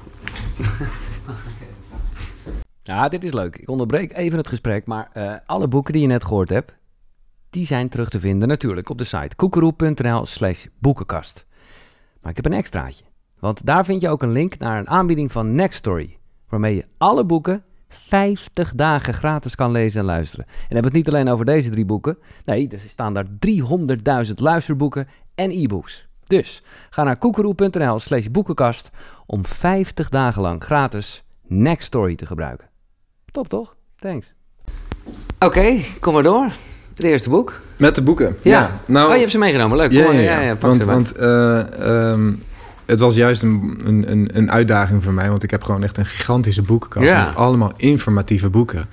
[2.91, 3.57] Ja, dit is leuk.
[3.57, 6.73] Ik onderbreek even het gesprek, maar uh, alle boeken die je net gehoord hebt,
[7.51, 11.47] die zijn terug te vinden natuurlijk op de site koekeroe.nl slash boekenkast.
[12.21, 13.05] Maar ik heb een extraatje,
[13.39, 16.19] want daar vind je ook een link naar een aanbieding van Nextory,
[16.49, 20.47] waarmee je alle boeken 50 dagen gratis kan lezen en luisteren.
[20.47, 23.27] En hebben het niet alleen over deze drie boeken, nee, er staan daar
[24.27, 26.09] 300.000 luisterboeken en e-books.
[26.27, 28.91] Dus ga naar koekeroe.nl slash boekenkast
[29.27, 32.70] om 50 dagen lang gratis Nextory te gebruiken.
[33.31, 33.75] Top toch?
[33.99, 34.33] Thanks.
[35.39, 36.53] Oké, kom maar door.
[36.95, 37.61] Het eerste boek.
[37.77, 38.37] Met de boeken.
[38.43, 38.81] Ja.
[38.87, 39.77] Nou, oh, je hebt ze meegenomen.
[39.77, 39.93] Leuk.
[39.93, 40.41] Ja, ja, ja.
[40.41, 42.39] ja, pak want, ze want uh, um,
[42.87, 45.29] het was juist een, een, een uitdaging voor mij.
[45.29, 47.07] Want ik heb gewoon echt een gigantische boekenkast.
[47.07, 47.23] Ja.
[47.23, 48.87] Met allemaal informatieve boeken.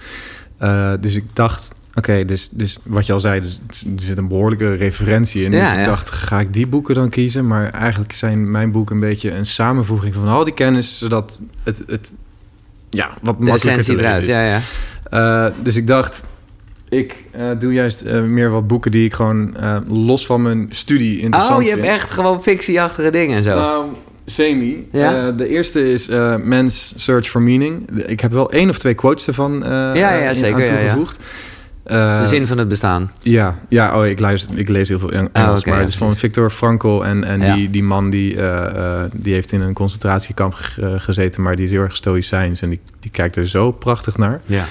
[0.62, 4.28] Uh, dus ik dacht, Oké, dus, dus wat je al zei, dus, er zit een
[4.28, 5.52] behoorlijke referentie in.
[5.52, 7.48] Ja, dus ik dacht, ga ik die boeken dan kiezen?
[7.48, 11.84] Maar eigenlijk zijn mijn boeken een beetje een samenvoeging van al die kennis, zodat het,
[11.88, 12.14] het
[12.90, 14.28] ja, wat makkelijker te lezen is.
[14.28, 14.60] Ja, ja.
[15.14, 16.24] Uh, dus ik dacht,
[16.90, 19.58] ik uh, doe juist uh, meer wat boeken die ik gewoon
[19.88, 21.76] los van mijn studie interessant vind.
[21.76, 23.56] Oh, je hebt echt gewoon fictieachtige dingen en zo.
[23.56, 23.86] Nou,
[24.26, 24.88] semi.
[24.92, 25.32] Ja?
[25.32, 26.08] de eerste is
[26.44, 27.90] Men's Search for Meaning.
[28.06, 29.64] Ik heb wel één of twee quotes ervan
[29.94, 31.24] ja, ja, zeker, aan toegevoegd.
[31.92, 33.12] Uh, de zin van het bestaan.
[33.20, 35.32] Ja, ja oh, ik, luister, ik lees heel veel Engels.
[35.36, 37.02] Oh, okay, maar het is van Victor Frankl.
[37.02, 37.56] En, en ja.
[37.56, 38.44] die, die man die, uh,
[38.76, 40.54] uh, die heeft in een concentratiekamp
[40.98, 41.42] gezeten...
[41.42, 42.62] maar die is heel erg stoïcijns.
[42.62, 44.42] En die, die kijkt er zo prachtig naar.
[44.46, 44.66] Ja.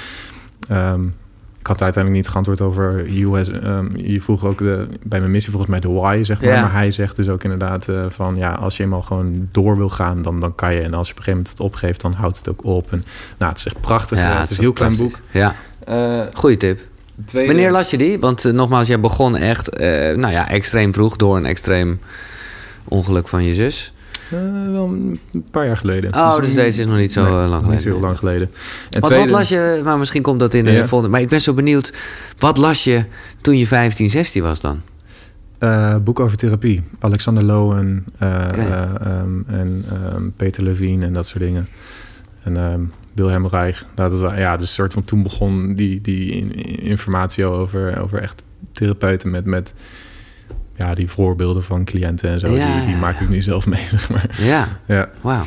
[0.93, 1.15] Um,
[1.59, 3.49] ik had uiteindelijk niet geantwoord over US.
[3.49, 6.51] Um, je vroeg ook de, bij mijn missie volgens mij de why, zeg maar.
[6.51, 6.61] Ja.
[6.61, 8.37] Maar hij zegt dus ook inderdaad van...
[8.37, 10.81] ja, als je eenmaal gewoon door wil gaan, dan, dan kan je.
[10.81, 12.93] En als je op een gegeven moment het opgeeft, dan houdt het ook op.
[12.93, 13.05] En
[13.39, 14.19] nou, het is echt prachtig.
[14.19, 15.19] Ja, het is een heel klein boek.
[15.31, 15.55] Ja,
[16.35, 16.81] goeie tip.
[17.25, 17.53] Tweede...
[17.53, 18.19] Wanneer las je die?
[18.19, 19.87] Want uh, nogmaals, jij begon echt uh,
[20.17, 22.01] nou ja, extreem vroeg door een extreem
[22.89, 23.93] ongeluk van je zus.
[24.33, 26.15] Uh, wel een paar jaar geleden.
[26.15, 27.71] Oh, dus, dus deze is nog niet zo nee, lang geleden.
[27.71, 28.51] Niet zo heel lang geleden.
[28.91, 29.31] En wat, tweede...
[29.31, 30.87] wat las je, maar misschien komt dat in de ja.
[30.87, 31.13] volgende.
[31.13, 31.93] Maar ik ben zo benieuwd,
[32.39, 33.05] wat las je
[33.41, 34.81] toen je 15, 16 was dan?
[35.61, 36.83] Uh, boek over therapie.
[36.99, 39.21] Alexander Lowen uh, okay.
[39.21, 41.69] um, en um, Peter Levine en dat soort dingen.
[42.43, 43.85] En um, Wilhelm Reich.
[43.95, 46.51] Nou, dat was, ja, dus soort van toen begon die, die
[46.81, 49.75] informatie over, over echt therapeuten met, met
[50.75, 52.49] ja, die voorbeelden van cliënten en zo.
[52.49, 54.37] Ja, die, die maak ik nu zelf mee, zeg maar.
[54.39, 55.11] Ja, ja.
[55.21, 55.45] wauw.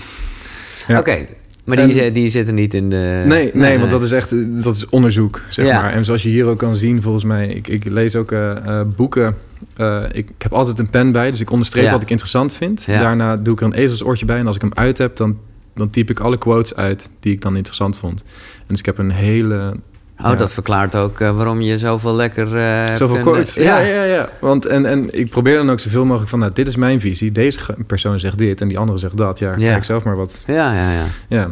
[0.89, 1.27] Oké, okay.
[1.65, 3.23] Maar die, en, die zitten niet in de...
[3.25, 5.93] Nee, nee, nee want dat is echt dat is onderzoek, zeg maar.
[5.93, 7.47] En zoals je hier ook kan zien, volgens mij...
[7.47, 9.35] Ik, ik lees ook uh, uh, boeken.
[9.77, 12.85] Uh, ik, ik, heb altijd een pen bij, dus ik onderstreep wat ik interessant vind.
[12.85, 14.37] Daarna doe ik er een ezelsoortje bij.
[14.37, 15.37] En als ik hem uit heb, dan
[15.73, 18.21] dan typ ik alle quotes uit die ik dan interessant vond.
[18.57, 19.73] En dus ik heb een hele
[20.21, 20.35] Oh, ja.
[20.35, 22.55] dat verklaart ook uh, waarom je zoveel lekker...
[22.55, 23.55] Uh, zoveel quotes.
[23.55, 23.79] Ja.
[23.79, 24.29] ja, ja, ja.
[24.39, 26.39] Want, en, en ik probeer dan ook zoveel mogelijk van...
[26.39, 27.31] Nou, dit is mijn visie.
[27.31, 29.39] Deze persoon zegt dit en die andere zegt dat.
[29.39, 29.69] Ja, ja.
[29.71, 30.43] kijk zelf maar wat...
[30.47, 31.05] Ja, ja, ja.
[31.27, 31.51] ja.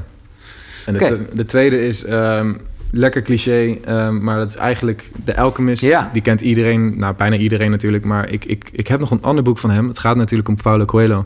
[0.85, 1.09] En okay.
[1.09, 2.07] de, de, tweede is...
[2.09, 2.61] Um,
[2.91, 5.81] lekker cliché, um, maar dat is eigenlijk The Alchemist.
[5.81, 6.09] Ja.
[6.13, 8.05] Die kent iedereen, nou bijna iedereen natuurlijk.
[8.05, 9.87] Maar ik, ik, ik heb nog een ander boek van hem.
[9.87, 11.25] Het gaat natuurlijk om Paulo Coelho.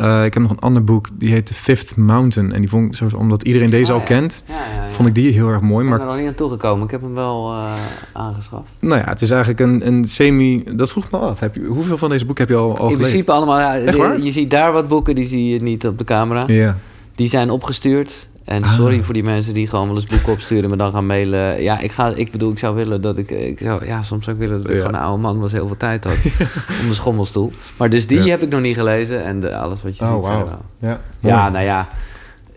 [0.00, 2.52] Uh, ik heb nog een ander boek, die heet The Fifth Mountain.
[2.52, 4.06] En die vond ik, omdat iedereen deze oh, al ja.
[4.06, 5.84] kent, ja, ja, vond ik die heel erg mooi.
[5.84, 6.08] Ik ben maar...
[6.08, 6.84] er al niet aan toegekomen.
[6.84, 7.72] Ik heb hem wel uh,
[8.12, 8.70] aangeschaft.
[8.80, 10.64] Nou ja, het is eigenlijk een, een semi...
[10.72, 11.40] Dat vroeg me af.
[11.40, 12.98] Heb je, hoeveel van deze boeken heb je al, al In gelezen?
[12.98, 13.58] principe allemaal.
[13.58, 16.42] Ja, je, je ziet daar wat boeken, die zie je niet op de camera.
[16.46, 16.78] Ja.
[17.14, 18.28] Die zijn opgestuurd.
[18.44, 18.72] En Ah.
[18.74, 20.64] sorry voor die mensen die gewoon wel eens boeken opsturen...
[20.64, 21.62] en me dan gaan mailen.
[21.62, 23.30] Ja, ik, ga, ik bedoel, ik zou willen dat ik...
[23.30, 24.80] ik zou, ja, soms zou ik willen dat ik Ja.
[24.80, 25.52] gewoon een oude man was...
[25.52, 26.16] heel veel tijd had
[26.82, 27.52] om een schommelstoel.
[27.76, 28.26] Maar dus die Ja.
[28.30, 29.24] heb ik nog niet gelezen.
[29.24, 30.62] En de, alles wat je Oh, ziet wel.
[30.78, 31.88] Ja, Ja, nou ja,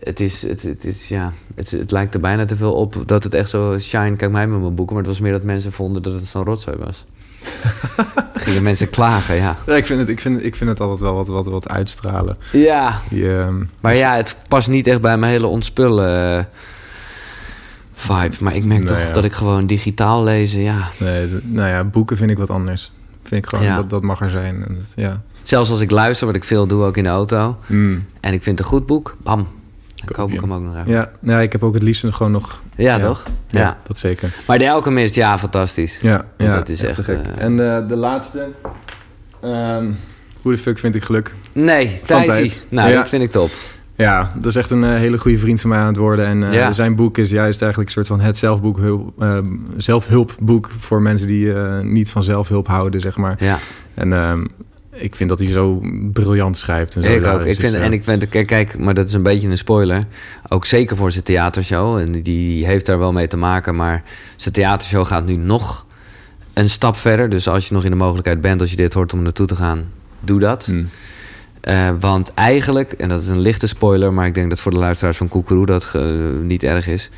[0.04, 3.22] het is, het, het is, ja, het, het lijkt er bijna te veel op dat
[3.22, 5.72] het echt zo shine, kijk mij met mijn boeken, maar het was meer dat mensen
[5.72, 7.04] vonden dat het zo'n rotzooi was.
[8.34, 9.56] Gingen mensen klagen, ja.
[9.66, 12.36] Ja, ik, vind het, ik, vind, ik vind het altijd wel wat, wat, wat uitstralen.
[12.52, 16.44] Ja, Die, ehm, maar ja, het past niet echt bij mijn hele ontspullen eh,
[17.94, 18.36] vibe.
[18.40, 19.12] Maar ik merk Nou toch ja.
[19.12, 20.88] dat ik gewoon digitaal lezen, ja.
[20.98, 22.92] nee, nou ja, boeken vind ik wat anders.
[23.22, 23.76] Vind ik gewoon, Ja.
[23.76, 24.64] dat, dat mag er zijn.
[24.68, 25.22] En dat- ja.
[25.42, 28.04] Zelfs als ik luister, wat ik veel doe ook in de auto, Mm.
[28.20, 29.48] en ik vind een goed boek, bam,
[30.04, 30.40] dan koop ik Ja.
[30.40, 30.90] hem ook nog even.
[30.92, 32.62] Ja, ja, ik heb ook het liefst gewoon nog...
[32.76, 33.22] Ja, toch?
[33.50, 33.78] Ja, Ja.
[33.86, 34.34] dat zeker.
[34.46, 35.98] Maar de Alchemist, ja, fantastisch.
[36.00, 37.18] Ja, ja dat is echt, gek.
[37.36, 38.48] eh, En eh, de laatste...
[39.42, 39.86] ehm
[40.42, 41.34] hoe de fuck vind ik geluk?
[41.52, 42.00] Nee.
[42.06, 42.60] Thijs.
[42.68, 42.96] Nou, Ja.
[42.96, 43.50] dat vind ik top.
[43.96, 46.26] Ja, dat is echt een eh, hele goede vriend van mij aan het worden.
[46.26, 46.72] En Ja.
[46.72, 49.38] zijn boek is juist eigenlijk een soort van het zelfboek, hulp, eh,
[49.76, 51.52] zelfhulpboek voor mensen die
[51.82, 53.34] niet van zelfhulp houden, zeg maar.
[53.38, 53.58] Ja.
[53.94, 54.44] En ehm,
[54.98, 56.96] ik vind dat hij zo briljant schrijft.
[56.96, 57.40] En zo Ik ook.
[57.40, 59.58] Ik vind, Dus, eh, en ik vind, kijk, kijk, maar dat is een beetje een
[59.58, 60.02] spoiler.
[60.48, 61.96] Ook zeker voor zijn theatershow.
[61.98, 63.76] En die heeft daar wel mee te maken.
[63.76, 64.02] Maar
[64.36, 65.86] zijn theatershow gaat nu nog
[66.54, 67.28] een stap verder.
[67.28, 69.56] Dus als je nog in de mogelijkheid bent, als je dit hoort om naartoe te
[69.56, 69.84] gaan,
[70.20, 70.66] doe dat.
[70.70, 70.88] mm,
[71.60, 74.78] Eh, want eigenlijk, en dat is een lichte spoiler, maar ik denk dat voor de
[74.78, 77.10] luisteraars van Koekeroe dat ge- niet erg is.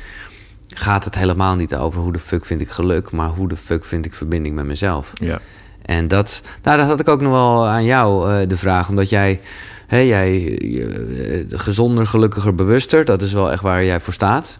[0.73, 3.85] Gaat het helemaal niet over hoe de fuck vind ik geluk, maar hoe de fuck
[3.85, 5.11] vind ik verbinding met mezelf.
[5.13, 5.39] ja.
[5.81, 8.89] En dat, nou, dat had ik ook nog wel aan jou eh, de vraag.
[8.89, 9.39] Omdat jij,
[9.87, 14.59] hè, jij je, eh, gezonder, gelukkiger, bewuster, dat is wel echt waar jij voor staat.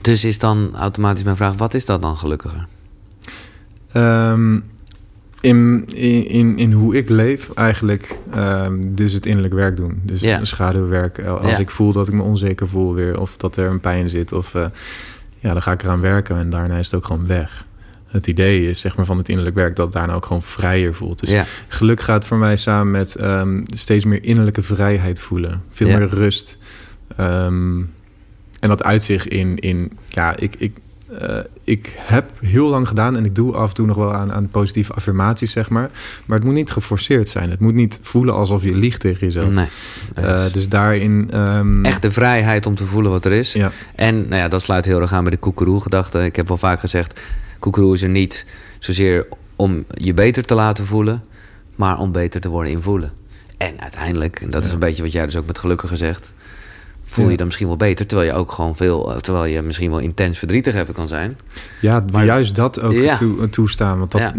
[0.00, 2.66] Dus is dan automatisch mijn vraag: wat is dat dan gelukkiger?
[3.92, 4.60] Ehm,
[5.40, 10.00] in, in, in, in hoe ik leef eigenlijk, ehm, dus het innerlijk werk doen.
[10.02, 11.18] Dus schaduwwerk.
[11.18, 14.10] Eh, Als ik voel dat ik me onzeker voel weer, of dat er een pijn
[14.10, 14.52] zit, of
[15.38, 17.66] ja, dan ga ik eraan werken en daarna is het ook gewoon weg.
[18.08, 20.94] Het idee is zeg maar van het innerlijk werk dat het daarna ook gewoon vrijer
[20.94, 21.20] voelt.
[21.20, 25.62] Dus ja, geluk gaat voor mij samen met ehm, steeds meer innerlijke vrijheid voelen.
[25.70, 25.98] Veel Ja.
[25.98, 26.56] meer rust.
[27.16, 27.78] Ehm,
[28.60, 30.76] en dat uitzicht in, in ja, ik, ik,
[31.18, 34.32] eh, ik heb heel lang gedaan en ik doe af en toe nog wel aan,
[34.32, 35.90] aan positieve affirmaties, zeg maar.
[36.26, 37.50] Maar het moet niet geforceerd zijn.
[37.50, 39.50] Het moet niet voelen alsof je liegt tegen jezelf.
[39.50, 39.66] nee.
[40.14, 41.28] Eh, dus daarin...
[41.32, 43.52] ehm, Echt de vrijheid om te voelen wat er is.
[43.52, 46.24] Ja, En nou ja, dat sluit heel erg aan bij de koekeroe-gedachte.
[46.24, 47.20] Ik heb wel vaak gezegd:
[47.58, 48.46] koekeroe is er niet
[48.78, 49.26] zozeer
[49.56, 51.24] om je beter te laten voelen,
[51.76, 53.12] maar om beter te worden in voelen.
[53.56, 56.32] En uiteindelijk, en dat is een beetje wat jij dus ook met gelukkig gezegd,
[57.04, 59.90] voel je dan misschien wel beter, terwijl je ook gewoon veel, eh, terwijl je misschien
[59.90, 61.38] wel intens verdrietig even kan zijn.
[61.80, 63.16] ja Maar- juist dat ook Ja.
[63.16, 63.98] toe- toestaan.
[63.98, 64.34] Want dat, Ja.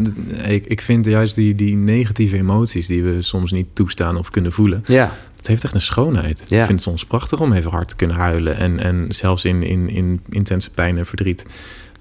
[0.47, 4.51] ik, ik vind juist die, die negatieve emoties die we soms niet toestaan of kunnen
[4.51, 4.83] voelen...
[4.87, 6.41] Ja, Het heeft echt een schoonheid.
[6.47, 6.59] Ja.
[6.59, 8.57] Ik vind het soms prachtig om even hard te kunnen huilen.
[8.57, 11.45] En, en zelfs in, in, in intense pijn en verdriet.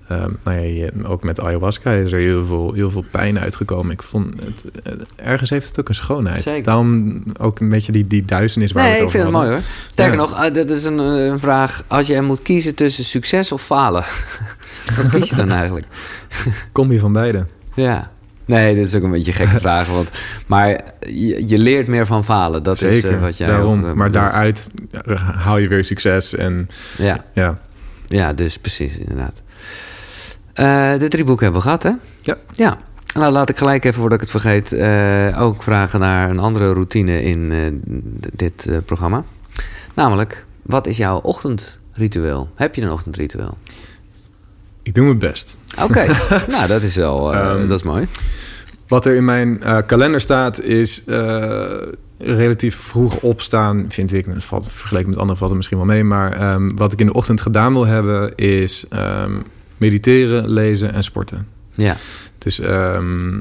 [0.09, 3.93] Ehm, nou ja, je- ook met ayahuasca is er heel veel, heel veel pijn uitgekomen.
[3.93, 6.43] Ik vond het, eh, ergens heeft het ook een schoonheid.
[6.43, 6.63] Zeker.
[6.63, 9.43] Daarom ook een beetje die, die duisternis waar nee, we ik het over vind het
[9.45, 9.67] mooi hoor.
[9.91, 10.21] Sterker Ja.
[10.21, 11.85] nog, eh, dat is een, eh, een vraag.
[11.87, 14.05] Als je moet kiezen tussen succes of falen,
[14.97, 15.87] wat kies je dan eigenlijk?
[16.73, 17.47] Kom je van beide?
[17.75, 18.11] Ja.
[18.45, 19.89] Nee, dit is ook een beetje een gekke vraag.
[19.89, 20.09] Want,
[20.47, 20.69] maar
[21.01, 22.63] je, je leert meer van falen.
[22.63, 23.85] Dat Zeker, is eh, wat jij daarom.
[23.85, 24.71] ook, maar daaruit
[25.37, 26.35] haal je weer succes.
[26.35, 26.69] En
[26.99, 27.59] Ja, ja,
[28.07, 29.43] ja, dus precies, inderdaad.
[30.59, 31.93] Eh, de drie boeken hebben we gehad, hè?
[32.21, 32.37] Ja.
[32.53, 32.79] Ja.
[33.15, 34.73] Nou, laat ik gelijk even, voordat ik het vergeet...
[34.73, 37.59] eh, ook vragen naar een andere routine in eh,
[38.33, 39.25] dit eh, programma.
[39.95, 42.49] Namelijk, wat is jouw ochtendritueel?
[42.55, 43.57] Heb je een ochtendritueel?
[44.83, 45.59] ik doe mijn best.
[45.83, 46.07] Oké,
[46.55, 47.33] nou, dat is wel...
[47.35, 48.07] eh, Ehm, dat is mooi.
[48.89, 51.73] Wat er in mijn eh, kalender staat is eh,
[52.19, 54.27] relatief vroeg opstaan, vind ik.
[54.27, 56.05] Het valt vergeleken met anderen valt het misschien wel mee.
[56.05, 59.33] Maar ehm, wat ik in de ochtend gedaan wil hebben is ehm,
[59.79, 61.47] mediteren, lezen en sporten.
[61.73, 61.97] Ja,
[62.39, 63.41] Dus ehm,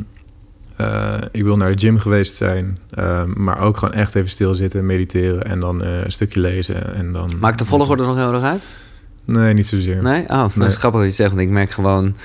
[0.76, 4.86] eh, ik wil naar de gym geweest zijn, ehm, maar ook gewoon echt even stilzitten,
[4.86, 6.96] mediteren en dan eh, een stukje lezen.
[6.96, 8.64] En dan, maakt de volgorde nog heel erg uit?
[9.26, 10.02] Nee, niet zozeer.
[10.02, 10.22] Nee?
[10.24, 10.68] Oh, dat Nee.
[10.68, 11.30] is grappig dat je zegt.
[11.30, 12.16] Want ik merk gewoon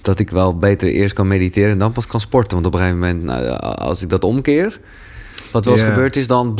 [0.00, 1.70] dat ik wel beter eerst kan mediteren...
[1.70, 2.52] en dan pas kan sporten.
[2.54, 4.80] Want op een gegeven moment, nou, als ik dat omkeer...
[5.52, 6.58] wat wel eens gebeurd is, dan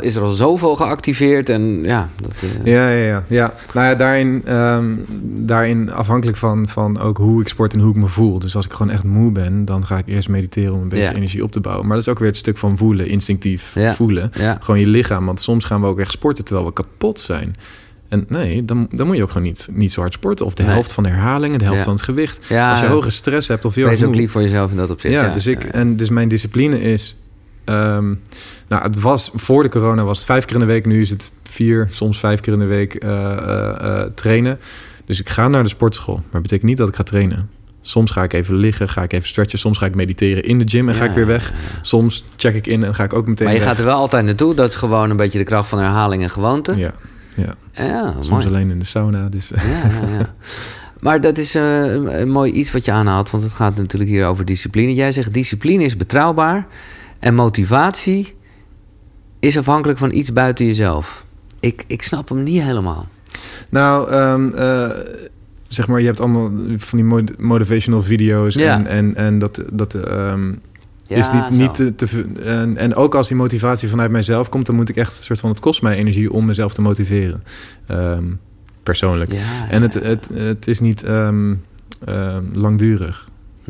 [0.00, 1.48] is er al zoveel geactiveerd.
[1.48, 2.32] En ja, dat,
[2.64, 3.24] eh, Ja, ja, ja.
[3.28, 3.54] ja.
[3.74, 7.96] Nou ja, daarin, ehm, daarin afhankelijk van, van ook hoe ik sport en hoe ik
[7.96, 8.38] me voel.
[8.38, 11.14] Dus als ik gewoon echt moe ben, dan ga ik eerst mediteren om een beetje
[11.14, 11.86] energie op te bouwen.
[11.86, 14.30] Maar dat is ook weer het stuk van voelen, instinctief voelen.
[14.60, 17.56] Gewoon je lichaam, want soms gaan we ook echt sporten terwijl we kapot zijn.
[18.08, 20.46] En nee, dan, dan moet je ook gewoon niet, niet zo hard sporten.
[20.46, 20.72] Of de Nee.
[20.72, 21.84] helft van de herhalingen, de helft Ja.
[21.84, 22.46] van het gewicht.
[22.48, 24.70] ja Als je hoge stress hebt of heel wees erg ook moe, lief voor jezelf
[24.70, 25.14] in dat opzicht.
[25.14, 27.16] ja, dus, ik, en dus mijn discipline is
[27.70, 28.14] ehm,
[28.68, 30.86] nou, het was voor de corona was het vijf keer in de week.
[30.86, 34.58] Nu is het vier, soms vijf keer in de week eh, eh, eh, trainen.
[35.04, 36.14] Dus ik ga naar de sportschool.
[36.14, 37.50] Maar dat betekent niet dat ik ga trainen.
[37.82, 39.58] Soms ga ik even liggen, ga ik even stretchen.
[39.58, 41.52] Soms ga ik mediteren in de gym en ga ik weer weg.
[41.82, 43.68] Soms check ik in en ga ik ook meteen Maar je weg.
[43.68, 44.54] gaat er wel altijd naartoe.
[44.54, 46.76] Dat is gewoon een beetje de kracht van herhaling en gewoonte.
[46.76, 46.92] Ja,
[47.34, 47.54] ja.
[47.72, 48.46] Ja, soms mooi.
[48.46, 49.28] alleen in de sauna.
[49.28, 50.34] Dus, Ja, ja, ja.
[51.00, 54.44] Maar dat is een mooi iets wat je aanhaalt, want het gaat natuurlijk hier over
[54.44, 54.94] discipline.
[54.94, 56.66] Jij zegt discipline is betrouwbaar
[57.20, 58.34] en motivatie
[59.40, 61.26] is afhankelijk van iets buiten jezelf.
[61.60, 63.08] Ik, ik snap hem niet helemaal.
[63.68, 64.90] Nou, ehm, eh,
[65.66, 68.54] zeg maar, je hebt allemaal van die motivational video's.
[68.54, 68.74] Ja.
[68.76, 70.52] En, en, en dat, dat ehm,
[71.06, 71.54] Ja, is niet, zo.
[71.54, 74.96] niet te, te en, en ook als die motivatie vanuit mijzelf komt, dan moet ik
[74.96, 77.42] echt een soort van het kost mij energie om mezelf te motiveren.
[77.86, 78.24] Ehm,
[78.82, 79.32] persoonlijk.
[79.32, 81.54] Ja, En het, het, het is niet ehm,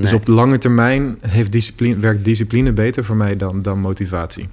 [0.00, 4.48] Dus op de lange termijn heeft discipline, werkt discipline beter voor mij dan, dan motivatie.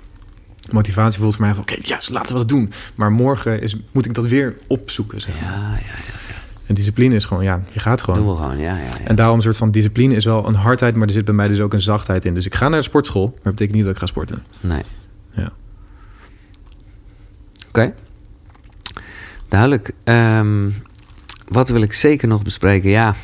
[0.72, 2.72] Motivatie voelt voor mij van, oké, ja, yes, laten we dat doen.
[2.95, 5.22] Maar morgen is, moet ik dat weer opzoeken.
[5.22, 5.52] Zeg maar.
[5.52, 6.36] Ja, ja, ja.
[6.65, 8.19] En discipline is gewoon, ja, je gaat gewoon.
[8.19, 8.84] Doen we gewoon, ja, ja.
[8.84, 9.03] ja.
[9.03, 11.48] En daarom een soort van discipline is wel een hardheid, maar er zit bij mij
[11.48, 12.34] dus ook een zachtheid in.
[12.34, 14.44] Dus ik ga naar de sportschool, maar dat betekent niet dat ik ga sporten.
[14.61, 14.82] Nee.
[15.32, 15.52] Ja.
[17.68, 17.94] Oké.
[19.48, 19.91] Duidelijk.
[20.03, 20.69] Ehm,
[21.48, 22.90] wat wil ik zeker nog bespreken?
[22.90, 23.15] Ja,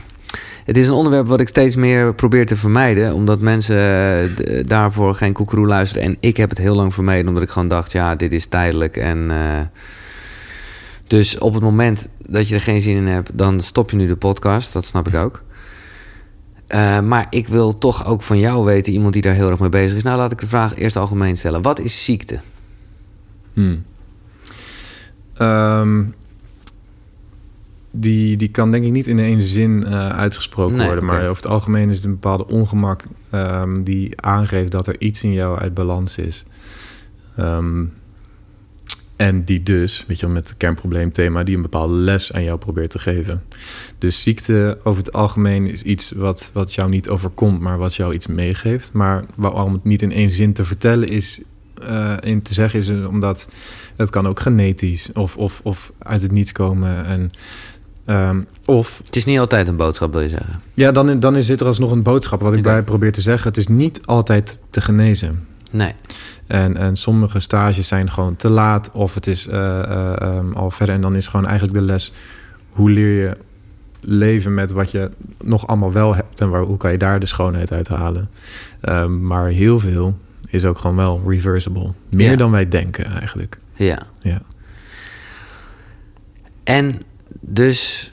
[0.65, 3.14] het is een onderwerp wat ik steeds meer probeer te vermijden.
[3.14, 6.03] Omdat mensen eh, daarvoor geen koekeroe luisteren.
[6.03, 7.27] En ik heb het heel lang vermeden.
[7.27, 8.98] Omdat ik gewoon dacht, ja, dit is tijdelijk.
[8.98, 9.61] En eh,
[11.07, 13.38] dus op het moment dat je er geen zin in hebt...
[13.38, 14.73] dan stop je nu de podcast.
[14.73, 15.44] Dat snap ik ook.
[16.68, 18.94] Eh, maar ik wil toch ook van jou weten...
[18.94, 20.03] iemand die daar heel erg mee bezig is.
[20.03, 21.61] Nou, laat ik de vraag eerst algemeen stellen.
[21.61, 22.40] Wat is ziekte?
[23.53, 23.84] Hmm.
[25.34, 26.03] Ehm,
[27.95, 31.06] die, die kan denk ik niet in één zin eh, uitgesproken Nee, worden.
[31.06, 35.24] Maar over het algemeen is het een bepaalde ongemak ehm, die aangeeft dat er iets
[35.24, 36.44] in jou uit balans is.
[37.36, 37.84] Ehm,
[39.15, 42.57] en die dus, weet je wel, met het kernprobleemthema, die een bepaalde les aan jou
[42.57, 43.44] probeert te geven.
[43.98, 48.14] Dus ziekte over het algemeen is iets wat, wat jou niet overkomt, maar wat jou
[48.14, 48.91] iets meegeeft.
[48.94, 51.41] Maar waarom het niet in één zin te vertellen is,
[51.82, 53.48] eh, in te zeggen is omdat
[53.95, 57.06] het kan ook genetisch of, of, of uit het niets komen.
[57.06, 57.32] En,
[58.06, 60.60] ehm, of Het is niet altijd een boodschap, wil je zeggen.
[60.74, 62.42] ja, dan, dan is dit er alsnog een boodschap.
[62.42, 63.48] Wat ik bij probeer te zeggen.
[63.48, 65.48] Het is niet altijd te genezen.
[65.72, 65.94] Nee.
[66.48, 68.92] En, en sommige stages zijn gewoon te laat.
[68.92, 70.96] Of het is eh, eh, ehm, al verder.
[70.96, 72.12] En dan is gewoon eigenlijk de les...
[72.70, 73.38] hoe leer je
[74.00, 75.12] leven met wat je
[75.44, 76.42] nog allemaal wel hebt...
[76.42, 78.30] en waar, hoe kan je daar de schoonheid uit halen.
[78.82, 80.18] Ehm, maar heel veel
[80.48, 81.92] is ook gewoon wel reversible.
[82.12, 82.36] Meer Ja.
[82.36, 83.58] dan wij denken eigenlijk.
[83.74, 84.02] Ja.
[84.22, 84.42] Ja.
[86.64, 87.02] En
[87.40, 88.12] dus,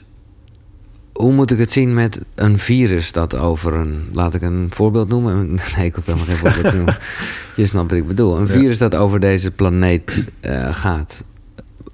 [1.13, 4.09] hoe moet ik het zien met een virus dat over een...
[4.13, 5.49] Laat ik een voorbeeld noemen.
[5.75, 6.97] Nee, ik hoef helemaal geen voorbeeld te noemen.
[7.55, 8.37] Je snapt wat ik bedoel.
[8.37, 8.51] Een Ja.
[8.53, 11.23] virus dat over deze planeet eh, gaat.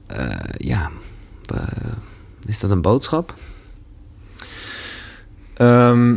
[0.08, 0.91] Eh, ja,
[1.54, 1.68] eh,
[2.45, 3.34] is dat een boodschap?
[5.54, 6.16] Ehm,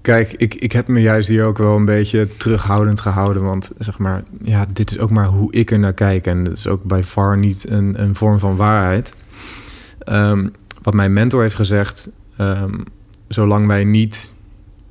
[0.00, 3.42] kijk, ik, ik heb me juist hier ook wel een beetje terughoudend gehouden.
[3.42, 6.26] Want zeg maar, ja, dit is ook maar hoe ik er naar kijk.
[6.26, 9.14] En dat is ook bij far niet een, een vorm van waarheid.
[9.98, 10.48] Ehm,
[10.82, 12.78] wat mijn mentor heeft gezegd, ehm,
[13.28, 14.36] zolang wij niet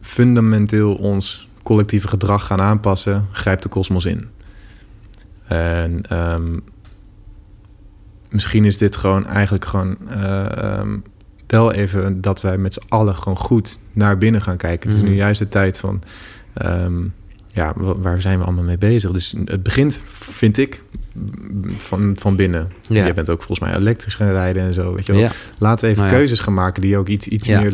[0.01, 4.27] fundamenteel ons collectieve gedrag gaan aanpassen, grijpt de kosmos in.
[5.47, 6.59] En ehm,
[8.29, 10.81] misschien is dit gewoon eigenlijk gewoon eh,
[11.51, 14.87] wel even dat wij met z'n allen gewoon goed naar binnen gaan kijken.
[14.89, 15.11] Het is Mhm.
[15.11, 16.01] nu juist de tijd van,
[16.53, 16.93] ehm,
[17.51, 19.11] ja, wa- waar zijn we allemaal mee bezig?
[19.11, 20.81] Dus het begint, vind ik,
[21.75, 22.71] van, van binnen.
[22.81, 22.95] Ja.
[23.03, 25.21] Jij bent ook volgens mij elektrisch gaan rijden en zo, weet je wel.
[25.21, 25.31] Ja.
[25.57, 26.19] Laten we even Nou ja.
[26.19, 27.73] keuzes gaan maken die ook iets, iets meer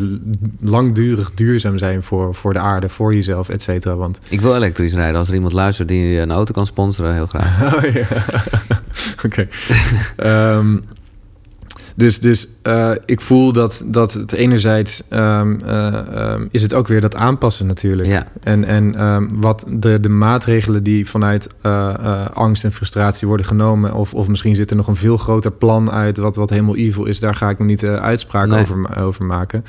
[0.60, 3.96] langdurig duurzaam zijn voor, voor de aarde, voor jezelf, et cetera.
[3.96, 5.18] Want Ik wil elektrisch rijden.
[5.18, 7.74] Als er iemand luistert die een auto kan sponsoren, heel graag.
[7.76, 8.06] Oh ja.
[9.26, 9.48] Oké.
[10.16, 10.76] Ehm,
[11.96, 16.86] dus dus eh, ik voel dat, dat het enerzijds ehm, eh, ehm, is het ook
[16.88, 18.08] weer dat aanpassen natuurlijk.
[18.08, 18.26] Ja.
[18.42, 23.94] En, en ehm, wat de, de maatregelen die vanuit eh, angst en frustratie worden genomen,
[23.94, 27.04] of, of misschien zit er nog een veel groter plan uit wat, wat helemaal evil
[27.04, 28.60] is, daar ga ik me niet uitspraak Nee.
[28.60, 29.64] over, over maken.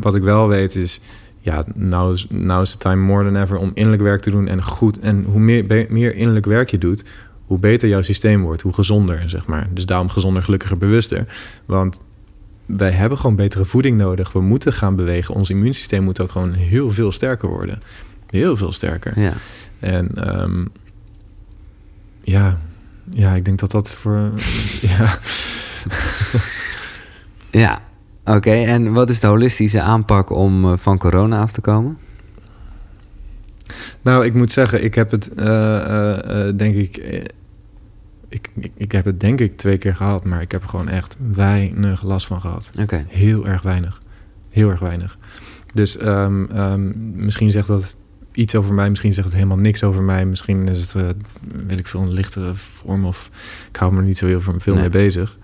[0.00, 1.00] Wat ik wel weet is,
[1.38, 4.48] ja, nou is, nou is de time more than ever om innerlijk werk te doen
[4.48, 4.98] en goed.
[4.98, 7.04] En hoe meer, meer innerlijk werk je doet,
[7.46, 9.68] hoe beter jouw systeem wordt, hoe gezonder, zeg maar.
[9.70, 11.26] Dus daarom gezonder, gelukkiger, bewuster.
[11.64, 12.00] Want
[12.66, 14.32] wij hebben gewoon betere voeding nodig.
[14.32, 15.34] We moeten gaan bewegen.
[15.34, 17.82] Ons immuunsysteem moet ook gewoon heel veel sterker worden.
[18.30, 19.20] Heel veel sterker.
[19.20, 19.32] Ja.
[19.78, 20.64] En ehm,
[22.22, 22.58] ja,
[23.10, 24.30] ja, ik denk dat dat voor...
[24.96, 25.18] ja.
[27.50, 27.78] Ja,
[28.24, 28.50] oké.
[28.50, 31.98] En wat is de holistische aanpak om eh, van corona af te komen?
[34.02, 36.96] Nou, ik moet zeggen, ik heb het eh, eh, eh, denk ik,
[38.28, 38.70] ik, ik.
[38.76, 42.02] Ik heb het denk ik twee keer gehad, maar ik heb er gewoon echt weinig
[42.02, 42.70] last van gehad.
[42.80, 43.04] Oké.
[43.08, 44.00] Heel erg weinig.
[44.50, 45.18] Heel erg weinig.
[45.74, 46.92] Dus ehm, ehm,
[47.24, 47.96] misschien zegt dat
[48.32, 50.26] iets over mij, misschien zegt het helemaal niks over mij.
[50.26, 51.08] Misschien is het, eh
[51.66, 53.30] wil ik veel, een lichtere vorm of
[53.68, 54.74] ik hou me er niet zo heel veel Nee.
[54.74, 55.38] mee bezig.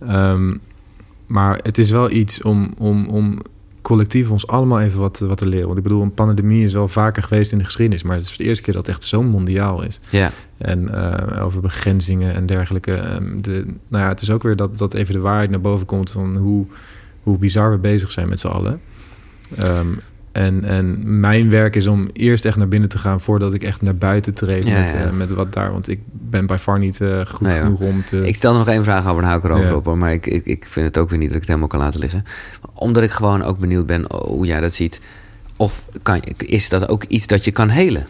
[0.00, 0.56] Ehm,
[1.26, 3.38] maar het is wel iets om, om, om
[3.86, 5.66] collectief ons allemaal even wat, wat te leren.
[5.66, 8.36] Want ik bedoel, een pandemie is wel vaker geweest in de geschiedenis, maar het is
[8.36, 10.00] de eerste keer dat het echt zo mondiaal is.
[10.10, 10.30] Ja.
[10.58, 12.92] En eh, over begrenzingen en dergelijke.
[12.92, 15.86] Ehm, de, nou ja, het is ook weer dat, dat even de waarheid naar boven
[15.86, 16.66] komt van hoe,
[17.22, 18.80] hoe bizar we bezig zijn met z'n allen.
[19.54, 19.86] Ehm,
[20.36, 23.82] en, en mijn werk is om eerst echt naar binnen te gaan voordat ik echt
[23.82, 24.96] naar buiten treed Ja, met, ja.
[24.96, 25.72] eh, met wat daar.
[25.72, 28.26] Want ik ben bij far niet eh, goed Nee, genoeg om te.
[28.26, 29.74] Ik stel nog één vraag over en hou ik erover Ja.
[29.74, 29.84] op.
[29.84, 29.98] Hoor.
[29.98, 32.00] Maar ik, ik, ik vind het ook weer niet dat ik het helemaal kan laten
[32.00, 32.24] liggen.
[32.74, 35.00] Omdat ik gewoon ook benieuwd ben hoe jij dat ziet.
[35.56, 38.06] Of kan, is dat ook iets dat je kan helen?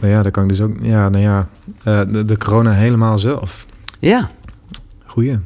[0.00, 0.76] Maar ja, daar kan ik dus ook.
[0.80, 1.48] Ja, nou ja,
[1.84, 3.66] eh, de, de corona helemaal zelf.
[3.98, 4.30] Ja.
[5.06, 5.38] Goeie.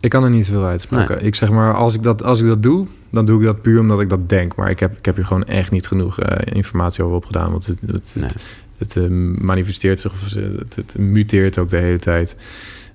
[0.00, 1.24] Ik kan er niet veel uitspreken.
[1.24, 3.80] Ik zeg maar, als ik, dat, als ik dat doe, dan doe ik dat puur
[3.80, 4.54] omdat ik dat denk.
[4.56, 7.50] Maar ik heb, ik heb hier gewoon echt niet genoeg eh, informatie over opgedaan.
[7.50, 8.24] Want het, het, Nee.
[8.24, 8.36] het,
[8.78, 9.08] het, eh,
[9.40, 12.36] manifesteert zich of het, het muteert ook de hele tijd.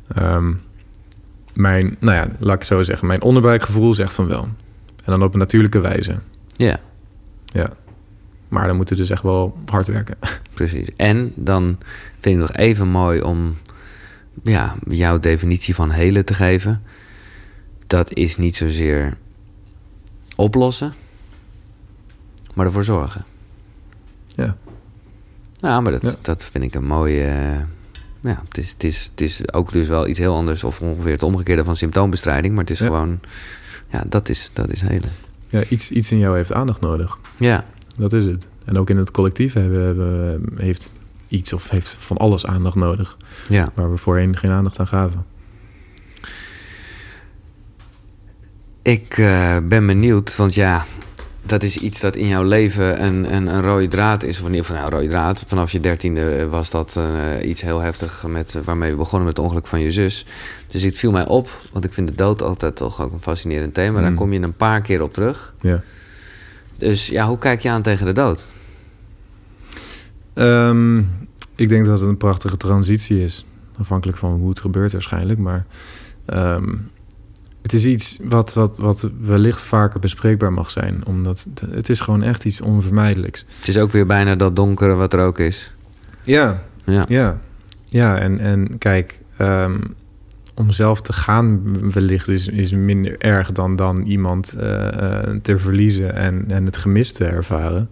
[0.07, 0.53] Ehm,
[1.53, 3.07] mijn, nou ja, laat ik het zo zeggen.
[3.07, 4.47] Mijn onderbuikgevoel zegt van wel.
[5.03, 6.19] En dan op een natuurlijke wijze.
[6.55, 6.79] Ja,
[7.45, 7.69] Ja.
[8.47, 10.15] Maar dan moeten we dus echt wel hard werken.
[10.53, 10.87] precies.
[10.95, 11.77] En dan
[12.19, 13.55] vind ik nog even mooi om
[14.43, 16.81] ja, jouw definitie van helen te geven.
[17.87, 19.17] Dat is niet zozeer
[20.35, 20.93] oplossen,
[22.53, 23.25] maar ervoor zorgen.
[24.35, 24.57] Ja.
[25.59, 26.13] Nou, maar dat, Ja.
[26.21, 27.23] dat vind ik een mooie.
[27.23, 27.59] eh,
[28.21, 31.11] ja, het is, het, is, het is ook dus wel iets heel anders, of ongeveer
[31.11, 32.53] het omgekeerde van symptoombestrijding.
[32.55, 32.85] Maar het is Ja.
[32.85, 33.19] gewoon.
[33.89, 35.09] Ja, dat is, dat is helen.
[35.47, 37.17] ja iets, iets in jou heeft aandacht nodig.
[37.37, 37.65] Ja,
[37.97, 38.47] Dat is het.
[38.65, 40.93] En ook in het collectief hebben, hebben, heeft
[41.27, 43.17] iets of heeft van alles aandacht nodig.
[43.49, 43.69] ja.
[43.75, 45.25] Waar we voorheen geen aandacht aan gaven.
[48.85, 50.85] Ik eh, ben benieuwd, want ja,
[51.41, 54.39] dat is iets dat in jouw leven een, een, een rode draad is.
[54.39, 55.43] Of in ieder geval nou, rode draad.
[55.47, 59.45] Vanaf je dertiende was dat eh, iets heel heftig met, waarmee we begonnen met het
[59.45, 60.25] ongeluk van je zus.
[60.67, 63.73] Dus het viel mij op, want ik vind de dood altijd toch ook een fascinerend
[63.73, 64.01] thema.
[64.01, 64.17] Daar Mm.
[64.17, 65.53] kom je een paar keer op terug.
[65.59, 65.81] Ja.
[66.77, 68.51] Dus ja, hoe kijk je aan tegen de dood?
[70.33, 70.97] Ehm,
[71.55, 73.45] ik denk dat het een prachtige transitie is.
[73.77, 75.39] Afhankelijk van hoe het gebeurt waarschijnlijk.
[75.39, 75.65] Maar
[76.25, 76.73] ehm,
[77.65, 81.01] het is iets wat, wat, wat wellicht vaker bespreekbaar mag zijn.
[81.05, 83.45] Omdat het, het is gewoon echt iets onvermijdelijks.
[83.59, 85.73] Het is ook weer bijna dat donkere wat er ook is.
[86.23, 87.39] Ja, Ja, Ja,
[87.85, 89.77] ja en, en kijk, ehm,
[90.53, 91.61] om zelf te gaan
[91.91, 96.77] wellicht is, is minder erg dan, dan iemand eh, eh, te verliezen en, en het
[96.77, 97.89] gemis te ervaren.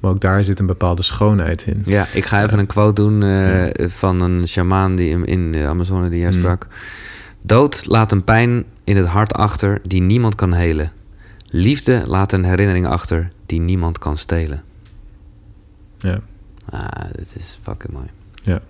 [0.00, 1.82] Maar ook daar zit een bepaalde schoonheid in.
[1.86, 5.66] ja ik ga even een quote doen eh, van een shamaan die in, in de
[5.66, 6.38] Amazone die jij Mm.
[6.38, 6.66] sprak.
[7.42, 10.92] Dood laat een pijn in het hart achter die niemand kan helen.
[11.46, 14.62] Liefde laat een herinnering achter die niemand kan stelen.
[15.98, 16.20] Ja,
[16.70, 18.06] Ah, dit is fucking mooi.
[18.42, 18.60] ja.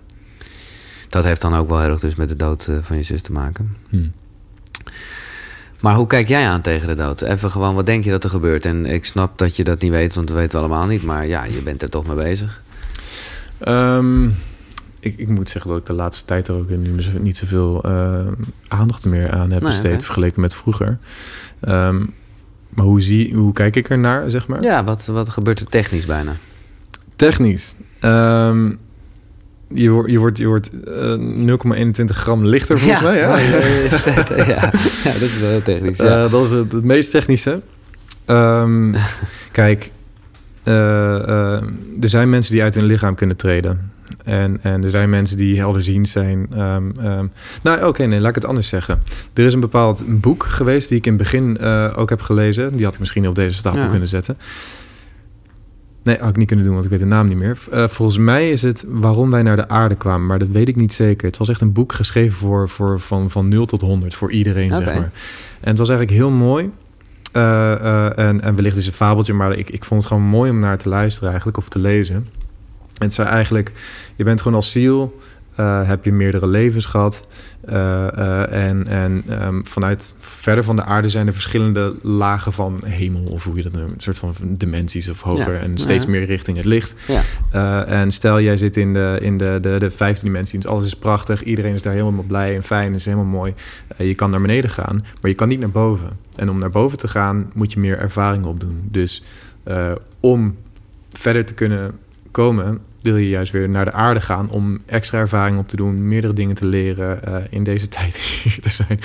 [1.09, 3.21] Dat heeft dan ook wel heel erg dus met de dood eh, van je zus
[3.21, 3.77] te maken.
[3.89, 4.07] Hm.
[5.79, 7.21] Maar hoe kijk jij aan tegen de dood?
[7.21, 8.65] Even gewoon, wat denk je dat er gebeurt?
[8.65, 11.03] En ik snap dat je dat niet weet, want we weten we allemaal niet.
[11.03, 12.61] Maar ja, je bent er toch mee bezig.
[13.57, 14.29] Ehm,
[15.01, 17.83] ik, ik moet zeggen dat ik de laatste tijd er ook niet, zo- niet zoveel
[17.83, 18.27] eh,
[18.67, 20.97] aandacht meer aan heb besteed vergeleken met vroeger.
[21.59, 21.97] Ehm,
[22.69, 24.61] maar hoe, zie, hoe kijk ik ernaar, zeg maar?
[24.61, 26.31] Ja, wat, wat gebeurt er technisch bijna?
[27.15, 27.75] Technisch.
[27.99, 28.71] Ehm,
[29.67, 31.15] je, wordt je wordt, je wordt eh,
[31.99, 33.17] 0,21 gram lichter volgens mij.
[33.19, 33.37] Ja?
[34.45, 34.61] ja,
[35.03, 35.97] dat is wel heel technisch.
[35.97, 36.23] Ja.
[36.25, 37.61] Eh, dat is het, het meest technische.
[38.25, 38.95] Ehm,
[39.51, 39.91] kijk,
[40.63, 41.61] eh, eh,
[42.01, 43.91] er zijn mensen die uit hun lichaam kunnen treden.
[44.23, 46.47] En, en er zijn mensen die helderziend zijn.
[46.53, 47.25] Ehm, ehm,
[47.63, 49.01] nou, oké, nee, laat ik het anders zeggen.
[49.33, 52.75] Er is een bepaald boek geweest die ik in het begin eh, ook heb gelezen.
[52.75, 53.87] Die had ik misschien op deze stapel Ja.
[53.87, 54.37] kunnen zetten.
[56.03, 57.57] Nee, had ik niet kunnen doen, want ik weet de naam niet meer.
[57.71, 60.75] Eh, volgens mij is het Waarom wij naar de aarde kwamen, maar dat weet ik
[60.75, 61.27] niet zeker.
[61.27, 64.69] Het was echt een boek geschreven voor, voor, van, van 0 tot 100, voor iedereen,
[64.69, 65.11] zeg maar.
[65.59, 66.71] En het was eigenlijk heel mooi.
[67.31, 70.51] Eh, en, en wellicht is het een fabeltje, maar ik, ik vond het gewoon mooi
[70.51, 72.27] om naar te luisteren eigenlijk, of te lezen.
[73.01, 73.71] En het zei eigenlijk,
[74.15, 75.19] je bent gewoon als ziel
[75.59, 77.27] Uh, heb je meerdere levens gehad.
[77.65, 82.81] Uh, uh, en en um, vanuit verder van de aarde zijn er verschillende lagen van
[82.85, 85.53] hemel, of hoe je dat noemt, een soort van dimensies of hoger.
[85.53, 85.59] Ja.
[85.59, 86.09] En steeds ja.
[86.09, 86.93] meer richting het licht.
[87.51, 87.85] Ja.
[87.85, 90.95] en stel, jij zit in de, in de, de, de vijfde dimensie, dus alles is
[90.95, 93.53] prachtig, iedereen is daar helemaal blij en fijn, is helemaal mooi.
[93.97, 96.09] je kan naar beneden gaan, maar je kan niet naar boven.
[96.35, 98.81] En om naar boven te gaan, moet je meer ervaring opdoen.
[98.91, 99.23] Dus
[100.19, 100.57] om
[101.11, 101.91] verder te kunnen
[102.31, 106.07] komen, wil je juist weer naar de aarde gaan om extra ervaring op te doen,
[106.07, 108.99] meerdere dingen te leren uh, in deze tijd hier te zijn,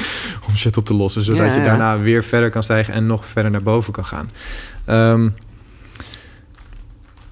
[0.49, 3.27] om shit op te lossen, zodat ja, je daarna weer verder kan stijgen en nog
[3.27, 4.31] verder naar boven kan gaan.
[4.89, 5.35] Um,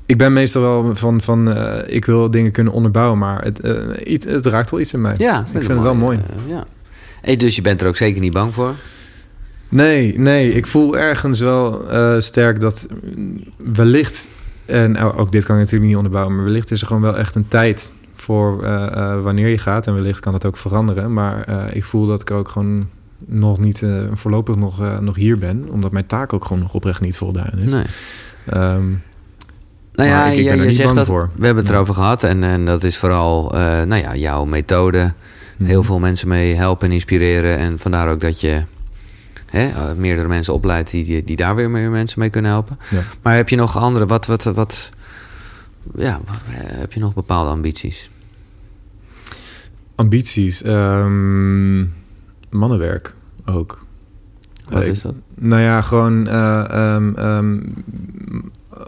[0.07, 3.79] ik ben meestal wel van, van uh, ik wil dingen kunnen onderbouwen, maar het, uh,
[4.05, 5.15] iets, het raakt wel iets in mij.
[5.19, 6.21] Ja, ik vind het wel mooi.
[6.47, 6.67] ja.
[7.21, 8.75] Hey, dus je bent er ook zeker niet bang voor?
[9.69, 10.53] Nee, nee.
[10.53, 11.87] Ik voel ergens wel
[12.21, 12.87] sterk dat
[13.57, 14.29] wellicht
[14.67, 17.35] en ook dit kan ik natuurlijk niet onderbouwen, maar wellicht is er gewoon wel echt
[17.35, 19.87] een tijd voor uh, uh, wanneer je gaat.
[19.87, 21.13] En wellicht kan dat ook veranderen.
[21.13, 22.89] Maar uh, ik voel dat ik ook gewoon
[23.27, 23.83] nog niet
[24.13, 27.73] voorlopig nog, nog hier ben, omdat mijn taak ook gewoon nog oprecht niet voldaan is.
[27.73, 27.85] Nee.
[28.55, 29.03] Um,
[29.93, 31.31] nou ja, ik, ik je, je zegt dat voor.
[31.37, 33.51] we hebben het erover gehad en, en dat is vooral
[33.87, 35.13] nou ja, jouw methode.
[35.57, 35.67] Mm.
[35.67, 37.59] Heel veel mensen mee helpen en inspireren.
[37.59, 38.63] En vandaar ook dat je
[39.55, 42.79] hè, eh, meerdere mensen opleidt die, die, daar weer meer mensen mee kunnen helpen.
[42.91, 43.03] Ja.
[43.23, 44.91] Maar heb je nog andere, wat, wat, wat,
[45.97, 46.21] ja,
[46.57, 48.11] heb je nog bepaalde ambities?
[49.95, 51.93] Ambities, um,
[52.51, 53.15] mannenwerk
[53.45, 53.87] ook.
[54.69, 55.15] Wat is dat?
[55.35, 57.75] Nou ja, gewoon uh, um, um,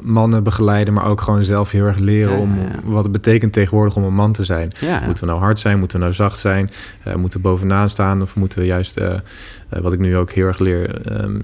[0.02, 4.04] mannen begeleiden, maar ook gewoon zelf heel erg leren om wat het betekent tegenwoordig om
[4.04, 4.72] een man te zijn.
[5.04, 5.78] Moeten we nou hard zijn?
[5.78, 6.70] Moeten we nou zacht zijn?
[7.06, 8.22] Uh, moeten we bovenaan staan?
[8.22, 11.42] Of moeten we juist, uh, uh, wat ik nu ook heel erg leer, um,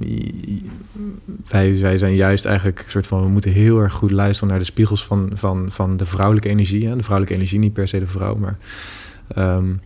[1.49, 4.59] wij, wij zijn juist eigenlijk een soort van, we moeten heel erg goed luisteren naar
[4.59, 6.89] de spiegels van, van, van de vrouwelijke energie.
[6.89, 6.97] Hè?
[6.97, 8.57] De vrouwelijke energie, niet per se de vrouw, maar
[9.39, 9.81] um,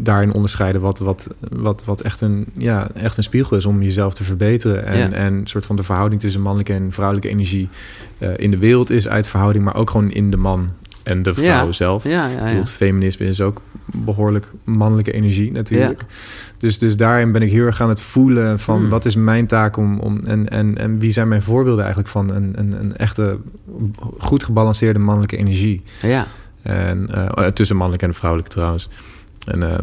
[0.00, 4.14] daarin onderscheiden wat, wat, wat, wat echt, een, ja, echt een spiegel is om jezelf
[4.14, 4.86] te verbeteren.
[4.86, 5.10] En, ja.
[5.10, 7.68] en een soort van de verhouding tussen mannelijke en vrouwelijke energie
[8.18, 10.70] uh, in de wereld is uit verhouding, maar ook gewoon in de man
[11.02, 11.72] en de vrouw ja.
[11.72, 12.04] zelf.
[12.04, 12.64] Ja, ja, ja.
[12.64, 16.02] Feminisme is ook behoorlijk mannelijke energie natuurlijk.
[16.58, 18.88] Dus, dus daarin ben ik heel erg aan het voelen van hmm.
[18.88, 22.30] wat is mijn taak om, om en, en, en wie zijn mijn voorbeelden eigenlijk van
[22.30, 23.38] een, een, een echte
[24.18, 25.82] goed gebalanceerde mannelijke energie.
[26.02, 26.26] Ja.
[26.62, 28.88] En uh, tussen mannelijk en vrouwelijk trouwens.
[29.48, 29.74] En uh,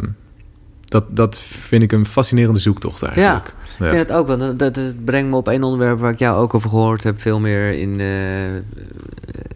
[0.82, 3.54] dat, dat vind ik een fascinerende zoektocht eigenlijk.
[3.78, 4.28] Ja, ik vind het ook.
[4.28, 7.22] Want dat, dat, brengt me op één onderwerp waar ik jou ook over gehoord heb.
[7.22, 8.56] Veel meer in, uh,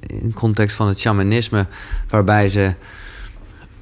[0.07, 1.65] in context van het shamanisme.
[2.09, 2.73] Waarbij ze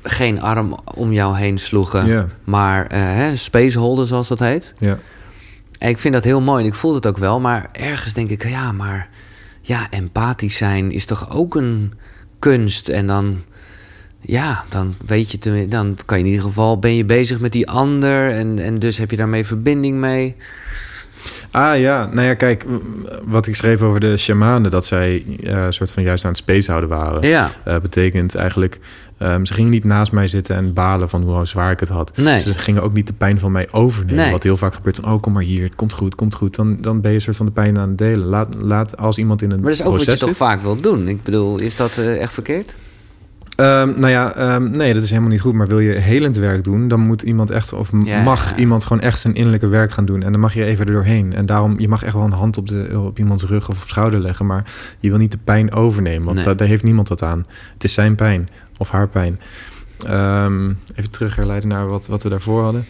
[0.04, 2.32] geen arm om jou heen sloegen.
[2.44, 4.74] Maar uh, hè, spaceholden zoals dat heet.
[4.78, 4.98] Ja.
[5.78, 7.40] En ik vind dat heel mooi en ik voel het ook wel.
[7.40, 9.10] Maar ergens denk ik, ja, maar
[9.62, 11.94] ja, empathisch zijn is toch ook een
[12.40, 12.90] kunst.
[12.90, 13.44] En dan
[14.28, 17.52] ja, dan weet je, te, dan kan je in ieder geval, ben je bezig met
[17.52, 20.36] die ander en, en dus heb je daarmee verbinding mee.
[21.52, 22.66] Ah ja, nou ja, kijk,
[23.24, 26.70] wat ik schreef over de shamanen, dat zij uh, soort van juist aan het space
[26.72, 27.28] houden waren.
[27.28, 27.52] Ja.
[27.68, 28.80] Uh, betekent eigenlijk,
[29.22, 32.18] um, ze gingen niet naast mij zitten en balen van hoe zwaar ik het had.
[32.18, 32.42] Nee.
[32.42, 34.24] Ze gingen ook niet de pijn van mij overnemen.
[34.24, 34.32] Nee.
[34.32, 36.56] Wat heel vaak gebeurt van, oh kom maar hier, het komt goed, het komt goed.
[36.56, 38.28] Dan, dan ben je soort van de pijn aan het delen.
[38.28, 40.62] Laat, laat als iemand in een Maar dat is ook wat je zit, toch vaak
[40.62, 41.08] wilt doen.
[41.08, 42.74] Ik bedoel, is dat uh, echt verkeerd?
[43.60, 45.54] Um, nou ja, um, nee, dat is helemaal niet goed.
[45.54, 48.56] Maar wil je helend werk doen, dan moet iemand echt, of ja, mag ja.
[48.58, 50.24] iemand gewoon echt zijn innerlijke werk gaan doen.
[50.24, 51.34] En dan mag je even er doorheen.
[51.34, 53.88] En daarom, je mag echt wel een hand op, de, op iemands rug of op
[53.90, 54.46] schouder leggen.
[54.46, 54.64] Maar
[55.00, 56.46] je wil niet de pijn overnemen, want Nee.
[56.46, 57.46] da- daar heeft niemand wat aan.
[57.74, 59.40] Het is zijn pijn of haar pijn.
[60.10, 62.86] Um, even terug herleiden naar wat, wat we daarvoor hadden.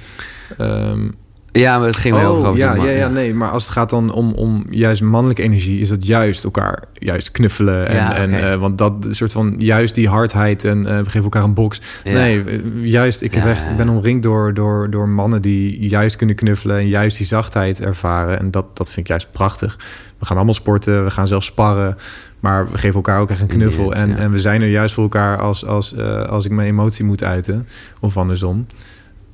[1.59, 3.33] Ja, maar het ging wel over Oh, ja, die man, ja, ja, nee.
[3.33, 7.31] Maar als het gaat dan om, om juist mannelijke energie, is dat juist elkaar juist
[7.31, 7.87] knuffelen.
[7.87, 11.23] En, Ja, en eh, want dat soort van juist die hardheid en eh, we geven
[11.23, 11.81] elkaar een box.
[12.03, 12.11] Ja.
[12.11, 13.71] Nee, eh, juist, ik, heb Ja, echt, ja.
[13.71, 17.81] ik ben omringd door, door, door mannen die juist kunnen knuffelen en juist die zachtheid
[17.81, 18.39] ervaren.
[18.39, 19.77] En dat, dat vind ik juist prachtig.
[20.19, 21.97] We gaan allemaal sporten, we gaan zelfs sparren.
[22.39, 23.93] Maar we geven elkaar ook echt een knuffel.
[23.93, 24.15] En, ja.
[24.15, 25.97] en we zijn er juist voor elkaar als, als,
[26.29, 27.67] als ik mijn emotie moet uiten.
[27.99, 28.65] Of andersom.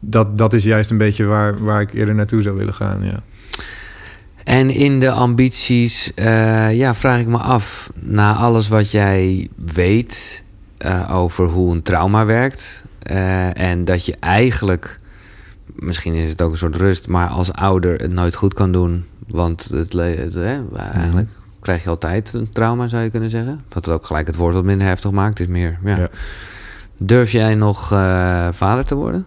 [0.06, 3.04] Dat, dat is juist een beetje waar, waar ik eerder naartoe zou willen gaan.
[3.04, 3.24] Ja.
[4.44, 10.44] En in de ambities, eh, ja, vraag ik me af, na alles wat jij weet
[10.78, 15.00] eh, over hoe een trauma werkt, eh, en dat je eigenlijk,
[15.66, 19.06] misschien is het ook een soort rust, maar als ouder het nooit goed kan doen,
[19.28, 19.94] want het,
[20.34, 23.60] hè, eigenlijk krijg je altijd een trauma, zou je kunnen zeggen.
[23.70, 25.98] Wat het ook gelijk het woord wat minder heftig maakt, is meer, ja.
[25.98, 26.08] Ja.
[26.98, 27.88] Durf jij nog
[28.52, 29.26] vader te worden?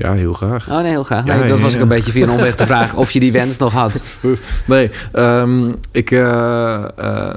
[0.00, 0.68] Ja, heel graag.
[0.70, 1.24] Oh nee, heel graag.
[1.24, 3.20] Ja, Nee, dat ja, was ik een beetje via een omweg te vragen of je
[3.20, 3.92] die wens nog had.
[4.66, 6.10] Nee, ehm, ik...
[6.10, 7.34] eh, eh,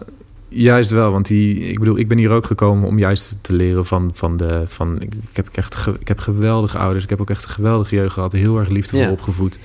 [0.55, 3.85] Juist wel, want die, ik bedoel, ik ben hier ook gekomen om juist te leren
[3.85, 4.63] van, van de.
[4.67, 7.03] Van, ik, ik heb echt ik heb geweldige ouders.
[7.03, 8.31] Ik heb ook echt een geweldige jeugd gehad.
[8.31, 9.11] Heel erg liefdevol Ja.
[9.11, 9.59] opgevoed.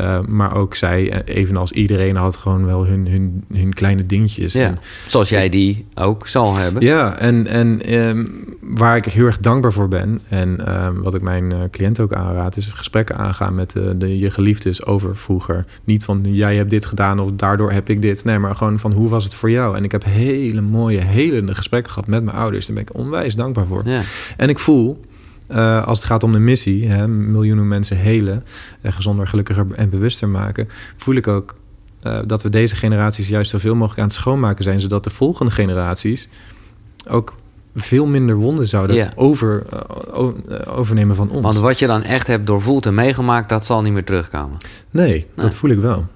[0.00, 4.52] Uh, maar ook zij, eh, evenals iedereen, had gewoon wel hun, hun, hun kleine dingetjes.
[4.52, 4.66] Ja.
[4.66, 6.82] En, Zoals jij die ook zal hebben.
[6.82, 10.20] ja, en, en um, waar ik heel erg dankbaar voor ben...
[10.28, 12.56] en um, wat ik mijn uh, cliënten ook aanraad...
[12.56, 15.64] is gesprekken aangaan met uh, de, je geliefdes over vroeger.
[15.84, 18.24] Niet van, jij hebt dit gedaan of daardoor heb ik dit.
[18.24, 19.76] Nee, maar gewoon van, hoe was het voor jou?
[19.76, 22.66] En ik heb hele mooie, helende gesprekken gehad met mijn ouders.
[22.66, 23.82] Daar ben ik onwijs dankbaar voor.
[23.84, 24.02] Ja.
[24.36, 25.00] En ik voel...
[25.52, 28.44] Uh, als het gaat om de missie, hè, miljoenen mensen helen,
[28.82, 31.54] uh, gezonder, gelukkiger en bewuster maken, voel ik ook
[32.06, 35.52] uh, dat we deze generaties juist zoveel mogelijk aan het schoonmaken zijn, zodat de volgende
[35.52, 36.28] generaties
[37.08, 37.34] ook
[37.74, 39.62] veel minder wonden zouden over,
[40.12, 40.28] uh,
[40.78, 41.42] overnemen van ons.
[41.42, 44.56] Want wat je dan echt hebt doorvoeld en meegemaakt, dat zal niet meer terugkomen.
[44.90, 45.26] Nee, Nee.
[45.34, 46.06] dat voel ik wel.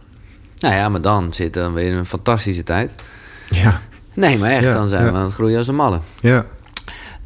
[0.59, 2.94] Nou ja, maar dan zit dan weer een fantastische tijd.
[3.51, 3.81] Ja,
[4.15, 5.12] Nee, maar echt, Ja, dan zijn ja.
[5.12, 6.01] we aan het groeien als een malle.
[6.20, 6.44] ja.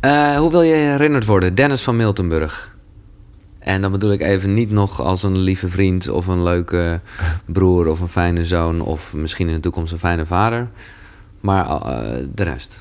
[0.00, 1.54] Eh, hoe wil je herinnerd worden?
[1.54, 2.76] Dennis van Miltenburg.
[3.58, 7.00] En dan bedoel ik even niet nog als een lieve vriend of een leuke
[7.44, 10.68] broer of een fijne zoon of misschien in de toekomst een fijne vader.
[11.40, 12.76] Maar eh, de rest.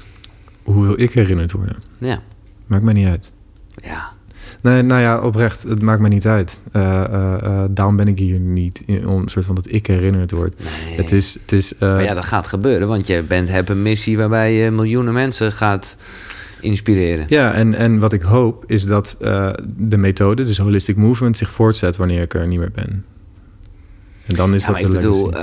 [0.64, 1.76] Hoe wil ik herinnerd worden?
[1.98, 2.22] Ja.
[2.68, 3.32] Maakt mij niet uit.
[3.76, 4.16] Ja.
[4.62, 6.62] Nee, nou ja, oprecht, het maakt mij niet uit.
[6.74, 9.88] Uh, uh, uh, daarom ben ik hier niet in, om een soort van dat ik
[9.88, 10.56] herinnerd word.
[10.58, 10.96] Nee.
[10.98, 11.74] Het is, het is.
[11.80, 15.52] Maar ja, dat gaat gebeuren, want je bent, hebt een missie waarbij je miljoenen mensen
[15.52, 15.98] gaat
[16.62, 17.26] inspireren.
[17.30, 21.52] Ja, en, en wat ik hoop is dat uh, de methode, dus holistic movement, zich
[21.52, 23.06] voortzet wanneer ik er niet meer ben.
[24.26, 25.40] En dan is ja, dat de ik bedoel, uh,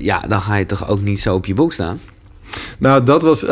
[0.00, 1.98] ja, dan ga je toch ook niet zo op je boek staan.
[2.78, 3.40] Nou, dat was,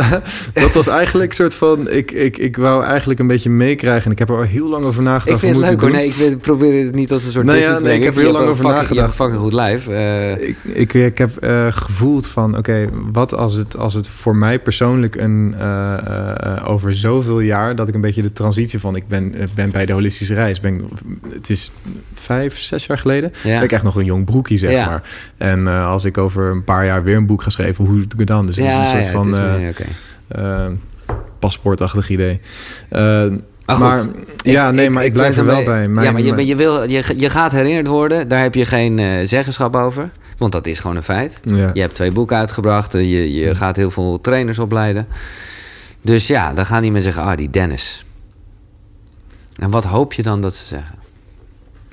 [0.53, 1.91] dat was eigenlijk een soort van...
[1.91, 4.05] Ik, ik, ik wou eigenlijk een beetje meekrijgen.
[4.05, 5.43] En ik heb er al heel lang over nagedacht.
[5.43, 5.91] Ik vind het leuk hoor.
[5.91, 8.17] ik Nee, ik probeer het niet als een soort Nee, quiz ja, nee, ik heb
[8.17, 9.15] er heel lang over Je hebt nagedacht.
[9.15, 9.89] fucking goed lijf.
[9.89, 10.49] eh.
[10.49, 14.59] Ik, ik, ik heb uh, gevoeld van, oké, wat als het, als het voor mij
[14.59, 19.09] persoonlijk een, uh, uh, over zoveel jaar, dat ik een beetje de transitie van, ik
[19.09, 20.81] ben, ben bij de holistische reis, ben,
[21.35, 21.73] het is
[22.15, 23.55] vijf, zes jaar geleden, Ja.
[23.55, 24.87] ben ik echt nog een jong broekie, zeg Ja.
[24.87, 25.03] maar.
[25.37, 28.19] En als ik over een paar jaar weer een boek ga schrijven, hoe doe ik
[28.19, 28.47] het dan?
[28.47, 29.85] Dus een soort van meer- oké.
[30.39, 30.67] uh,
[31.39, 32.41] paspoortachtig idee.
[32.91, 32.99] Uh,
[33.67, 35.83] Maar maar, goed, ja, nee, maar ik, blijf er wel bij.
[35.83, 38.29] ja, maar je, je, wil, je, je gaat herinnerd worden.
[38.29, 40.11] Daar heb je geen eh, zeggenschap over.
[40.39, 41.41] Want dat is gewoon een feit.
[41.45, 41.71] ja.
[41.75, 42.95] Je hebt twee boeken uitgebracht.
[42.95, 45.07] eh, Je, je gaat heel veel trainers opleiden.
[46.03, 47.31] Dus ja, dan gaan die mensen zeggen...
[47.33, 48.05] Ah, die Dennis.
[49.57, 50.99] En wat hoop je dan dat ze zeggen?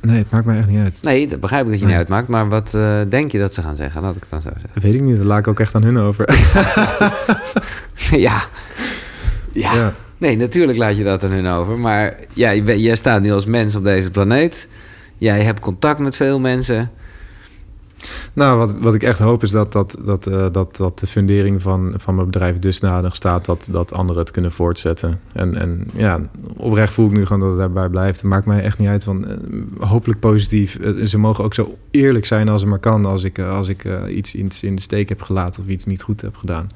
[0.01, 0.99] Nee, het maakt mij echt niet uit.
[1.03, 1.93] Nee, dat begrijp ik dat je Nee.
[1.93, 2.27] niet uitmaakt.
[2.27, 4.01] Maar wat eh, denk je dat ze gaan zeggen?
[4.01, 4.81] Laat ik het dan zo zeggen.
[4.81, 6.25] Weet ik niet, dat laat ik ook echt aan hun over.
[8.27, 8.41] ja.
[9.51, 9.73] ja.
[9.73, 9.93] ja.
[10.17, 11.79] Nee, natuurlijk laat je dat aan hun over.
[11.79, 14.67] Maar ja, jij staat nu als mens op deze planeet.
[15.17, 16.91] Jij hebt contact met veel mensen.
[18.33, 21.61] Nou, wat, wat ik echt hoop is dat, dat, dat, eh, dat, dat de fundering
[21.61, 25.19] van, van mijn bedrijf dusdanig staat dat, dat anderen het kunnen voortzetten.
[25.33, 26.19] En, en ja,
[26.57, 28.21] oprecht voel ik nu gewoon dat het daarbij blijft.
[28.21, 29.37] Het maakt mij echt niet uit van eh,
[29.79, 30.75] hopelijk positief.
[30.75, 33.87] Eh, ze mogen ook zo eerlijk zijn als het maar kan als ik, als ik
[34.09, 36.69] iets, iets in de steek heb gelaten of iets niet goed heb gedaan.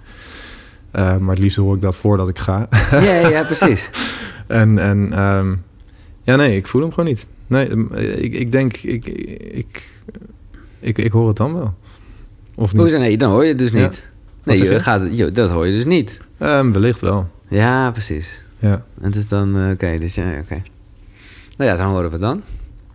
[0.92, 2.68] Maar het liefst hoor ik dat voordat ik ga.
[2.92, 3.90] Ja, ja, precies.
[4.48, 5.56] En, en ehm,
[6.22, 7.28] ja, nee, ik voel hem gewoon niet.
[7.48, 9.06] Nee, ehm, ik, ik denk, ik,
[9.52, 10.02] ik,
[10.84, 11.74] ik, ik hoor het dan wel.
[12.56, 12.82] Of niet?
[12.82, 12.98] Hoezo?
[12.98, 13.80] Nee, dan hoor je het dus Ja.
[13.82, 14.04] niet.
[14.44, 14.80] Nee, je je?
[14.80, 16.20] gaat, je- dat hoor je dus niet.
[16.38, 17.30] Ehm, wellicht wel.
[17.48, 18.42] Ja, precies.
[18.58, 18.84] Ja.
[19.02, 20.62] En dus dan, eh, oké, dus ja, oké.
[21.58, 22.42] Nou ja, dan horen we het dan.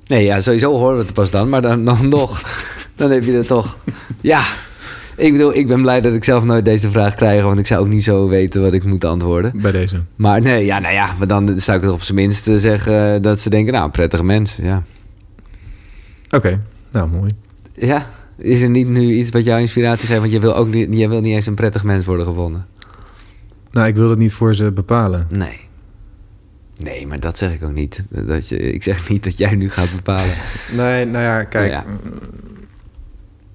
[0.07, 2.43] Nee, ja, sowieso horen we het pas dan, maar dan, dan nog.
[2.97, 3.77] Dan heb je het toch.
[4.21, 4.43] Ja.
[5.17, 7.81] Ik bedoel, ik ben blij dat ik zelf nooit deze vraag krijg, want ik zou
[7.81, 9.53] ook niet zo weten wat ik moet antwoorden.
[9.61, 10.03] Bij deze.
[10.17, 13.23] Maar nee, ja, nou ja, maar dan zou ik het op zijn minst eh, zeggen
[13.23, 14.83] dat ze denken, nou, prettige mens, ja.
[16.31, 16.61] Oké,
[16.93, 17.31] nou mooi.
[17.81, 20.99] Ja, is er niet nu iets wat jou inspiratie geeft, want je wil ook niet,
[20.99, 22.67] je wil niet eens een prettig mens worden gevonden.
[23.71, 25.27] Nou, ik wil het niet voor ze bepalen.
[25.37, 25.61] Nee.
[26.83, 28.03] Nee, maar dat zeg ik ook niet.
[28.11, 30.35] Dat je, ik zeg niet dat jij nu gaat bepalen.
[30.77, 31.71] Nee, nou ja, kijk.
[31.71, 31.85] Ja.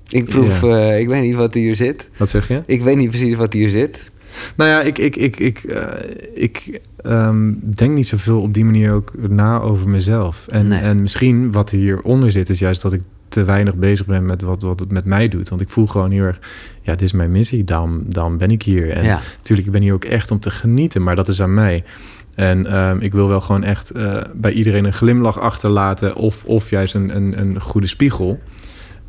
[0.10, 2.10] Ik proef, eh, ik weet niet wat hier zit.
[2.18, 2.64] Wat zeg je?
[2.66, 4.12] Ik weet niet precies wat hier zit.
[4.56, 5.88] Nou ja, ik, ik, ik, ik, eh,
[6.34, 10.48] ik ehm, denk niet zoveel op die manier ook na over mezelf.
[10.48, 10.80] En, Nee.
[10.80, 13.02] en misschien wat hieronder zit, is juist dat ik
[13.34, 15.50] te weinig bezig ben met wat, wat het met mij doet.
[15.50, 16.40] Want ik voel gewoon heel erg,
[16.82, 18.90] ja, dit is mijn missie, daarom, daarom ben ik hier.
[18.90, 19.20] En Ja.
[19.38, 21.84] natuurlijk, ik ben hier ook echt om te genieten, maar dat is aan mij.
[22.36, 26.70] En ehm, ik wil wel gewoon echt eh, bij iedereen een glimlach achterlaten of, of
[26.70, 28.40] juist een, een, een goede spiegel.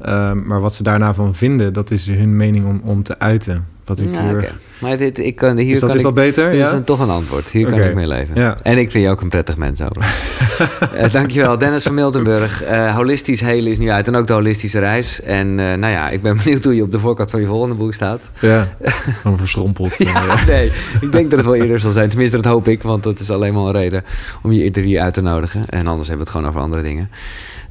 [0.00, 3.66] Ehm, maar wat ze daarna van vinden, dat is hun mening om, om te uiten.
[3.84, 4.52] Wat ik Ja, hier...
[4.78, 6.50] Maar dit, ik kan, hier Is dat, kan is ik, dat beter?
[6.50, 6.66] dit Ja?
[6.66, 7.46] is een, toch een antwoord.
[7.46, 8.34] Hier kan ik mee leven.
[8.34, 8.56] Ja.
[8.62, 10.02] En ik vind je ook een prettig mens over.
[10.94, 12.62] Eh, dankjewel, Dennis van Miltenburg.
[12.62, 15.20] Eh, holistisch helen is nu uit en ook de holistische reis.
[15.20, 17.74] En eh, nou ja, ik ben benieuwd hoe je op de voorkant van je volgende
[17.74, 18.20] boek staat.
[18.40, 18.68] Ja,
[19.22, 19.98] gewoon verschrompeld.
[20.46, 20.72] Nee.
[21.00, 22.08] Ik denk dat het wel eerder zal zijn.
[22.08, 24.04] Tenminste, dat hoop ik, want dat is alleen maar een reden
[24.42, 25.68] om je eerder hier uit te nodigen.
[25.68, 27.10] En anders hebben we het gewoon over andere dingen.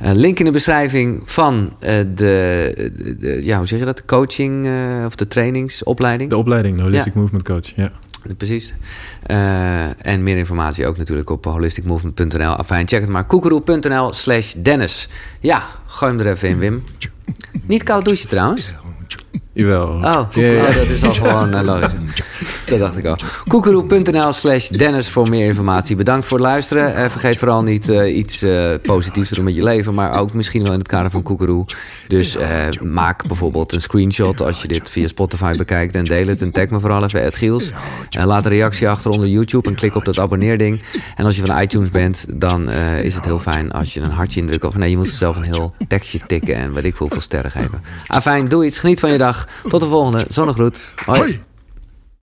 [0.04, 3.98] Eh, link in de beschrijving van eh, de, de, de- ja, hoe zeg je dat?
[3.98, 6.30] De coaching eh, of de trainingsopleiding.
[6.30, 7.20] De opleiding, de Holistic Ja.
[7.20, 7.74] Movement Coach.
[7.76, 7.92] Ja.
[8.38, 8.74] Precies.
[10.02, 12.56] En meer informatie ook natuurlijk op holisticmovement.nl.
[12.56, 13.26] Afijn, check het maar.
[13.26, 15.10] koekeroe.nl slash Dennis.
[15.40, 16.84] Ja, gooi hem er even in, Wim.
[17.68, 18.70] Niet koud douchen trouwens.
[19.53, 19.88] Jawel.
[19.88, 21.93] Oh, oh, dat is al gewoon eh, logisch.
[22.65, 23.18] Dat dacht ik al.
[23.47, 25.95] Koekeroe.nl slash Dennis voor meer informatie.
[25.95, 26.95] Bedankt voor het luisteren.
[26.95, 28.45] Eh, vergeet vooral niet eh, iets
[28.81, 29.93] positiefs te doen met je leven.
[29.93, 31.65] Maar ook misschien wel in het kader van Koekeroe.
[32.07, 32.38] Dus
[32.81, 35.95] maak bijvoorbeeld een screenshot als je dit via Spotify bekijkt.
[35.95, 36.41] En deel het.
[36.41, 37.72] En tag me vooral even Ed Giels.
[38.10, 39.69] En laat een reactie achter onder YouTube.
[39.69, 40.81] En klik op dat abonneerding.
[41.15, 42.69] En als je van iTunes bent, dan
[43.01, 44.64] is het heel fijn als je een hartje indrukt.
[44.64, 46.55] Of nee, je moet zelf een heel tekstje tikken.
[46.55, 47.81] En weet ik veel hoeveel sterren geven.
[48.07, 48.77] Afijn, doe iets.
[48.77, 49.23] Geniet van je dag.
[49.68, 50.26] Tot de volgende.
[50.30, 50.86] Zonnegroet.
[51.06, 51.20] Hoi.
[51.20, 51.44] Hoi.